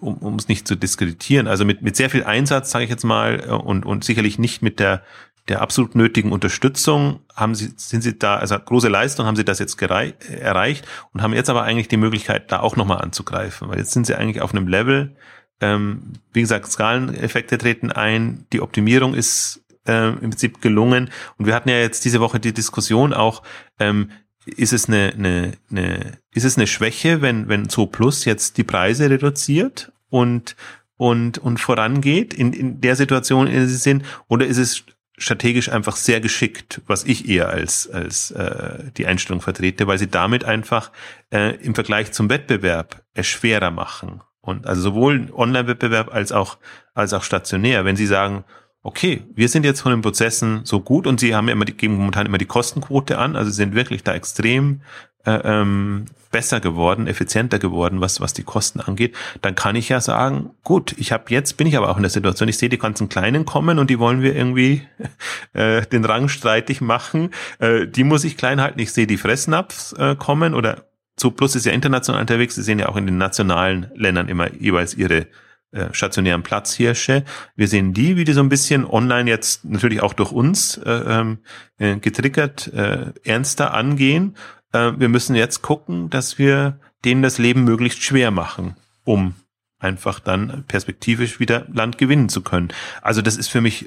um, 0.00 0.36
es 0.36 0.48
nicht 0.48 0.68
zu 0.68 0.76
diskreditieren, 0.76 1.46
also 1.46 1.64
mit, 1.64 1.82
mit 1.82 1.96
sehr 1.96 2.10
viel 2.10 2.24
Einsatz, 2.24 2.70
sage 2.70 2.84
ich 2.84 2.90
jetzt 2.90 3.04
mal, 3.04 3.44
äh, 3.46 3.50
und, 3.50 3.84
und 3.84 4.04
sicherlich 4.04 4.38
nicht 4.38 4.62
mit 4.62 4.78
der, 4.78 5.02
der 5.48 5.60
absolut 5.60 5.94
nötigen 5.94 6.32
Unterstützung 6.32 7.20
haben 7.34 7.54
sie, 7.54 7.72
sind 7.76 8.02
sie 8.02 8.18
da, 8.18 8.36
also 8.36 8.58
große 8.58 8.88
Leistung 8.88 9.26
haben 9.26 9.36
sie 9.36 9.44
das 9.44 9.58
jetzt 9.58 9.76
gerei 9.76 10.14
erreicht 10.28 10.86
und 11.12 11.22
haben 11.22 11.34
jetzt 11.34 11.50
aber 11.50 11.64
eigentlich 11.64 11.88
die 11.88 11.98
Möglichkeit, 11.98 12.50
da 12.50 12.60
auch 12.60 12.76
nochmal 12.76 13.02
anzugreifen, 13.02 13.68
weil 13.68 13.78
jetzt 13.78 13.92
sind 13.92 14.06
sie 14.06 14.14
eigentlich 14.14 14.40
auf 14.40 14.54
einem 14.54 14.68
Level, 14.68 15.16
ähm, 15.60 16.14
wie 16.32 16.40
gesagt, 16.40 16.70
Skaleneffekte 16.70 17.58
treten 17.58 17.92
ein, 17.92 18.46
die 18.52 18.60
Optimierung 18.60 19.14
ist 19.14 19.64
äh, 19.86 20.08
im 20.08 20.30
Prinzip 20.30 20.60
gelungen. 20.60 21.10
Und 21.38 21.46
wir 21.46 21.54
hatten 21.54 21.68
ja 21.68 21.76
jetzt 21.76 22.04
diese 22.04 22.20
Woche 22.20 22.40
die 22.40 22.52
Diskussion 22.52 23.12
auch, 23.12 23.42
ähm, 23.78 24.10
ist 24.46 24.72
es 24.72 24.88
eine, 24.88 25.12
eine, 25.16 25.52
eine, 25.70 26.18
ist 26.32 26.44
es 26.44 26.56
eine 26.56 26.66
Schwäche, 26.66 27.22
wenn, 27.22 27.48
wenn 27.48 27.68
Zo 27.68 27.86
Plus 27.86 28.24
jetzt 28.24 28.58
die 28.58 28.64
Preise 28.64 29.08
reduziert 29.10 29.92
und, 30.10 30.56
und, 30.96 31.38
und 31.38 31.58
vorangeht 31.58 32.34
in, 32.34 32.52
in 32.52 32.80
der 32.80 32.96
Situation, 32.96 33.46
in 33.46 33.54
der 33.54 33.66
sie 33.66 33.76
sind, 33.76 34.04
oder 34.28 34.46
ist 34.46 34.58
es 34.58 34.84
strategisch 35.16 35.68
einfach 35.68 35.96
sehr 35.96 36.20
geschickt, 36.20 36.80
was 36.86 37.04
ich 37.04 37.28
eher 37.28 37.48
als, 37.48 37.88
als 37.88 38.32
äh, 38.32 38.90
die 38.96 39.06
Einstellung 39.06 39.40
vertrete, 39.40 39.86
weil 39.86 39.98
sie 39.98 40.08
damit 40.08 40.44
einfach 40.44 40.90
äh, 41.32 41.54
im 41.56 41.74
Vergleich 41.74 42.12
zum 42.12 42.28
Wettbewerb 42.28 43.04
es 43.14 43.26
schwerer 43.26 43.70
machen. 43.70 44.22
Und 44.40 44.66
also 44.66 44.82
sowohl 44.82 45.30
Online-Wettbewerb 45.32 46.12
als 46.12 46.32
auch, 46.32 46.58
als 46.94 47.12
auch 47.12 47.22
stationär, 47.22 47.84
wenn 47.84 47.96
sie 47.96 48.06
sagen, 48.06 48.44
okay, 48.84 49.22
wir 49.34 49.48
sind 49.48 49.64
jetzt 49.64 49.80
von 49.80 49.90
den 49.90 50.02
Prozessen 50.02 50.60
so 50.64 50.78
gut 50.80 51.06
und 51.06 51.18
sie 51.18 51.34
haben 51.34 51.48
ja 51.48 51.52
immer 51.52 51.64
die, 51.64 51.72
geben 51.72 51.96
momentan 51.96 52.26
immer 52.26 52.38
die 52.38 52.44
Kostenquote 52.44 53.18
an, 53.18 53.34
also 53.34 53.50
sind 53.50 53.74
wirklich 53.74 54.04
da 54.04 54.14
extrem 54.14 54.82
äh, 55.24 55.40
ähm, 55.42 56.04
besser 56.30 56.60
geworden, 56.60 57.06
effizienter 57.06 57.58
geworden, 57.58 58.00
was 58.00 58.20
was 58.20 58.34
die 58.34 58.42
Kosten 58.42 58.80
angeht, 58.80 59.16
dann 59.40 59.54
kann 59.54 59.74
ich 59.74 59.88
ja 59.88 60.00
sagen, 60.00 60.50
gut, 60.64 60.94
ich 60.98 61.12
habe 61.12 61.24
jetzt 61.28 61.56
bin 61.56 61.66
ich 61.66 61.76
aber 61.78 61.88
auch 61.88 61.96
in 61.96 62.02
der 62.02 62.10
Situation, 62.10 62.48
ich 62.48 62.58
sehe 62.58 62.68
die 62.68 62.78
ganzen 62.78 63.08
Kleinen 63.08 63.46
kommen 63.46 63.78
und 63.78 63.88
die 63.88 63.98
wollen 63.98 64.20
wir 64.20 64.36
irgendwie 64.36 64.82
äh, 65.54 65.86
den 65.86 66.04
Rang 66.04 66.28
streitig 66.28 66.82
machen, 66.82 67.30
äh, 67.60 67.86
die 67.86 68.04
muss 68.04 68.24
ich 68.24 68.36
klein 68.36 68.60
halten. 68.60 68.80
Ich 68.80 68.92
sehe 68.92 69.06
die 69.06 69.16
Fressnapfs 69.16 69.94
äh, 69.94 70.14
kommen 70.16 70.54
oder 70.54 70.84
so 71.16 71.30
Plus 71.30 71.54
ist 71.54 71.64
ja 71.64 71.72
international 71.72 72.20
unterwegs, 72.20 72.56
sie 72.56 72.62
sehen 72.62 72.80
ja 72.80 72.88
auch 72.88 72.96
in 72.96 73.06
den 73.06 73.16
nationalen 73.16 73.86
Ländern 73.94 74.28
immer 74.28 74.52
jeweils 74.52 74.94
ihre 74.94 75.28
äh, 75.74 75.92
stationären 75.92 76.42
Platzhirsche. 76.42 77.24
Wir 77.56 77.68
sehen 77.68 77.92
die, 77.92 78.16
wie 78.16 78.24
die 78.24 78.32
so 78.32 78.40
ein 78.40 78.48
bisschen 78.48 78.84
online 78.84 79.28
jetzt 79.28 79.64
natürlich 79.64 80.02
auch 80.02 80.12
durch 80.12 80.30
uns 80.30 80.76
äh, 80.78 80.90
ähm, 80.90 81.38
äh, 81.78 81.96
getriggert 81.96 82.68
äh, 82.72 83.12
ernster 83.24 83.74
angehen. 83.74 84.36
Äh, 84.72 84.92
wir 84.96 85.08
müssen 85.08 85.34
jetzt 85.34 85.62
gucken, 85.62 86.10
dass 86.10 86.38
wir 86.38 86.78
denen 87.04 87.22
das 87.22 87.38
Leben 87.38 87.64
möglichst 87.64 88.02
schwer 88.02 88.30
machen, 88.30 88.76
um 89.02 89.34
einfach 89.80 90.20
dann 90.20 90.64
perspektivisch 90.68 91.40
wieder 91.40 91.66
Land 91.72 91.98
gewinnen 91.98 92.28
zu 92.28 92.42
können. 92.42 92.68
Also 93.02 93.20
das 93.20 93.36
ist 93.36 93.48
für 93.48 93.60
mich 93.60 93.86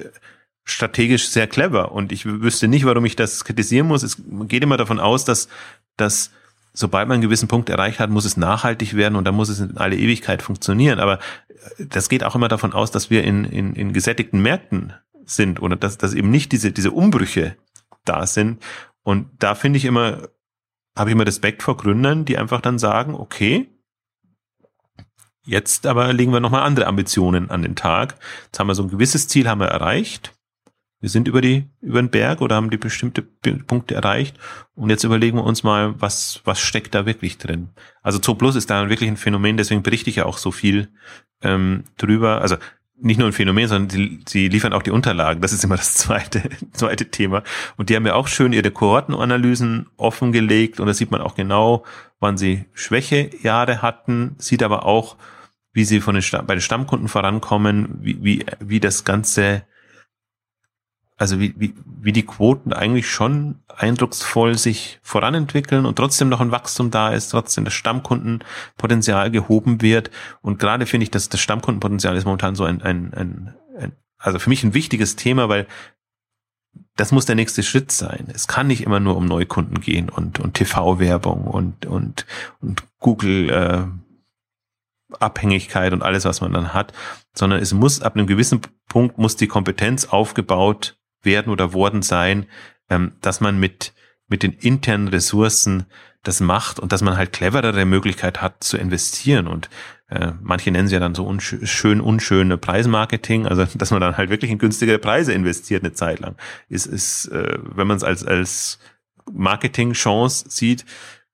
strategisch 0.65 1.29
sehr 1.29 1.47
clever 1.47 1.93
und 1.93 2.11
ich 2.11 2.25
wüsste 2.25 2.67
nicht, 2.67 2.85
warum 2.85 3.05
ich 3.05 3.15
das 3.15 3.45
kritisieren 3.45 3.87
muss. 3.87 4.03
Es 4.03 4.21
geht 4.47 4.61
immer 4.61 4.75
davon 4.75 4.99
aus, 4.99 5.23
dass, 5.23 5.47
dass 5.95 6.31
sobald 6.77 7.07
man 7.07 7.15
einen 7.15 7.23
gewissen 7.23 7.47
Punkt 7.47 7.69
erreicht 7.69 7.99
hat, 7.99 8.11
muss 8.11 8.23
es 8.23 8.37
nachhaltig 8.37 8.95
werden 8.95 9.15
und 9.15 9.25
dann 9.25 9.33
muss 9.33 9.49
es 9.49 9.59
in 9.59 9.77
alle 9.77 9.97
Ewigkeit 9.97 10.43
funktionieren. 10.43 10.99
Aber 10.99 11.17
das 11.79 12.07
geht 12.07 12.23
auch 12.23 12.35
immer 12.35 12.49
davon 12.49 12.73
aus, 12.73 12.91
dass 12.91 13.09
wir 13.09 13.23
in, 13.23 13.45
in, 13.45 13.73
in 13.73 13.93
gesättigten 13.93 14.41
Märkten 14.41 14.93
sind 15.25 15.59
oder 15.59 15.75
dass, 15.75 15.97
dass 15.97 16.13
eben 16.13 16.29
nicht 16.29 16.51
diese, 16.51 16.71
diese 16.71 16.91
Umbrüche 16.91 17.57
da 18.05 18.27
sind. 18.27 18.63
Und 19.01 19.27
da 19.39 19.55
finde 19.55 19.77
ich 19.77 19.85
immer, 19.85 20.29
habe 20.95 21.09
ich 21.09 21.15
immer 21.15 21.25
Respekt 21.25 21.63
vor 21.63 21.77
Gründern, 21.77 22.25
die 22.25 22.37
einfach 22.37 22.61
dann 22.61 22.77
sagen, 22.77 23.15
okay, 23.15 23.67
jetzt 25.45 25.87
aber 25.87 26.13
legen 26.13 26.31
wir 26.31 26.41
nochmal 26.41 26.61
andere 26.61 26.85
Ambitionen 26.85 27.49
an 27.49 27.63
den 27.63 27.75
Tag. 27.75 28.17
Jetzt 28.45 28.59
haben 28.59 28.67
wir 28.67 28.75
so 28.75 28.83
ein 28.83 28.89
gewisses 28.89 29.27
Ziel 29.27 29.49
haben 29.49 29.61
wir 29.61 29.67
erreicht 29.67 30.36
wir 30.99 31.09
sind 31.09 31.27
über 31.27 31.41
die, 31.41 31.65
über 31.81 32.01
den 32.01 32.09
Berg 32.09 32.41
oder 32.41 32.55
haben 32.55 32.69
die 32.69 32.77
bestimmte 32.77 33.21
Punkte 33.21 33.95
erreicht. 33.95 34.37
Und 34.75 34.89
jetzt 34.89 35.03
überlegen 35.03 35.37
wir 35.37 35.43
uns 35.43 35.63
mal, 35.63 35.99
was, 36.01 36.41
was 36.43 36.59
steckt 36.59 36.95
da 36.95 37.05
wirklich 37.05 37.37
drin? 37.37 37.69
Also 38.01 38.19
Zoo 38.21 38.33
Plus 38.33 38.55
ist 38.55 38.69
da 38.69 38.89
wirklich 38.89 39.09
ein 39.09 39.17
Phänomen, 39.17 39.57
deswegen 39.57 39.83
berichte 39.83 40.09
ich 40.09 40.15
ja 40.17 40.25
auch 40.25 40.39
so 40.39 40.51
viel 40.51 40.89
ähm, 41.43 41.83
drüber. 41.97 42.41
Also 42.41 42.57
nicht 42.99 43.19
nur 43.19 43.27
ein 43.27 43.33
Phänomen, 43.33 43.67
sondern 43.67 43.89
sie, 43.91 44.19
sie 44.27 44.47
liefern 44.47 44.73
auch 44.73 44.81
die 44.81 44.91
Unterlagen. 44.91 45.41
Das 45.41 45.53
ist 45.53 45.63
immer 45.63 45.77
das 45.77 45.93
zweite, 45.93 46.49
zweite 46.71 47.11
Thema. 47.11 47.43
Und 47.77 47.89
die 47.89 47.95
haben 47.95 48.07
ja 48.07 48.15
auch 48.15 48.27
schön 48.27 48.53
ihre 48.53 48.71
Kohortenanalysen 48.71 49.87
offengelegt 49.97 50.79
und 50.79 50.87
da 50.87 50.93
sieht 50.93 51.11
man 51.11 51.21
auch 51.21 51.35
genau, 51.35 51.85
wann 52.19 52.37
sie 52.37 52.65
Schwächejahre 52.73 53.83
hatten, 53.83 54.35
sieht 54.39 54.63
aber 54.63 54.85
auch, 54.85 55.15
wie 55.73 55.85
sie 55.85 56.01
von 56.01 56.15
den 56.15 56.23
bei 56.47 56.55
den 56.55 56.61
Stammkunden 56.61 57.07
vorankommen, 57.07 57.99
wie, 58.01 58.23
wie, 58.23 58.45
wie 58.59 58.79
das 58.79 59.03
Ganze 59.03 59.63
also 61.17 61.39
wie, 61.39 61.53
wie, 61.57 61.73
wie 61.85 62.11
die 62.11 62.25
Quoten 62.25 62.73
eigentlich 62.73 63.09
schon 63.09 63.59
eindrucksvoll 63.75 64.55
sich 64.57 64.99
voranentwickeln 65.01 65.87
und 65.87 65.95
trotzdem 65.95 66.29
noch 66.29 66.41
ein 66.41 66.51
Wachstum 66.51 66.91
da 66.91 67.09
ist, 67.09 67.29
trotzdem 67.29 67.65
das 67.65 67.73
Stammkundenpotenzial 67.73 69.31
gehoben 69.31 69.81
wird. 69.81 70.11
Und 70.41 70.59
gerade 70.59 70.85
finde 70.85 71.05
ich, 71.05 71.11
dass 71.11 71.27
das 71.27 71.39
Stammkundenpotenzial 71.41 72.15
ist 72.15 72.25
momentan 72.25 72.55
so 72.55 72.65
ein, 72.65 72.83
ein, 72.83 73.13
ein, 73.15 73.55
ein, 73.79 73.91
also 74.19 74.37
für 74.37 74.49
mich 74.49 74.63
ein 74.63 74.75
wichtiges 74.75 75.15
Thema, 75.15 75.49
weil 75.49 75.65
das 76.95 77.11
muss 77.11 77.25
der 77.25 77.35
nächste 77.35 77.63
Schritt 77.63 77.91
sein. 77.91 78.27
Es 78.31 78.47
kann 78.47 78.67
nicht 78.67 78.81
immer 78.81 78.99
nur 78.99 79.17
um 79.17 79.25
Neukunden 79.25 79.81
gehen 79.81 80.09
und, 80.09 80.39
und 80.39 80.53
TV-Werbung 80.53 81.45
und, 81.45 81.87
und, 81.87 82.27
und 82.61 82.83
Google, 82.99 83.49
äh, 83.49 83.85
Abhängigkeit 85.19 85.93
und 85.93 86.03
alles, 86.03 86.25
was 86.25 86.41
man 86.41 86.53
dann 86.53 86.73
hat, 86.73 86.93
sondern 87.33 87.61
es 87.61 87.73
muss 87.73 88.01
ab 88.01 88.15
einem 88.15 88.27
gewissen 88.27 88.61
Punkt 88.87 89.17
muss 89.17 89.35
die 89.35 89.47
Kompetenz 89.47 90.05
aufgebaut 90.05 90.97
werden 91.27 91.51
oder 91.51 91.73
worden 91.73 92.01
sein, 92.01 92.47
ähm, 92.89 93.11
dass 93.21 93.39
man 93.39 93.59
mit, 93.59 93.93
mit 94.27 94.41
den 94.41 94.53
internen 94.53 95.07
Ressourcen 95.07 95.85
das 96.23 96.39
macht 96.39 96.79
und 96.79 96.91
dass 96.91 97.03
man 97.03 97.15
halt 97.15 97.31
cleverere 97.31 97.85
Möglichkeit 97.85 98.41
hat 98.41 98.63
zu 98.63 98.77
investieren 98.77 99.47
und 99.47 99.69
äh, 100.09 100.31
manche 100.41 100.71
nennen 100.71 100.87
sie 100.87 100.95
ja 100.95 100.99
dann 100.99 101.15
so 101.15 101.25
unsch 101.25 101.55
schön 101.63 102.01
unschöne 102.01 102.57
Preismarketing, 102.57 103.45
also 103.45 103.65
dass 103.75 103.91
man 103.91 104.01
dann 104.01 104.17
halt 104.17 104.29
wirklich 104.29 104.51
in 104.51 104.57
günstigere 104.57 104.99
Preise 104.99 105.33
investiert 105.33 105.83
eine 105.83 105.93
Zeit 105.93 106.19
lang. 106.19 106.35
Ist, 106.69 106.85
ist 106.85 107.27
äh, 107.27 107.59
wenn 107.61 107.87
man 107.87 107.97
es 107.97 108.03
als, 108.03 108.25
als 108.25 108.79
Marketing-Chance 109.31 110.45
sieht, 110.49 110.85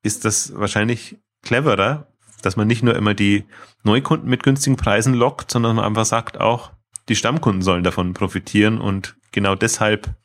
ist 0.02 0.26
das 0.26 0.54
wahrscheinlich 0.56 1.18
cleverer, 1.44 2.08
dass 2.42 2.58
man 2.58 2.68
nicht 2.68 2.84
nur 2.84 2.96
immer 2.96 3.14
die 3.14 3.46
Neukunden 3.84 4.30
mit 4.30 4.44
günstigen 4.44 4.76
Preisen 4.76 5.14
lockt, 5.14 5.52
sondern 5.52 5.76
man 5.76 5.86
einfach 5.86 6.06
sagt 6.06 6.40
auch, 6.40 6.72
die 7.10 7.16
Stammkunden 7.16 7.62
sollen 7.62 7.84
davon 7.84 8.14
profitieren 8.14 8.80
und 8.80 9.16
genau 9.34 9.56
deshalb 9.56 10.16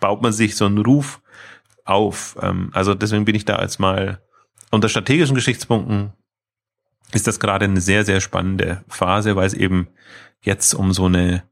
baut 0.00 0.22
man 0.22 0.32
sich 0.32 0.56
so 0.56 0.64
einen 0.64 0.78
Ruf 0.78 1.20
auf. 1.84 2.38
Ähm, 2.40 2.70
also 2.72 2.94
deswegen 2.94 3.26
bin 3.26 3.34
ich 3.34 3.44
da 3.44 3.56
als 3.56 3.78
mal 3.78 4.22
unter 4.70 4.88
strategischen 4.88 5.34
Geschichtspunkten 5.34 6.12
ist 7.12 7.26
das 7.26 7.40
gerade 7.40 7.64
eine 7.64 7.80
sehr, 7.80 8.04
sehr 8.04 8.20
spannende 8.20 8.84
Phase, 8.88 9.36
weil 9.36 9.46
es 9.46 9.54
eben 9.54 9.88
jetzt 10.42 10.74
um 10.74 10.92
so 10.92 11.06
eine, 11.06 11.42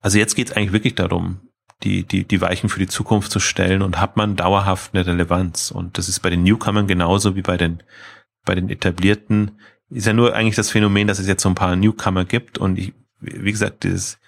also 0.00 0.18
jetzt 0.18 0.34
geht 0.34 0.50
es 0.50 0.56
eigentlich 0.56 0.72
wirklich 0.72 0.94
darum, 0.94 1.40
die, 1.84 2.04
die, 2.04 2.24
die 2.24 2.40
Weichen 2.40 2.68
für 2.68 2.80
die 2.80 2.88
Zukunft 2.88 3.30
zu 3.30 3.38
stellen 3.38 3.82
und 3.82 4.00
hat 4.00 4.16
man 4.16 4.34
dauerhaft 4.34 4.94
eine 4.94 5.06
Relevanz. 5.06 5.70
Und 5.70 5.96
das 5.96 6.08
ist 6.08 6.20
bei 6.20 6.30
den 6.30 6.42
Newcomern 6.42 6.88
genauso 6.88 7.36
wie 7.36 7.42
bei 7.42 7.56
den, 7.56 7.84
bei 8.44 8.56
den 8.56 8.68
etablierten. 8.68 9.60
Ist 9.90 10.06
ja 10.06 10.12
nur 10.12 10.34
eigentlich 10.34 10.56
das 10.56 10.70
Phänomen, 10.70 11.06
dass 11.06 11.20
es 11.20 11.28
jetzt 11.28 11.42
so 11.42 11.48
ein 11.48 11.54
paar 11.54 11.76
Newcomer 11.76 12.24
gibt 12.24 12.58
und 12.58 12.78
ich, 12.78 12.94
wie 13.20 13.52
gesagt, 13.52 13.84
dieses 13.84 14.18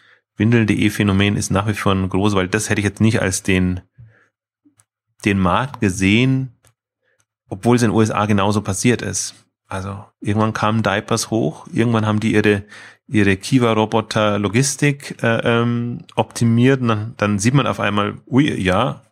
Windeln.de 0.40 0.90
Phänomen 0.90 1.36
ist 1.36 1.50
nach 1.50 1.68
wie 1.68 1.74
vor 1.74 1.92
ein 1.92 2.08
großes, 2.08 2.34
weil 2.34 2.48
das 2.48 2.68
hätte 2.68 2.80
ich 2.80 2.86
jetzt 2.86 3.00
nicht 3.00 3.22
als 3.22 3.42
den, 3.42 3.82
den 5.24 5.38
Markt 5.38 5.80
gesehen, 5.80 6.58
obwohl 7.48 7.76
es 7.76 7.82
in 7.82 7.90
den 7.90 7.96
USA 7.96 8.26
genauso 8.26 8.62
passiert 8.62 9.02
ist. 9.02 9.34
Also 9.68 10.04
irgendwann 10.20 10.52
kamen 10.52 10.82
Diapers 10.82 11.30
hoch, 11.30 11.68
irgendwann 11.72 12.06
haben 12.06 12.18
die 12.18 12.32
ihre 12.32 12.64
ihre 13.10 13.36
Kiva-Roboter 13.36 14.38
Logistik 14.38 15.20
äh, 15.22 15.40
ähm, 15.44 16.04
optimiert 16.14 16.80
und 16.80 16.88
dann, 16.88 17.14
dann 17.16 17.38
sieht 17.38 17.54
man 17.54 17.66
auf 17.66 17.80
einmal, 17.80 18.18
ui, 18.26 18.54
ja, 18.60 19.02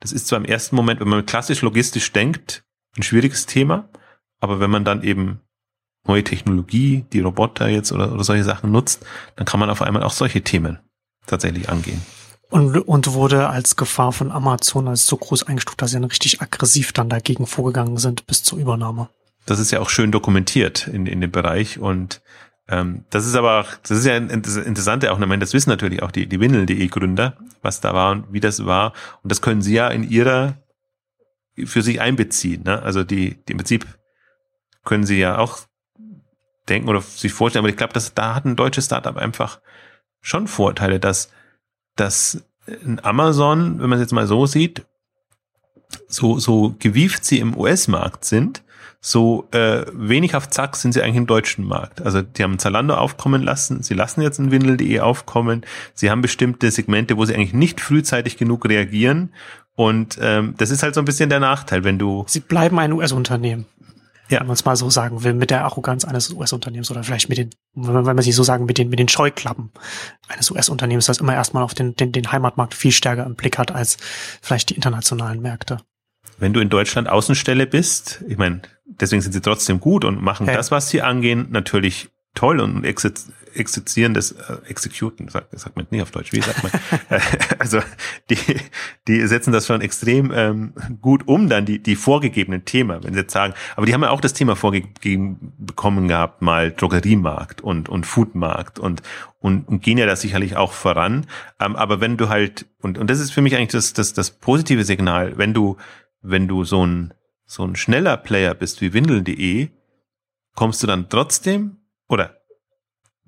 das 0.00 0.12
ist 0.12 0.26
zwar 0.26 0.38
im 0.38 0.46
ersten 0.46 0.74
Moment, 0.74 1.00
wenn 1.00 1.08
man 1.08 1.26
klassisch 1.26 1.60
logistisch 1.62 2.12
denkt, 2.12 2.64
ein 2.96 3.02
schwieriges 3.02 3.46
Thema, 3.46 3.88
aber 4.40 4.58
wenn 4.58 4.70
man 4.70 4.84
dann 4.84 5.02
eben 5.02 5.40
neue 6.06 6.24
Technologie, 6.24 7.04
die 7.12 7.20
Roboter 7.20 7.68
jetzt 7.68 7.92
oder, 7.92 8.12
oder 8.12 8.24
solche 8.24 8.44
Sachen 8.44 8.72
nutzt, 8.72 9.04
dann 9.36 9.46
kann 9.46 9.60
man 9.60 9.70
auf 9.70 9.82
einmal 9.82 10.02
auch 10.02 10.12
solche 10.12 10.42
Themen 10.42 10.78
tatsächlich 11.26 11.68
angehen. 11.68 12.02
Und, 12.50 12.76
und 12.76 13.12
wurde 13.12 13.48
als 13.48 13.76
Gefahr 13.76 14.12
von 14.12 14.30
Amazon 14.30 14.88
als 14.88 15.06
so 15.06 15.16
groß 15.16 15.44
eingestuft, 15.44 15.80
dass 15.80 15.90
sie 15.90 15.96
dann 15.96 16.04
richtig 16.04 16.42
aggressiv 16.42 16.92
dann 16.92 17.08
dagegen 17.08 17.46
vorgegangen 17.46 17.96
sind 17.96 18.26
bis 18.26 18.42
zur 18.42 18.58
Übernahme. 18.58 19.08
Das 19.46 19.58
ist 19.58 19.70
ja 19.70 19.80
auch 19.80 19.88
schön 19.88 20.12
dokumentiert 20.12 20.86
in, 20.86 21.06
in 21.06 21.20
dem 21.20 21.30
Bereich 21.30 21.78
und 21.78 22.20
ähm, 22.68 23.04
das 23.10 23.26
ist 23.26 23.34
aber 23.34 23.60
auch, 23.60 23.68
das 23.82 23.98
ist 23.98 24.06
ja 24.06 24.14
ein 24.14 24.30
interessante 24.30 25.12
auch, 25.12 25.20
ich 25.20 25.38
das 25.40 25.52
wissen 25.52 25.70
natürlich 25.70 26.02
auch 26.02 26.10
die, 26.10 26.26
die 26.26 26.40
Windel.de 26.40 26.86
Gründer, 26.88 27.36
was 27.60 27.80
da 27.80 27.92
war 27.92 28.12
und 28.12 28.32
wie 28.32 28.40
das 28.40 28.64
war. 28.64 28.92
Und 29.22 29.32
das 29.32 29.40
können 29.40 29.62
sie 29.62 29.74
ja 29.74 29.88
in 29.88 30.08
ihrer, 30.08 30.58
für 31.64 31.82
sich 31.82 32.00
einbeziehen. 32.00 32.62
Ne? 32.62 32.80
Also 32.82 33.02
die, 33.02 33.42
die 33.44 33.52
im 33.52 33.58
Prinzip 33.58 33.86
können 34.84 35.04
sie 35.04 35.18
ja 35.18 35.38
auch 35.38 35.60
denken 36.68 36.88
oder 36.88 37.00
sich 37.00 37.32
vorstellen, 37.32 37.64
aber 37.64 37.70
ich 37.70 37.76
glaube, 37.76 37.92
dass 37.92 38.14
da 38.14 38.34
hat 38.34 38.44
ein 38.44 38.56
deutsches 38.56 38.86
Startup 38.86 39.16
einfach 39.16 39.60
schon 40.20 40.46
Vorteile, 40.46 41.00
dass, 41.00 41.30
dass 41.96 42.44
ein 42.66 43.04
Amazon, 43.04 43.80
wenn 43.80 43.90
man 43.90 43.98
es 43.98 44.04
jetzt 44.04 44.12
mal 44.12 44.26
so 44.26 44.46
sieht, 44.46 44.86
so, 46.08 46.38
so 46.38 46.74
gewieft 46.78 47.24
sie 47.24 47.38
im 47.38 47.56
US-Markt 47.56 48.24
sind, 48.24 48.62
so 49.04 49.48
äh, 49.50 49.84
wenig 49.92 50.36
auf 50.36 50.48
Zack 50.48 50.76
sind 50.76 50.92
sie 50.92 51.02
eigentlich 51.02 51.16
im 51.16 51.26
deutschen 51.26 51.66
Markt. 51.66 52.00
Also 52.02 52.22
die 52.22 52.44
haben 52.44 52.60
Zalando 52.60 52.94
aufkommen 52.94 53.42
lassen, 53.42 53.82
sie 53.82 53.94
lassen 53.94 54.22
jetzt 54.22 54.38
ein 54.38 54.52
Windel.de 54.52 55.00
aufkommen, 55.00 55.66
sie 55.92 56.08
haben 56.08 56.22
bestimmte 56.22 56.70
Segmente, 56.70 57.16
wo 57.16 57.24
sie 57.24 57.34
eigentlich 57.34 57.52
nicht 57.52 57.80
frühzeitig 57.80 58.36
genug 58.36 58.68
reagieren 58.68 59.34
und 59.74 60.18
ähm, 60.20 60.54
das 60.56 60.70
ist 60.70 60.84
halt 60.84 60.94
so 60.94 61.00
ein 61.00 61.04
bisschen 61.04 61.30
der 61.30 61.40
Nachteil, 61.40 61.82
wenn 61.82 61.98
du... 61.98 62.24
Sie 62.28 62.40
bleiben 62.40 62.78
ein 62.78 62.92
US-Unternehmen 62.92 63.66
ja. 64.28 64.40
wenn 64.40 64.46
man 64.46 64.54
es 64.54 64.64
mal 64.64 64.76
so 64.76 64.90
sagen 64.90 65.24
will, 65.24 65.34
mit 65.34 65.50
der 65.50 65.64
Arroganz 65.64 66.04
eines 66.04 66.30
US-Unternehmens 66.30 66.90
oder 66.90 67.04
vielleicht 67.04 67.28
mit 67.28 67.38
den, 67.38 67.50
wenn 67.74 68.02
man, 68.02 68.22
sich 68.22 68.34
so 68.34 68.42
sagen, 68.42 68.64
mit 68.64 68.78
den, 68.78 68.88
mit 68.88 68.98
den 68.98 69.08
Scheuklappen 69.08 69.70
eines 70.28 70.50
US-Unternehmens, 70.50 71.06
das 71.06 71.18
immer 71.18 71.34
erstmal 71.34 71.62
auf 71.62 71.74
den, 71.74 71.94
den, 71.96 72.12
den 72.12 72.30
Heimatmarkt 72.32 72.74
viel 72.74 72.92
stärker 72.92 73.26
im 73.26 73.34
Blick 73.34 73.58
hat 73.58 73.70
als 73.70 73.98
vielleicht 74.40 74.70
die 74.70 74.74
internationalen 74.74 75.40
Märkte. 75.40 75.78
Wenn 76.38 76.52
du 76.52 76.60
in 76.60 76.70
Deutschland 76.70 77.08
Außenstelle 77.08 77.66
bist, 77.66 78.24
ich 78.26 78.38
meine, 78.38 78.62
deswegen 78.84 79.22
sind 79.22 79.32
sie 79.32 79.40
trotzdem 79.40 79.80
gut 79.80 80.04
und 80.04 80.22
machen 80.22 80.46
hey. 80.46 80.56
das, 80.56 80.70
was 80.70 80.88
sie 80.88 81.02
angehen, 81.02 81.48
natürlich 81.50 82.08
toll 82.34 82.60
und 82.60 82.84
exerzieren 83.54 84.14
das, 84.14 84.32
äh, 84.32 84.56
executen, 84.66 85.28
sagt, 85.28 85.58
sagt 85.58 85.76
man 85.76 85.86
nicht 85.90 86.02
auf 86.02 86.10
Deutsch, 86.10 86.32
wie 86.32 86.40
sagt 86.40 86.62
man? 86.62 86.72
Äh, 87.08 87.20
also 87.58 87.80
die, 88.30 88.38
die 89.08 89.26
setzen 89.26 89.52
das 89.52 89.66
schon 89.66 89.80
extrem 89.80 90.32
ähm, 90.34 90.72
gut 91.00 91.26
um, 91.26 91.48
dann 91.48 91.66
die, 91.66 91.82
die 91.82 91.96
vorgegebenen 91.96 92.64
Themen, 92.64 93.02
wenn 93.02 93.12
sie 93.12 93.20
jetzt 93.20 93.32
sagen, 93.32 93.54
aber 93.76 93.86
die 93.86 93.94
haben 93.94 94.02
ja 94.02 94.10
auch 94.10 94.20
das 94.20 94.32
Thema 94.32 94.56
vorgegeben 94.56 95.52
bekommen 95.58 96.08
gehabt, 96.08 96.42
mal 96.42 96.70
Drogeriemarkt 96.70 97.60
und, 97.60 97.88
und 97.88 98.06
Foodmarkt 98.06 98.78
und, 98.78 99.02
und, 99.40 99.68
und 99.68 99.82
gehen 99.82 99.98
ja 99.98 100.06
da 100.06 100.16
sicherlich 100.16 100.56
auch 100.56 100.72
voran. 100.72 101.26
Ähm, 101.60 101.76
aber 101.76 102.00
wenn 102.00 102.16
du 102.16 102.28
halt, 102.28 102.66
und, 102.80 102.98
und 102.98 103.10
das 103.10 103.20
ist 103.20 103.32
für 103.32 103.42
mich 103.42 103.56
eigentlich 103.56 103.70
das, 103.70 103.92
das, 103.92 104.12
das 104.12 104.30
positive 104.30 104.84
Signal, 104.84 105.36
wenn 105.36 105.52
du, 105.54 105.76
wenn 106.22 106.48
du 106.48 106.64
so 106.64 106.86
ein, 106.86 107.14
so 107.44 107.64
ein 107.64 107.76
schneller 107.76 108.16
Player 108.16 108.54
bist 108.54 108.80
wie 108.80 108.92
Windel.de, 108.92 109.70
kommst 110.54 110.82
du 110.82 110.86
dann 110.86 111.08
trotzdem 111.08 111.78
oder 112.08 112.41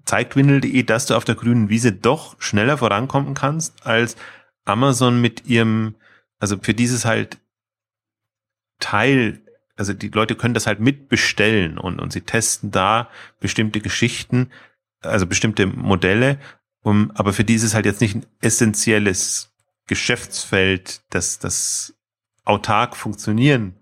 zeigt 0.04 0.36
Windel.de, 0.36 0.82
dass 0.82 1.06
du 1.06 1.14
auf 1.14 1.24
der 1.24 1.34
grünen 1.34 1.68
Wiese 1.68 1.92
doch 1.92 2.40
schneller 2.40 2.78
vorankommen 2.78 3.34
kannst 3.34 3.86
als 3.86 4.16
Amazon 4.64 5.20
mit 5.20 5.46
ihrem, 5.46 5.94
also 6.38 6.56
für 6.60 6.74
dieses 6.74 7.04
halt 7.04 7.38
Teil, 8.80 9.40
also 9.76 9.92
die 9.92 10.08
Leute 10.08 10.36
können 10.36 10.54
das 10.54 10.66
halt 10.66 10.80
mitbestellen 10.80 11.78
und, 11.78 12.00
und 12.00 12.12
sie 12.12 12.20
testen 12.20 12.70
da 12.70 13.08
bestimmte 13.40 13.80
Geschichten, 13.80 14.50
also 15.00 15.26
bestimmte 15.26 15.66
Modelle, 15.66 16.38
um, 16.82 17.10
aber 17.12 17.32
für 17.32 17.44
dieses 17.44 17.74
halt 17.74 17.86
jetzt 17.86 18.00
nicht 18.00 18.14
ein 18.14 18.26
essentielles 18.40 19.52
Geschäftsfeld, 19.86 21.02
das, 21.10 21.38
das 21.38 21.94
autark 22.44 22.96
funktionieren 22.96 23.74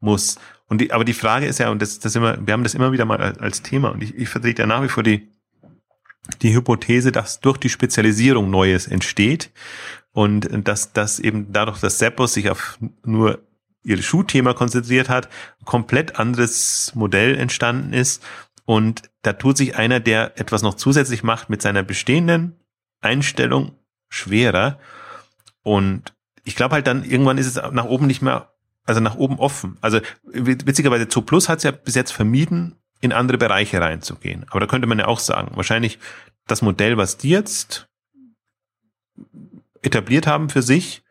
muss. 0.00 0.38
Und 0.68 0.80
die, 0.80 0.92
aber 0.92 1.04
die 1.04 1.14
Frage 1.14 1.46
ist 1.46 1.58
ja, 1.58 1.70
und 1.70 1.80
das, 1.80 1.98
das 1.98 2.14
immer, 2.14 2.46
wir 2.46 2.52
haben 2.52 2.62
das 2.62 2.74
immer 2.74 2.92
wieder 2.92 3.04
mal 3.04 3.18
als, 3.18 3.62
Thema, 3.62 3.88
und 3.90 4.02
ich, 4.02 4.14
ich 4.14 4.28
vertrete 4.28 4.62
ja 4.62 4.66
nach 4.66 4.82
wie 4.82 4.88
vor 4.88 5.02
die, 5.02 5.28
die 6.42 6.54
Hypothese, 6.54 7.10
dass 7.10 7.40
durch 7.40 7.56
die 7.56 7.70
Spezialisierung 7.70 8.50
Neues 8.50 8.86
entsteht 8.86 9.50
und 10.12 10.48
dass, 10.68 10.92
dass 10.92 11.18
eben 11.20 11.52
dadurch, 11.52 11.80
dass 11.80 11.98
Seppos 11.98 12.34
sich 12.34 12.50
auf 12.50 12.78
nur 13.04 13.40
ihr 13.82 14.02
Schuhthema 14.02 14.52
konzentriert 14.52 15.08
hat, 15.08 15.28
komplett 15.64 16.18
anderes 16.18 16.92
Modell 16.94 17.36
entstanden 17.36 17.94
ist. 17.94 18.22
Und 18.66 19.10
da 19.22 19.32
tut 19.32 19.56
sich 19.56 19.76
einer, 19.76 20.00
der 20.00 20.38
etwas 20.38 20.62
noch 20.62 20.74
zusätzlich 20.74 21.22
macht 21.22 21.48
mit 21.48 21.62
seiner 21.62 21.82
bestehenden 21.82 22.56
Einstellung 23.00 23.72
schwerer. 24.08 24.78
Und 25.62 26.14
ich 26.44 26.56
glaube 26.56 26.74
halt 26.74 26.86
dann, 26.86 27.04
irgendwann 27.04 27.38
ist 27.38 27.46
es 27.46 27.72
nach 27.72 27.86
oben 27.86 28.06
nicht 28.06 28.20
mehr, 28.20 28.52
also 28.88 29.00
nach 29.00 29.16
oben 29.16 29.38
offen. 29.38 29.76
Also 29.80 30.00
witzigerweise 30.24 31.08
Zo 31.08 31.22
Plus 31.22 31.48
hat 31.48 31.58
es 31.58 31.64
ja 31.64 31.70
bis 31.70 31.94
jetzt 31.94 32.12
vermieden, 32.12 32.76
in 33.00 33.12
andere 33.12 33.38
Bereiche 33.38 33.80
reinzugehen. 33.80 34.46
Aber 34.50 34.60
da 34.60 34.66
könnte 34.66 34.88
man 34.88 34.98
ja 34.98 35.06
auch 35.06 35.20
sagen, 35.20 35.52
wahrscheinlich 35.54 35.98
das 36.46 36.62
Modell, 36.62 36.96
was 36.96 37.16
die 37.18 37.28
jetzt 37.28 37.88
etabliert 39.82 40.26
haben 40.26 40.48
für 40.48 40.62
sich, 40.62 41.02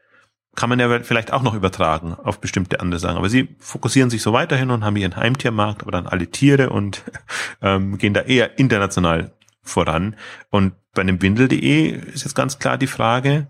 kann 0.56 0.70
man 0.70 0.80
ja 0.80 1.04
vielleicht 1.04 1.32
auch 1.32 1.44
noch 1.44 1.54
übertragen 1.54 2.16
auf 2.16 2.42
bestimmte 2.42 2.80
andere 2.80 3.00
Sachen. 3.00 3.18
Aber 3.18 3.30
sie 3.30 3.56
fokussieren 3.60 4.10
sich 4.10 4.24
so 4.24 4.34
weiterhin 4.34 4.72
und 4.72 4.84
haben 4.84 4.96
ihren 4.96 5.16
Heimtiermarkt, 5.16 5.84
aber 5.84 5.92
dann 5.92 6.08
alle 6.08 6.32
Tiere 6.32 6.72
und 6.72 7.04
ähm, 7.62 8.00
gehen 8.00 8.16
da 8.16 8.22
eher 8.22 8.58
international 8.58 9.34
voran. 9.62 10.16
Und 10.50 10.74
bei 10.94 11.04
einem 11.04 11.22
Windel.de 11.22 11.92
ist 11.92 12.24
jetzt 12.24 12.34
ganz 12.34 12.58
klar 12.58 12.80
die 12.80 12.88
Frage, 12.88 13.48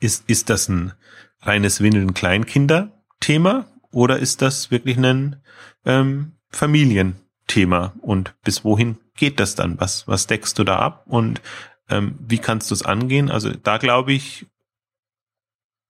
ist, 0.00 0.28
ist 0.30 0.48
das 0.48 0.68
ein 0.68 0.94
reines 1.42 1.80
Windeln-Kleinkinder-Thema 1.80 3.66
oder 3.92 4.18
ist 4.18 4.42
das 4.42 4.70
wirklich 4.70 4.96
ein 4.98 5.42
ähm, 5.84 6.32
Familienthema? 6.50 7.94
Und 8.00 8.34
bis 8.44 8.64
wohin 8.64 8.98
geht 9.16 9.40
das 9.40 9.54
dann? 9.54 9.80
Was, 9.80 10.06
was 10.08 10.26
deckst 10.26 10.58
du 10.58 10.64
da 10.64 10.78
ab? 10.78 11.04
Und 11.06 11.40
ähm, 11.88 12.18
wie 12.20 12.38
kannst 12.38 12.70
du 12.70 12.74
es 12.74 12.82
angehen? 12.82 13.30
Also 13.30 13.50
da 13.50 13.78
glaube 13.78 14.12
ich, 14.12 14.46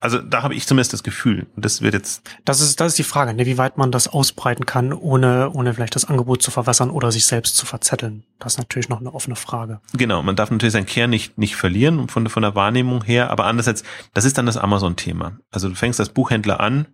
also 0.00 0.18
da 0.18 0.42
habe 0.42 0.54
ich 0.54 0.66
zumindest 0.66 0.94
das 0.94 1.02
Gefühl. 1.02 1.46
Das 1.56 1.82
wird 1.82 1.92
jetzt. 1.92 2.22
Das 2.46 2.62
ist, 2.62 2.80
das 2.80 2.88
ist 2.88 2.98
die 2.98 3.04
Frage, 3.04 3.34
ne, 3.34 3.44
wie 3.44 3.58
weit 3.58 3.76
man 3.76 3.92
das 3.92 4.08
ausbreiten 4.08 4.64
kann, 4.64 4.94
ohne, 4.94 5.50
ohne 5.50 5.74
vielleicht 5.74 5.94
das 5.94 6.06
Angebot 6.06 6.42
zu 6.42 6.50
verwässern 6.50 6.90
oder 6.90 7.12
sich 7.12 7.26
selbst 7.26 7.56
zu 7.56 7.66
verzetteln. 7.66 8.24
Das 8.38 8.54
ist 8.54 8.58
natürlich 8.58 8.88
noch 8.88 9.00
eine 9.00 9.12
offene 9.12 9.36
Frage. 9.36 9.80
Genau, 9.92 10.22
man 10.22 10.36
darf 10.36 10.50
natürlich 10.50 10.72
seinen 10.72 10.86
Kern 10.86 11.10
nicht, 11.10 11.36
nicht 11.36 11.54
verlieren 11.54 12.08
von, 12.08 12.28
von 12.30 12.42
der 12.42 12.54
Wahrnehmung 12.54 13.04
her, 13.04 13.30
aber 13.30 13.44
andererseits, 13.44 13.84
das 14.14 14.24
ist 14.24 14.38
dann 14.38 14.46
das 14.46 14.56
Amazon-Thema. 14.56 15.38
Also 15.50 15.68
du 15.68 15.74
fängst 15.74 16.00
als 16.00 16.08
Buchhändler 16.08 16.60
an 16.60 16.86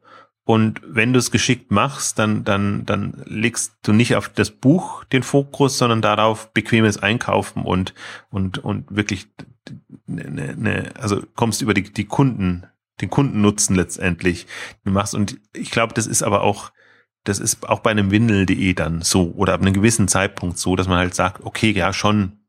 und 0.44 0.80
wenn 0.84 1.12
du 1.12 1.20
es 1.20 1.30
geschickt 1.30 1.70
machst, 1.70 2.18
dann, 2.18 2.42
dann, 2.42 2.86
dann 2.86 3.22
legst 3.26 3.74
du 3.82 3.92
nicht 3.92 4.16
auf 4.16 4.28
das 4.28 4.50
Buch 4.50 5.04
den 5.04 5.22
Fokus, 5.22 5.78
sondern 5.78 6.02
darauf 6.02 6.52
bequemes 6.52 6.98
Einkaufen 7.00 7.62
und, 7.62 7.94
und, 8.30 8.58
und 8.58 8.84
wirklich, 8.88 9.28
ne, 10.06 10.56
ne, 10.56 10.90
also 10.98 11.22
kommst 11.36 11.62
über 11.62 11.74
die, 11.74 11.92
die 11.92 12.04
Kunden 12.04 12.64
den 13.00 13.10
Kundennutzen 13.10 13.76
letztendlich 13.76 14.46
machst. 14.84 15.14
Und 15.14 15.38
ich 15.52 15.70
glaube, 15.70 15.94
das 15.94 16.06
ist 16.06 16.22
aber 16.22 16.42
auch, 16.42 16.72
das 17.24 17.38
ist 17.38 17.68
auch 17.68 17.80
bei 17.80 17.90
einem 17.90 18.10
Windel.de 18.10 18.74
dann 18.74 19.02
so 19.02 19.32
oder 19.32 19.54
ab 19.54 19.60
einem 19.60 19.74
gewissen 19.74 20.08
Zeitpunkt 20.08 20.58
so, 20.58 20.76
dass 20.76 20.88
man 20.88 20.98
halt 20.98 21.14
sagt, 21.14 21.44
okay, 21.44 21.70
ja, 21.70 21.92
schon 21.92 22.40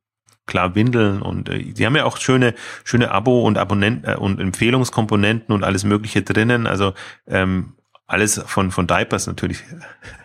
klar 0.45 0.76
Windeln 0.76 1.22
und 1.22 1.50
äh, 1.50 1.62
die 1.74 1.86
haben 1.86 1.95
ja 1.95 2.06
auch 2.06 2.18
schöne 2.18 2.56
schöne 2.84 3.12
Abo 3.12 3.41
und 3.41 3.58
Abonnenten 3.58 4.10
äh, 4.10 4.16
und 4.16 4.39
Empfehlungskomponenten 4.39 5.54
und 5.54 5.64
alles 5.64 5.84
Mögliche 5.84 6.24
drinnen. 6.24 6.66
Also 6.66 6.93
ähm, 7.28 7.76
alles 8.08 8.41
von 8.45 8.72
von 8.72 8.88
Diapers 8.88 9.28
natürlich 9.28 9.64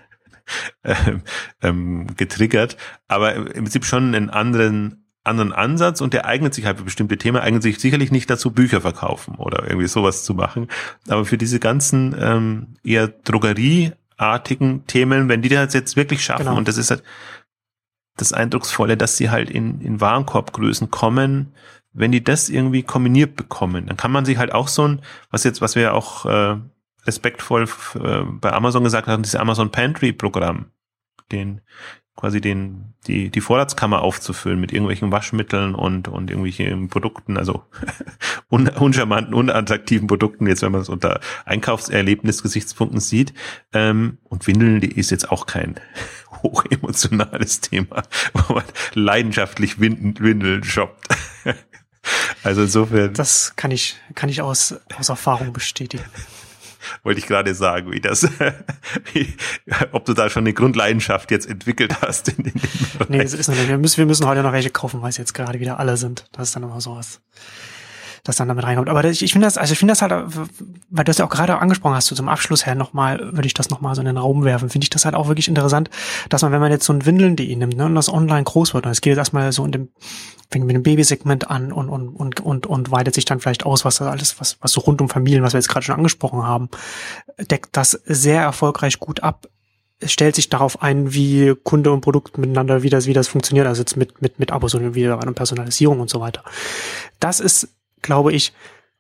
ähm, 0.85 1.23
ähm, 1.61 2.07
getriggert, 2.17 2.77
aber 3.09 3.35
im 3.35 3.65
Prinzip 3.65 3.85
schon 3.85 4.15
einen 4.15 4.31
anderen 4.31 5.02
anderen 5.25 5.53
Ansatz 5.53 6.01
und 6.01 6.15
der 6.15 6.27
eignet 6.27 6.55
sich 6.55 6.67
halt 6.67 6.79
für 6.79 6.85
bestimmte 6.85 7.17
Themen, 7.17 7.41
eignet 7.41 7.63
sich 7.63 7.79
sicherlich 7.79 8.11
nicht 8.11 8.29
dazu, 8.29 8.51
Bücher 8.51 8.81
verkaufen 8.81 9.37
oder 9.37 9.65
irgendwie 9.65 9.89
sowas 9.89 10.25
zu 10.25 10.35
machen. 10.35 10.69
Aber 11.09 11.25
für 11.25 11.39
diese 11.39 11.61
ganzen 11.61 12.17
ähm, 12.19 12.75
eher 12.83 13.09
Drogerieartigen 13.09 14.87
Themen, 14.87 15.29
wenn 15.29 15.43
die 15.43 15.49
das 15.49 15.75
jetzt 15.75 15.97
wirklich 15.97 16.25
schaffen, 16.25 16.47
genau. 16.47 16.57
und 16.57 16.67
das 16.67 16.77
ist 16.77 16.91
halt 16.91 17.03
das 18.17 18.33
Eindrucksvolle, 18.33 18.97
dass 18.97 19.17
sie 19.17 19.31
halt 19.31 19.49
in, 19.51 19.81
in 19.81 20.01
Warenkorbgrößen 20.01 20.91
kommen, 20.91 21.55
wenn 21.93 22.13
die 22.13 22.25
das 22.25 22.49
irgendwie 22.49 22.83
kombiniert 22.83 23.37
bekommen, 23.37 23.87
dann 23.87 23.97
kann 23.97 24.13
man 24.13 24.25
sich 24.25 24.39
halt 24.39 24.53
auch 24.53 24.69
so 24.69 24.89
ein, 24.89 25.03
was 25.31 25.45
jetzt, 25.45 25.61
was 25.61 25.77
wir 25.77 25.95
auch 25.95 26.27
äh, 26.27 26.57
respektvoll 27.07 27.69
äh, 28.03 28.23
bei 28.23 28.53
Amazon 28.53 28.85
gesagt 28.85 29.09
haben, 29.09 29.23
dieses 29.23 29.39
Amazon 29.39 29.71
Pantry 29.71 30.13
Programm, 30.13 30.67
den 31.31 31.61
quasi 32.17 32.41
den, 32.41 32.95
die, 33.07 33.31
die 33.31 33.41
Vorratskammer 33.41 34.03
aufzufüllen 34.03 34.61
mit 34.61 34.73
irgendwelchen 34.73 35.11
Waschmitteln 35.11 35.75
und, 35.75 36.09
und 36.09 36.31
irgendwelchen 36.31 36.89
Produkten, 36.89 37.39
also 37.39 37.65
un, 38.51 38.69
uncharmanten, 38.69 39.35
unattraktiven 39.35 40.07
Produkten, 40.07 40.47
jetzt 40.47 40.63
wenn 40.63 40.73
man 40.73 40.83
es 40.83 40.89
unter 40.89 41.21
Einkaufserlebnisgesichtspunkten 41.47 43.01
sieht. 43.01 43.33
Ähm, 43.73 44.19
und 44.25 44.47
Windeln, 44.47 44.81
die 44.81 44.93
ist 44.93 45.11
jetzt 45.11 45.31
auch 45.31 45.47
kein 45.47 45.77
hochemotionales 46.43 47.61
Thema, 47.61 48.03
wo 48.35 48.55
man 48.55 48.65
leidenschaftlich 48.95 49.81
Windeln 49.81 50.65
shoppt. 50.65 51.09
also 52.43 52.63
insofern. 52.63 53.15
Das 53.15 53.55
kann 53.57 53.71
ich, 53.71 53.97
kann 54.15 54.29
ich 54.29 54.43
aus, 54.43 54.75
aus 54.97 55.09
Erfahrung 55.09 55.53
bestätigen 55.53 56.05
wollte 57.03 57.21
ich 57.21 57.27
gerade 57.27 57.55
sagen, 57.55 57.93
wie 57.93 58.01
das, 58.01 58.29
wie, 59.13 59.35
ob 59.93 60.05
du 60.05 60.15
da 60.15 60.31
schon 60.31 60.43
eine 60.43 60.53
Grundleidenschaft 60.53 61.31
jetzt 61.31 61.49
entwickelt 61.49 62.03
hast. 62.03 62.29
In, 62.29 62.47
in 62.47 62.53
nee, 63.09 63.23
das 63.23 63.35
ist 63.35 63.49
noch 63.49 63.57
nicht. 63.57 63.69
Wir 63.69 63.79
müssen, 63.79 63.99
wir 63.99 64.07
müssen 64.07 64.27
heute 64.27 64.43
noch 64.43 64.53
welche 64.53 64.71
kaufen, 64.71 65.03
weil 65.03 65.11
es 65.11 65.17
jetzt 65.17 65.35
gerade 65.35 65.61
wieder 65.61 65.79
alle 65.79 65.97
sind. 65.97 66.27
Das 66.33 66.49
ist 66.49 66.57
dann 66.57 66.63
immer 66.63 66.81
sowas 66.81 67.21
das 68.25 68.37
dann 68.37 68.49
damit 68.49 68.65
reinkommt. 68.65 68.89
Aber 68.89 69.05
ich, 69.05 69.23
ich 69.23 69.33
finde 69.33 69.47
das, 69.47 69.59
also 69.59 69.73
ich 69.73 69.79
finde 69.79 69.93
das 69.93 70.03
halt, 70.03 70.13
weil 70.13 71.05
du 71.05 71.11
das 71.11 71.19
ja 71.19 71.25
auch 71.25 71.31
gerade 71.31 71.59
angesprochen 71.59 71.95
hast, 71.95 72.07
so 72.07 72.15
zum 72.15 72.29
Abschluss 72.29 72.67
her 72.67 72.77
nochmal, 72.77 73.19
würde 73.33 73.47
ich 73.47 73.55
das 73.55 73.69
nochmal 73.69 73.95
so 73.97 74.01
in 74.01 74.07
den 74.07 74.17
Raum 74.17 74.45
werfen, 74.45 74.71
finde 74.71 74.85
ich 74.85 74.91
das 74.91 75.05
halt 75.05 75.17
auch 75.17 75.27
wirklich 75.27 75.49
interessant, 75.49 75.91
dass 76.29 76.43
man, 76.43 76.53
wenn 76.53 76.61
man 76.61 76.71
jetzt 76.71 76.85
so 76.85 76.93
ein 76.93 77.05
Windeln.de 77.05 77.57
nimmt 77.57 77.77
ne, 77.77 77.85
und 77.85 77.97
das 77.97 78.13
online 78.13 78.45
groß 78.45 78.75
wird, 78.75 78.87
und 78.87 78.93
es 78.93 79.01
geht 79.01 79.11
jetzt 79.13 79.19
erstmal 79.19 79.51
so 79.51 79.65
in 79.65 79.73
dem, 79.73 79.89
fängt 80.51 80.67
mit 80.67 80.77
dem 80.77 80.85
Babysegment 80.85 81.51
an 81.51 81.73
und, 81.73 81.89
und, 81.89 82.09
und, 82.11 82.41
und, 82.41 82.67
und 82.67 82.91
weitet 82.93 83.15
sich 83.15 83.25
dann 83.25 83.41
vielleicht 83.41 83.67
aus, 83.67 83.85
was 83.85 83.97
das 83.97 84.07
alles, 84.07 84.39
was, 84.39 84.57
was 84.61 84.71
so 84.71 84.83
rund 84.83 85.01
um 85.01 85.09
Familien, 85.09 85.43
was 85.43 85.55
wir 85.55 85.59
jetzt 85.59 85.69
gerade 85.69 85.85
schon 85.85 85.97
angesprochen 85.97 86.45
haben, 86.45 86.69
deckt 87.39 87.77
das 87.77 87.91
sehr 88.05 88.43
erfolgreich 88.43 89.01
gut 89.01 89.23
ab 89.23 89.49
es 90.05 90.13
stellt 90.13 90.35
sich 90.35 90.49
darauf 90.49 90.83
ein, 90.83 91.15
wie 91.15 91.55
Kunde 91.63 91.93
und 91.93 92.01
Produkt 92.01 92.37
miteinander, 92.37 92.83
wie 92.83 92.91
das, 92.91 93.07
wie 93.07 93.13
das 93.13 93.29
funktioniert, 93.29 93.69
also 93.69 93.83
jetzt 93.83 93.97
mit, 93.97 94.21
mit, 94.21 94.41
mit 94.41 94.51
Abos 94.51 94.75
und 94.75 94.97
wieder 94.97 95.21
eine 95.21 95.33
Personalisierung 95.33 96.01
und 96.01 96.11
so 96.11 96.21
weiter. 96.21 96.43
Das 97.21 97.39
ist 97.39 97.69
glaube 98.03 98.33
ich, 98.33 98.53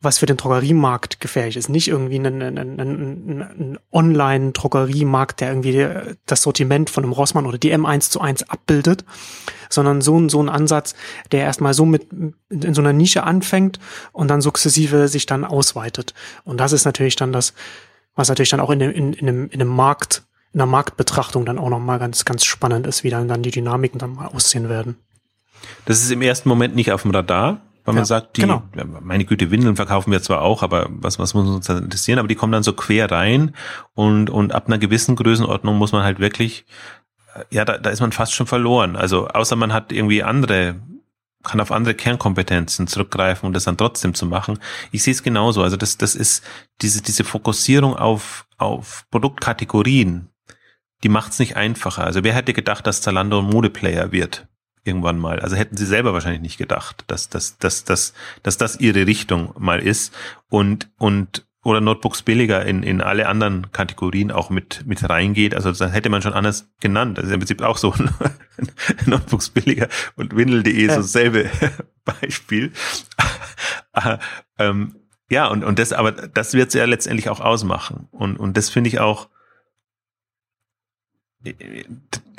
was 0.02 0.18
für 0.18 0.26
den 0.26 0.36
Drogeriemarkt 0.36 1.20
gefährlich 1.20 1.56
ist. 1.56 1.68
Nicht 1.68 1.88
irgendwie 1.88 2.18
ein, 2.18 2.42
ein, 2.42 2.58
ein, 2.58 3.40
ein 3.40 3.78
Online-Drogeriemarkt, 3.92 5.40
der 5.40 5.48
irgendwie 5.50 6.16
das 6.26 6.42
Sortiment 6.42 6.90
von 6.90 7.04
einem 7.04 7.12
Rossmann 7.12 7.46
oder 7.46 7.56
die 7.56 7.72
M1 7.72 8.10
zu 8.10 8.20
1 8.20 8.50
abbildet, 8.50 9.04
sondern 9.70 10.00
so 10.00 10.18
ein, 10.18 10.28
so 10.28 10.42
ein 10.42 10.48
Ansatz, 10.48 10.94
der 11.30 11.42
erstmal 11.42 11.72
so 11.72 11.86
mit 11.86 12.08
in 12.50 12.74
so 12.74 12.82
einer 12.82 12.92
Nische 12.92 13.22
anfängt 13.22 13.78
und 14.10 14.28
dann 14.28 14.40
sukzessive 14.40 15.06
sich 15.06 15.26
dann 15.26 15.44
ausweitet. 15.44 16.14
Und 16.44 16.58
das 16.58 16.72
ist 16.72 16.84
natürlich 16.84 17.16
dann 17.16 17.32
das, 17.32 17.54
was 18.16 18.28
natürlich 18.28 18.50
dann 18.50 18.60
auch 18.60 18.70
in, 18.70 18.80
in, 18.80 19.12
in, 19.12 19.28
einem, 19.28 19.48
in 19.50 19.60
einem 19.60 19.70
Markt, 19.70 20.24
in 20.52 20.58
der 20.58 20.66
Marktbetrachtung 20.66 21.46
dann 21.46 21.58
auch 21.58 21.70
nochmal 21.70 22.00
ganz, 22.00 22.24
ganz 22.24 22.44
spannend 22.44 22.88
ist, 22.88 23.04
wie 23.04 23.10
dann, 23.10 23.28
dann 23.28 23.42
die 23.42 23.52
Dynamiken 23.52 24.00
dann 24.00 24.14
mal 24.14 24.26
aussehen 24.26 24.68
werden. 24.68 24.96
Das 25.84 26.02
ist 26.02 26.10
im 26.10 26.22
ersten 26.22 26.48
Moment 26.48 26.74
nicht 26.74 26.90
auf 26.90 27.02
dem 27.02 27.12
Radar, 27.12 27.60
weil 27.84 27.94
man 27.94 28.04
sagt, 28.04 28.36
die, 28.36 28.42
genau. 28.42 28.62
meine 29.00 29.24
Güte, 29.24 29.50
Windeln 29.50 29.74
verkaufen 29.74 30.12
wir 30.12 30.22
zwar 30.22 30.42
auch, 30.42 30.62
aber 30.62 30.86
was, 30.88 31.18
was 31.18 31.34
muss 31.34 31.48
uns 31.48 31.68
interessieren? 31.68 32.18
Aber 32.18 32.28
die 32.28 32.36
kommen 32.36 32.52
dann 32.52 32.62
so 32.62 32.74
quer 32.74 33.10
rein 33.10 33.56
und, 33.94 34.30
und 34.30 34.52
ab 34.52 34.66
einer 34.66 34.78
gewissen 34.78 35.16
Größenordnung 35.16 35.76
muss 35.76 35.92
man 35.92 36.04
halt 36.04 36.20
wirklich, 36.20 36.64
äh, 37.34 37.42
ja, 37.50 37.64
da, 37.64 37.78
da 37.78 37.90
ist 37.90 38.00
man 38.00 38.12
fast 38.12 38.34
schon 38.34 38.46
verloren. 38.46 38.94
Also 38.94 39.26
außer 39.28 39.56
man 39.56 39.72
hat 39.72 39.90
irgendwie 39.90 40.22
andere, 40.22 40.76
kann 41.42 41.60
auf 41.60 41.72
andere 41.72 41.94
Kernkompetenzen 41.94 42.86
zurückgreifen 42.86 43.48
und 43.48 43.52
das 43.52 43.64
dann 43.64 43.76
trotzdem 43.76 44.14
zu 44.14 44.26
machen. 44.26 44.60
Ich 44.92 45.02
sehe 45.02 45.12
es 45.12 45.24
genauso. 45.24 45.62
Also 45.64 45.76
das, 45.76 45.98
das 45.98 46.14
ist 46.14 46.44
diese, 46.82 47.02
diese 47.02 47.24
Fokussierung 47.24 47.96
auf, 47.96 48.46
auf 48.58 49.06
Produktkategorien, 49.10 50.28
die 51.02 51.08
macht 51.08 51.32
es 51.32 51.40
nicht 51.40 51.56
einfacher. 51.56 52.04
Also 52.04 52.22
wer 52.22 52.32
hätte 52.32 52.52
gedacht, 52.52 52.86
dass 52.86 53.00
Zalando 53.00 53.40
ein 53.40 53.46
Modeplayer 53.46 54.12
wird? 54.12 54.46
Irgendwann 54.84 55.18
mal. 55.18 55.40
Also 55.40 55.56
hätten 55.56 55.76
sie 55.76 55.86
selber 55.86 56.12
wahrscheinlich 56.12 56.42
nicht 56.42 56.58
gedacht, 56.58 57.04
dass, 57.06 57.28
dass, 57.28 57.58
dass, 57.58 57.84
dass, 57.84 58.14
dass 58.42 58.58
das 58.58 58.80
ihre 58.80 59.06
Richtung 59.06 59.54
mal 59.58 59.80
ist. 59.80 60.14
Und, 60.48 60.90
und 60.98 61.46
oder 61.64 61.80
Notebooks 61.80 62.22
billiger 62.22 62.66
in, 62.66 62.82
in 62.82 63.00
alle 63.00 63.28
anderen 63.28 63.70
Kategorien 63.70 64.32
auch 64.32 64.50
mit, 64.50 64.84
mit 64.84 65.08
reingeht. 65.08 65.54
Also 65.54 65.70
das 65.70 65.92
hätte 65.92 66.08
man 66.08 66.20
schon 66.20 66.32
anders 66.32 66.68
genannt. 66.80 67.18
Das 67.18 67.26
ist 67.26 67.32
im 67.32 67.38
Prinzip 67.38 67.62
auch 67.62 67.76
so 67.76 67.94
Notebooks 69.06 69.50
billiger 69.50 69.88
und 70.16 70.34
Windel.de 70.34 70.86
ja. 70.86 70.94
so 70.94 71.02
dasselbe 71.02 71.48
Beispiel. 72.04 72.72
ähm, 74.58 74.96
ja, 75.30 75.46
und, 75.46 75.62
und 75.62 75.78
das, 75.78 75.92
aber 75.92 76.10
das 76.10 76.54
wird 76.54 76.68
es 76.68 76.74
ja 76.74 76.84
letztendlich 76.84 77.28
auch 77.28 77.40
ausmachen. 77.40 78.08
Und, 78.10 78.38
und 78.38 78.56
das 78.56 78.68
finde 78.68 78.88
ich 78.88 78.98
auch 78.98 79.28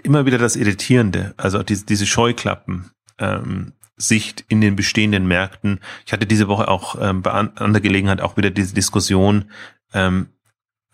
immer 0.04 0.26
wieder 0.26 0.38
das 0.38 0.56
Irritierende. 0.56 1.34
Also 1.38 1.64
diese, 1.64 1.86
diese 1.86 2.06
Scheuklappen. 2.06 2.92
Ähm, 3.20 3.74
Sicht 3.96 4.44
in 4.48 4.60
den 4.60 4.76
bestehenden 4.76 5.28
Märkten. 5.28 5.80
Ich 6.06 6.14
hatte 6.14 6.26
diese 6.26 6.48
Woche 6.48 6.68
auch 6.68 6.96
ähm, 7.00 7.22
bei 7.22 7.32
anderer 7.32 7.82
Gelegenheit 7.82 8.22
auch 8.22 8.38
wieder 8.38 8.50
diese 8.50 8.74
Diskussion, 8.74 9.52
ähm, 9.94 10.30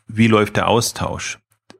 wie 0.07 0.27
läuft 0.27 0.57
der 0.57 0.67
Austausch 0.67 1.39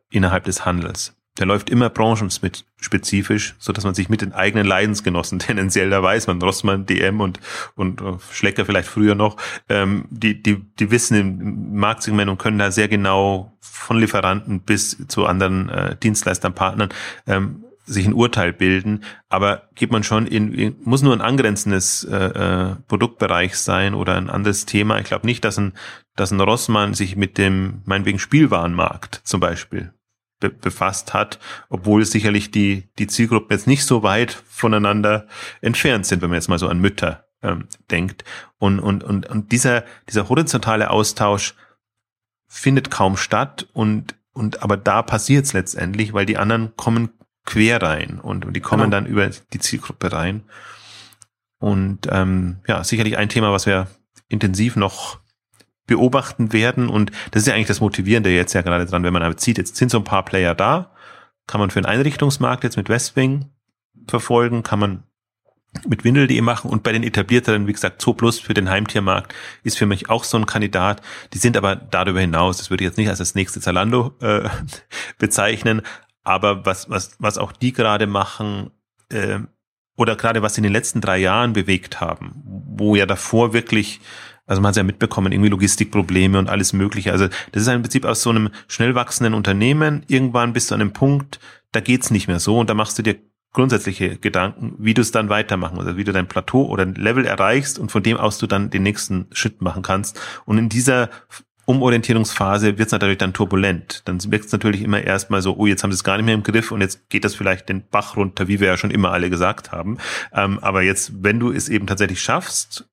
innerhalb 0.10 0.46
des 0.46 0.66
Handels? 0.66 1.19
Der 1.40 1.48
läuft 1.48 1.70
immer 1.70 1.90
branchenspezifisch, 1.90 3.56
so 3.58 3.72
dass 3.72 3.86
man 3.86 3.96
sich 3.96 4.10
mit 4.10 4.22
den 4.22 4.34
eigenen 4.34 4.68
Leidensgenossen 4.68 5.40
tendenziell 5.40 5.90
da 5.90 6.04
weiß, 6.04 6.28
man 6.28 6.42
Rossmann, 6.42 6.86
DM 6.86 7.22
und, 7.22 7.40
und 7.76 8.02
uh, 8.02 8.20
Schlecker 8.32 8.66
vielleicht 8.66 8.90
früher 8.90 9.16
noch, 9.16 9.38
ähm, 9.70 10.06
die, 10.10 10.42
die, 10.42 10.58
die 10.80 10.92
wissen 10.92 11.18
im 11.18 11.80
Marktsegment 11.80 12.30
und 12.30 12.38
können 12.38 12.60
da 12.60 12.72
sehr 12.72 12.90
genau 12.90 13.54
von 13.62 13.98
Lieferanten 13.98 14.60
bis 14.60 15.08
zu 15.08 15.26
anderen 15.26 15.70
äh, 15.70 15.96
Dienstleistern, 15.96 16.54
Partnern 16.54 16.90
ähm, 17.26 17.64
sich 17.86 18.06
ein 18.06 18.14
Urteil 18.14 18.54
bilden, 18.54 19.04
aber 19.30 19.64
geht 19.74 19.92
man 19.92 20.04
schon 20.04 20.28
in, 20.28 20.76
muss 20.84 21.02
nur 21.02 21.14
ein 21.14 21.22
angrenzendes 21.22 22.04
äh, 22.04 22.16
äh, 22.16 22.76
Produktbereich 22.88 23.56
sein 23.56 23.96
oder 23.96 24.16
ein 24.16 24.30
anderes 24.30 24.66
Thema. 24.66 25.00
Ich 25.00 25.06
glaube 25.06 25.26
nicht, 25.26 25.44
dass 25.44 25.58
ein, 25.58 25.74
dass 26.16 26.32
ein 26.32 26.40
Rossmann 26.40 26.94
sich 26.94 27.16
mit 27.16 27.40
dem, 27.40 27.82
meinetwegen 27.86 28.20
Spielwarenmarkt 28.20 29.22
zum 29.24 29.40
Beispiel 29.40 29.92
be 30.40 30.50
befasst 30.50 31.14
hat, 31.14 31.40
obwohl 31.70 32.06
sicherlich 32.06 32.52
die, 32.52 32.90
die 32.98 33.08
Zielgruppen 33.08 33.56
jetzt 33.56 33.68
nicht 33.68 33.86
so 33.86 34.04
weit 34.04 34.32
voneinander 34.48 35.28
entfernt 35.62 36.06
sind, 36.06 36.22
wenn 36.22 36.30
man 36.30 36.38
jetzt 36.38 36.50
mal 36.50 36.60
so 36.60 36.68
an 36.68 36.80
Mütter 36.80 37.26
ähm, 37.42 37.68
denkt. 37.92 38.24
Und, 38.58 38.80
und, 38.80 39.04
und, 39.04 39.28
und 39.28 39.52
dieser, 39.52 39.84
dieser 40.08 40.30
horizontale 40.30 40.90
Austausch 40.90 41.56
findet 42.48 42.90
kaum 42.90 43.18
statt 43.18 43.68
und 43.74 44.16
und 44.40 44.64
aber 44.64 44.78
da 44.78 45.02
passiert 45.02 45.46
es 45.46 45.54
letztendlich, 45.54 46.14
weil 46.14 46.26
die 46.26 46.38
anderen 46.38 46.74
kommen 46.78 47.10
quer 47.46 47.82
rein 47.82 48.20
und, 48.20 48.46
und 48.46 48.54
die 48.54 48.62
kommen 48.62 48.84
genau. 48.84 48.92
dann 48.92 49.06
über 49.06 49.30
die 49.30 49.60
Zielgruppe 49.60 50.12
rein. 50.14 50.44
Und 51.60 52.08
ähm, 52.10 52.62
ja, 52.66 52.84
sicherlich 52.84 53.18
ein 53.18 53.28
Thema, 53.28 53.52
was 53.52 53.66
wir 53.66 53.88
intensiv 54.30 54.78
noch 54.78 55.20
beobachten 55.90 56.54
werden. 56.54 56.88
Und 56.88 57.12
das 57.32 57.42
ist 57.42 57.48
ja 57.48 57.54
eigentlich 57.54 57.68
das 57.68 57.82
Motivierende 57.82 58.30
jetzt 58.30 58.54
ja 58.54 58.62
gerade 58.62 58.86
dran, 58.86 59.04
wenn 59.04 59.14
man 59.14 59.24
aber 59.24 59.38
sieht, 59.38 59.58
jetzt 59.58 59.76
sind 59.76 59.92
so 59.92 59.98
ein 59.98 60.06
paar 60.06 60.24
Player 60.24 60.56
da, 60.56 60.92
kann 61.48 61.60
man 61.60 61.70
für 61.70 61.82
den 61.82 61.88
Einrichtungsmarkt 61.88 62.64
jetzt 62.64 62.78
mit 62.78 62.88
Westwing 62.88 63.46
verfolgen, 64.08 64.64
kann 64.64 64.80
man 64.80 65.04
mit 65.88 66.04
Windel.de 66.04 66.42
machen 66.42 66.72
und 66.72 66.82
bei 66.82 66.92
den 66.92 67.04
etablierteren, 67.04 67.68
wie 67.68 67.74
gesagt, 67.74 68.02
Zoo 68.02 68.14
Plus 68.14 68.40
für 68.40 68.56
den 68.56 68.70
Heimtiermarkt 68.70 69.36
ist 69.64 69.78
für 69.78 69.86
mich 69.86 70.10
auch 70.10 70.24
so 70.24 70.38
ein 70.38 70.46
Kandidat. 70.46 71.02
Die 71.34 71.38
sind 71.38 71.58
aber 71.58 71.76
darüber 71.76 72.22
hinaus, 72.22 72.58
das 72.58 72.70
würde 72.70 72.84
ich 72.84 72.90
jetzt 72.90 72.98
nicht 72.98 73.10
als 73.10 73.20
das 73.20 73.36
nächste 73.36 73.60
Zalando 73.60 74.16
äh, 74.22 74.50
bezeichnen, 75.20 75.82
aber 76.24 76.66
was, 76.66 76.90
was, 76.90 77.16
was 77.20 77.38
auch 77.38 77.52
die 77.52 77.74
gerade 77.74 78.08
machen, 78.08 78.72
äh, 79.12 79.40
oder 79.96 80.16
gerade 80.16 80.42
was 80.42 80.56
sie 80.56 80.60
in 80.60 80.64
den 80.64 80.74
letzten 80.74 81.02
drei 81.02 81.18
Jahren 81.18 81.54
bewegt 81.54 82.00
haben, 82.00 82.42
wo 82.46 82.96
ja 82.96 83.06
davor 83.06 83.54
wirklich, 83.54 84.00
also 84.50 84.62
man 84.62 84.70
hat 84.70 84.76
ja 84.76 84.84
mitbekommen, 84.84 85.32
irgendwie 85.32 85.50
Logistikprobleme 85.50 86.40
und 86.40 86.50
alles 86.50 86.74
Mögliche. 86.74 87.12
Also 87.12 87.28
das 87.52 87.62
ist 87.62 87.68
im 87.68 87.84
Prinzip 87.84 88.04
aus 88.04 88.22
so 88.24 88.32
einem 88.32 88.50
schnell 88.68 88.96
wachsenden 88.96 89.36
Unternehmen, 89.36 90.04
irgendwann 90.08 90.54
bist 90.54 90.72
du 90.72 90.76
an 90.76 90.82
einem 90.82 90.92
Punkt, 90.92 91.40
da 91.72 91.80
geht's 91.80 92.10
nicht 92.10 92.28
mehr 92.28 92.40
so 92.40 92.58
und 92.58 92.70
da 92.70 92.74
machst 92.74 92.98
du 92.98 93.04
dir 93.04 93.18
grundsätzliche 93.54 94.18
Gedanken, 94.18 94.76
wie 94.78 94.94
du 94.94 95.02
es 95.02 95.12
dann 95.12 95.30
weitermachen, 95.30 95.80
also 95.80 95.98
wie 95.98 96.04
du 96.04 96.12
dein 96.12 96.28
Plateau 96.28 96.66
oder 96.66 96.84
ein 96.84 96.96
Level 96.96 97.26
erreichst 97.26 97.80
und 97.80 97.92
von 97.92 98.04
dem 98.04 98.18
aus 98.18 98.38
du 98.38 98.48
dann 98.48 98.70
den 98.70 98.84
nächsten 98.84 99.28
Schritt 99.32 99.62
machen 99.62 99.82
kannst. 99.82 100.20
Und 100.46 100.58
in 100.58 100.70
dieser 100.70 101.10
Umorientierungsphase 101.66 102.80
wird 102.80 102.88
es 102.88 102.92
natürlich 102.92 103.20
dann 103.20 103.34
turbulent. 103.34 104.02
Dann 104.06 104.20
wirkt 104.32 104.46
es 104.46 104.52
natürlich 104.52 104.82
immer 104.82 105.04
erstmal 105.04 105.44
so, 105.44 105.56
oh, 105.56 105.68
jetzt 105.68 105.84
haben 105.84 105.92
sie 105.92 105.98
es 105.98 106.04
gar 106.04 106.18
nicht 106.18 106.26
mehr 106.26 106.34
im 106.34 106.42
Griff 106.42 106.72
und 106.72 106.82
jetzt 106.82 107.10
geht 107.10 107.24
das 107.24 107.36
vielleicht 107.36 107.70
den 107.70 107.88
Bach 107.88 108.18
runter, 108.18 108.48
wie 108.48 108.60
wir 108.60 108.68
ja 108.68 108.78
schon 108.78 108.90
immer 108.90 109.12
alle 109.12 109.30
gesagt 109.30 109.72
haben. 109.72 110.00
Ähm, 110.34 110.58
aber 110.64 110.82
jetzt, 110.82 111.24
wenn 111.24 111.40
du 111.40 111.52
es 111.52 111.70
eben 111.70 111.86
tatsächlich 111.86 112.22
schaffst 112.22 112.89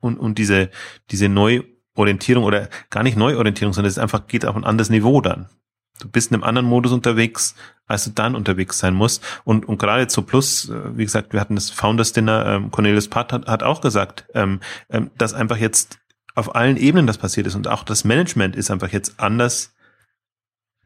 und, 0.00 0.18
und 0.18 0.38
diese, 0.38 0.70
diese 1.10 1.28
Neuorientierung 1.28 2.44
oder 2.44 2.68
gar 2.90 3.02
nicht 3.02 3.16
Neuorientierung, 3.16 3.72
sondern 3.72 3.90
es 3.90 3.98
einfach 3.98 4.26
geht 4.26 4.44
auf 4.46 4.56
ein 4.56 4.64
anderes 4.64 4.90
Niveau 4.90 5.20
dann. 5.20 5.48
Du 6.00 6.08
bist 6.08 6.30
in 6.30 6.36
einem 6.36 6.44
anderen 6.44 6.66
Modus 6.66 6.92
unterwegs, 6.92 7.54
als 7.86 8.04
du 8.04 8.10
dann 8.10 8.34
unterwegs 8.34 8.78
sein 8.78 8.94
musst. 8.94 9.22
Und, 9.44 9.68
und 9.68 9.78
gerade 9.78 10.06
zu 10.08 10.22
Plus, 10.22 10.70
äh, 10.70 10.96
wie 10.96 11.04
gesagt, 11.04 11.32
wir 11.32 11.40
hatten 11.40 11.54
das 11.54 11.70
Founders 11.70 12.12
Dinner, 12.12 12.46
ähm, 12.46 12.70
Cornelius 12.70 13.08
Patt 13.08 13.32
hat, 13.32 13.46
hat 13.46 13.62
auch 13.62 13.80
gesagt, 13.80 14.24
ähm, 14.34 14.60
ähm, 14.88 15.10
dass 15.18 15.34
einfach 15.34 15.58
jetzt 15.58 15.98
auf 16.34 16.54
allen 16.54 16.76
Ebenen 16.76 17.06
das 17.06 17.18
passiert 17.18 17.46
ist 17.46 17.54
und 17.54 17.68
auch 17.68 17.84
das 17.84 18.04
Management 18.04 18.56
ist 18.56 18.70
einfach 18.70 18.88
jetzt 18.90 19.20
anders 19.20 19.74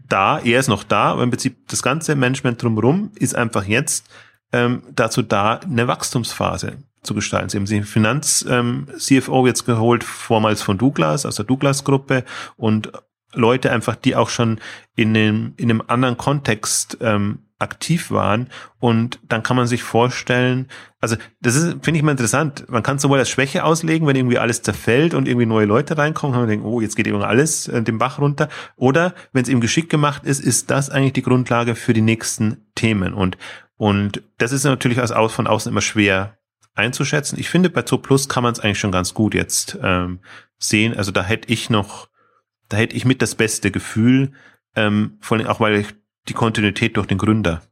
da. 0.09 0.39
Er 0.41 0.59
ist 0.59 0.69
noch 0.69 0.83
da, 0.83 1.13
aber 1.13 1.23
im 1.23 1.31
Prinzip 1.31 1.69
das 1.69 1.83
ganze 1.83 2.17
Management 2.17 2.63
drumherum 2.63 3.13
ist 3.15 3.37
einfach 3.37 3.65
jetzt 3.65 4.09
ähm, 4.53 4.83
dazu 4.95 5.23
da, 5.23 5.59
eine 5.59 5.87
Wachstumsphase 5.87 6.79
zu 7.05 7.15
gestalten. 7.15 7.49
Sie 7.49 7.57
haben 7.57 7.67
sich 7.67 7.85
Finanz-CFO 7.85 9.41
ähm, 9.41 9.47
jetzt 9.47 9.65
geholt, 9.65 10.05
vormals 10.05 10.63
von 10.63 10.79
Douglas, 10.79 11.27
aus 11.27 11.37
der 11.37 11.45
Douglas-Gruppe 11.45 12.25
und 12.57 12.93
Leute 13.33 13.71
einfach, 13.71 13.97
die 13.97 14.17
auch 14.17 14.29
schon 14.29 14.61
in 14.97 15.17
einem, 15.17 15.55
in 15.57 15.71
einem 15.71 15.83
anderen 15.87 16.17
Kontext 16.17 16.99
ähm, 17.01 17.41
aktiv 17.59 18.11
waren. 18.11 18.49
Und 18.79 19.21
dann 19.29 19.43
kann 19.43 19.57
man 19.57 19.67
sich 19.67 19.83
vorstellen, 19.83 20.69
also 21.01 21.17
das 21.41 21.55
ist, 21.55 21.85
finde 21.85 21.99
ich 21.99 22.03
mal 22.03 22.13
interessant. 22.13 22.67
Man 22.69 22.83
kann 22.83 22.99
sowohl 22.99 23.19
als 23.19 23.31
Schwäche 23.31 23.65
auslegen, 23.65 24.07
wenn 24.07 24.17
irgendwie 24.17 24.39
alles 24.39 24.63
zerfällt 24.63 25.15
und 25.15 25.29
irgendwie 25.29 25.47
neue 25.47 25.67
Leute 25.67 25.97
reinkommen, 25.97 26.33
kann 26.33 26.43
man 26.43 26.49
denken, 26.49 26.67
oh, 26.67 26.81
jetzt 26.81 26.97
geht 26.97 27.07
irgendwie 27.07 27.27
alles 27.27 27.69
äh, 27.69 27.83
den 27.83 27.99
Bach 27.99 28.19
runter. 28.19 28.49
Oder 28.77 29.15
wenn 29.33 29.43
es 29.43 29.49
eben 29.49 29.61
geschickt 29.61 29.91
gemacht 29.91 30.25
ist, 30.25 30.41
ist 30.41 30.71
das 30.71 30.91
eigentlich 30.91 31.15
die 31.15 31.23
Grundlage 31.23 31.75
für 31.75 31.93
die 31.93 32.03
nächsten 32.03 32.67
Themen. 32.75 33.15
Und, 33.15 33.39
und 33.77 34.23
das 34.39 34.53
ist 34.53 34.65
natürlich 34.65 35.01
aus, 35.01 35.33
von 35.33 35.47
außen 35.47 35.71
immer 35.71 35.81
schwer 35.81 36.37
einzuschätzen. 36.75 37.39
Ich 37.39 37.49
finde, 37.49 37.71
bei 37.71 37.83
Zo 37.83 37.99
Plus 37.99 38.29
kann 38.29 38.43
man 38.43 38.53
es 38.53 38.61
eigentlich 38.61 38.79
schon 38.79 38.93
ganz 38.93 39.15
gut 39.15 39.35
jetzt 39.35 39.79
ähm, 39.83 40.21
sehen. 40.59 40.97
Also 40.97 41.13
da 41.13 41.23
hätte 41.23 41.53
ich 41.53 41.71
noch, 41.71 42.09
da 42.69 42.77
hätte 42.77 42.97
ich 42.97 43.05
mit 43.05 43.23
das 43.23 43.35
beste 43.35 43.71
Gefühl, 43.71 44.33
ähm, 44.75 45.19
vor 45.21 45.39
allem 45.39 45.47
auch, 45.47 45.61
weil 45.61 45.77
ich 45.77 45.95
die 46.29 46.35
Kontinuität 46.35 46.97
durch 46.97 47.07
den 47.07 47.19
Gründer 47.19 47.63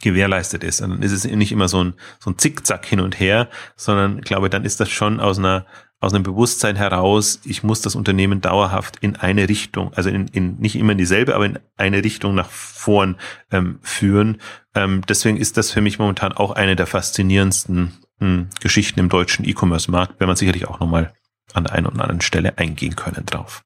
gewährleistet 0.00 0.62
ist. 0.62 0.80
Und 0.80 0.90
dann 0.90 1.02
ist 1.02 1.12
es 1.12 1.24
nicht 1.24 1.52
immer 1.52 1.68
so 1.68 1.82
ein, 1.82 1.94
so 2.20 2.30
ein 2.30 2.38
Zickzack 2.38 2.86
hin 2.86 3.00
und 3.00 3.18
her, 3.18 3.48
sondern 3.76 4.18
ich 4.18 4.24
glaube, 4.24 4.48
dann 4.48 4.64
ist 4.64 4.78
das 4.78 4.90
schon 4.90 5.18
aus 5.18 5.38
einer, 5.38 5.66
aus 6.02 6.12
einem 6.12 6.24
Bewusstsein 6.24 6.74
heraus, 6.74 7.40
ich 7.44 7.62
muss 7.62 7.80
das 7.80 7.94
Unternehmen 7.94 8.40
dauerhaft 8.40 8.96
in 9.00 9.14
eine 9.14 9.48
Richtung, 9.48 9.94
also 9.94 10.10
in, 10.10 10.26
in 10.28 10.56
nicht 10.58 10.74
immer 10.74 10.92
in 10.92 10.98
dieselbe, 10.98 11.36
aber 11.36 11.46
in 11.46 11.60
eine 11.76 12.02
Richtung 12.02 12.34
nach 12.34 12.50
vorn 12.50 13.16
ähm, 13.52 13.78
führen. 13.82 14.38
Ähm, 14.74 15.02
deswegen 15.08 15.36
ist 15.36 15.56
das 15.56 15.70
für 15.70 15.80
mich 15.80 16.00
momentan 16.00 16.32
auch 16.32 16.50
eine 16.50 16.74
der 16.74 16.88
faszinierendsten 16.88 17.92
hm, 18.18 18.48
Geschichten 18.60 18.98
im 18.98 19.10
deutschen 19.10 19.44
E-Commerce-Markt, 19.44 20.14
wenn 20.18 20.26
man 20.26 20.34
sicherlich 20.36 20.66
auch 20.66 20.80
nochmal 20.80 21.12
an 21.54 21.64
der 21.64 21.74
einen 21.74 21.86
oder 21.86 22.02
anderen 22.02 22.20
Stelle 22.20 22.58
eingehen 22.58 22.96
können 22.96 23.24
drauf. 23.24 23.62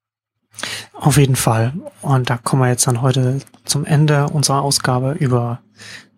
Auf 0.93 1.16
jeden 1.16 1.37
Fall. 1.37 1.72
Und 2.03 2.28
da 2.28 2.37
kommen 2.37 2.61
wir 2.61 2.68
jetzt 2.68 2.87
dann 2.87 3.01
heute 3.01 3.41
zum 3.64 3.87
Ende 3.87 4.28
unserer 4.28 4.61
Ausgabe 4.61 5.12
über 5.12 5.61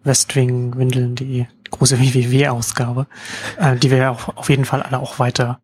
Westwing 0.03 0.77
Windeln, 0.77 1.15
die 1.15 1.47
große 1.71 2.01
WWW-Ausgabe, 2.01 3.07
äh, 3.59 3.77
die 3.77 3.93
wir 3.93 3.99
ja 3.99 4.11
auch 4.11 4.37
auf 4.37 4.51
jeden 4.51 4.65
Fall 4.65 4.83
alle 4.83 4.99
auch 4.99 5.21
weiter 5.21 5.61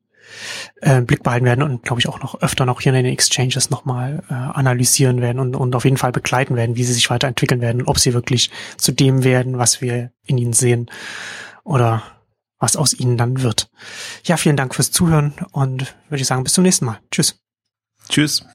äh, 0.80 1.00
Blick 1.00 1.22
behalten 1.22 1.46
werden 1.46 1.62
und 1.62 1.82
glaube 1.82 2.00
ich 2.00 2.08
auch 2.08 2.20
noch 2.20 2.40
öfter 2.40 2.66
noch 2.66 2.80
hier 2.80 2.94
in 2.94 3.04
den 3.04 3.12
Exchanges 3.12 3.70
nochmal 3.70 4.22
äh, 4.30 4.34
analysieren 4.34 5.20
werden 5.20 5.38
und, 5.38 5.56
und 5.56 5.74
auf 5.74 5.84
jeden 5.84 5.96
Fall 5.96 6.12
begleiten 6.12 6.56
werden, 6.56 6.76
wie 6.76 6.84
sie 6.84 6.92
sich 6.92 7.10
weiterentwickeln 7.10 7.60
werden 7.60 7.82
und 7.82 7.88
ob 7.88 7.98
sie 7.98 8.14
wirklich 8.14 8.50
zu 8.76 8.92
dem 8.92 9.24
werden, 9.24 9.58
was 9.58 9.80
wir 9.80 10.12
in 10.26 10.38
ihnen 10.38 10.52
sehen 10.52 10.90
oder 11.64 12.02
was 12.58 12.76
aus 12.76 12.94
ihnen 12.94 13.16
dann 13.16 13.42
wird. 13.42 13.68
Ja, 14.24 14.36
vielen 14.36 14.56
Dank 14.56 14.74
fürs 14.74 14.90
Zuhören 14.90 15.34
und 15.52 15.94
würde 16.08 16.22
ich 16.22 16.26
sagen, 16.26 16.44
bis 16.44 16.54
zum 16.54 16.64
nächsten 16.64 16.86
Mal. 16.86 17.00
Tschüss. 17.10 17.38
Tschüss. 18.08 18.44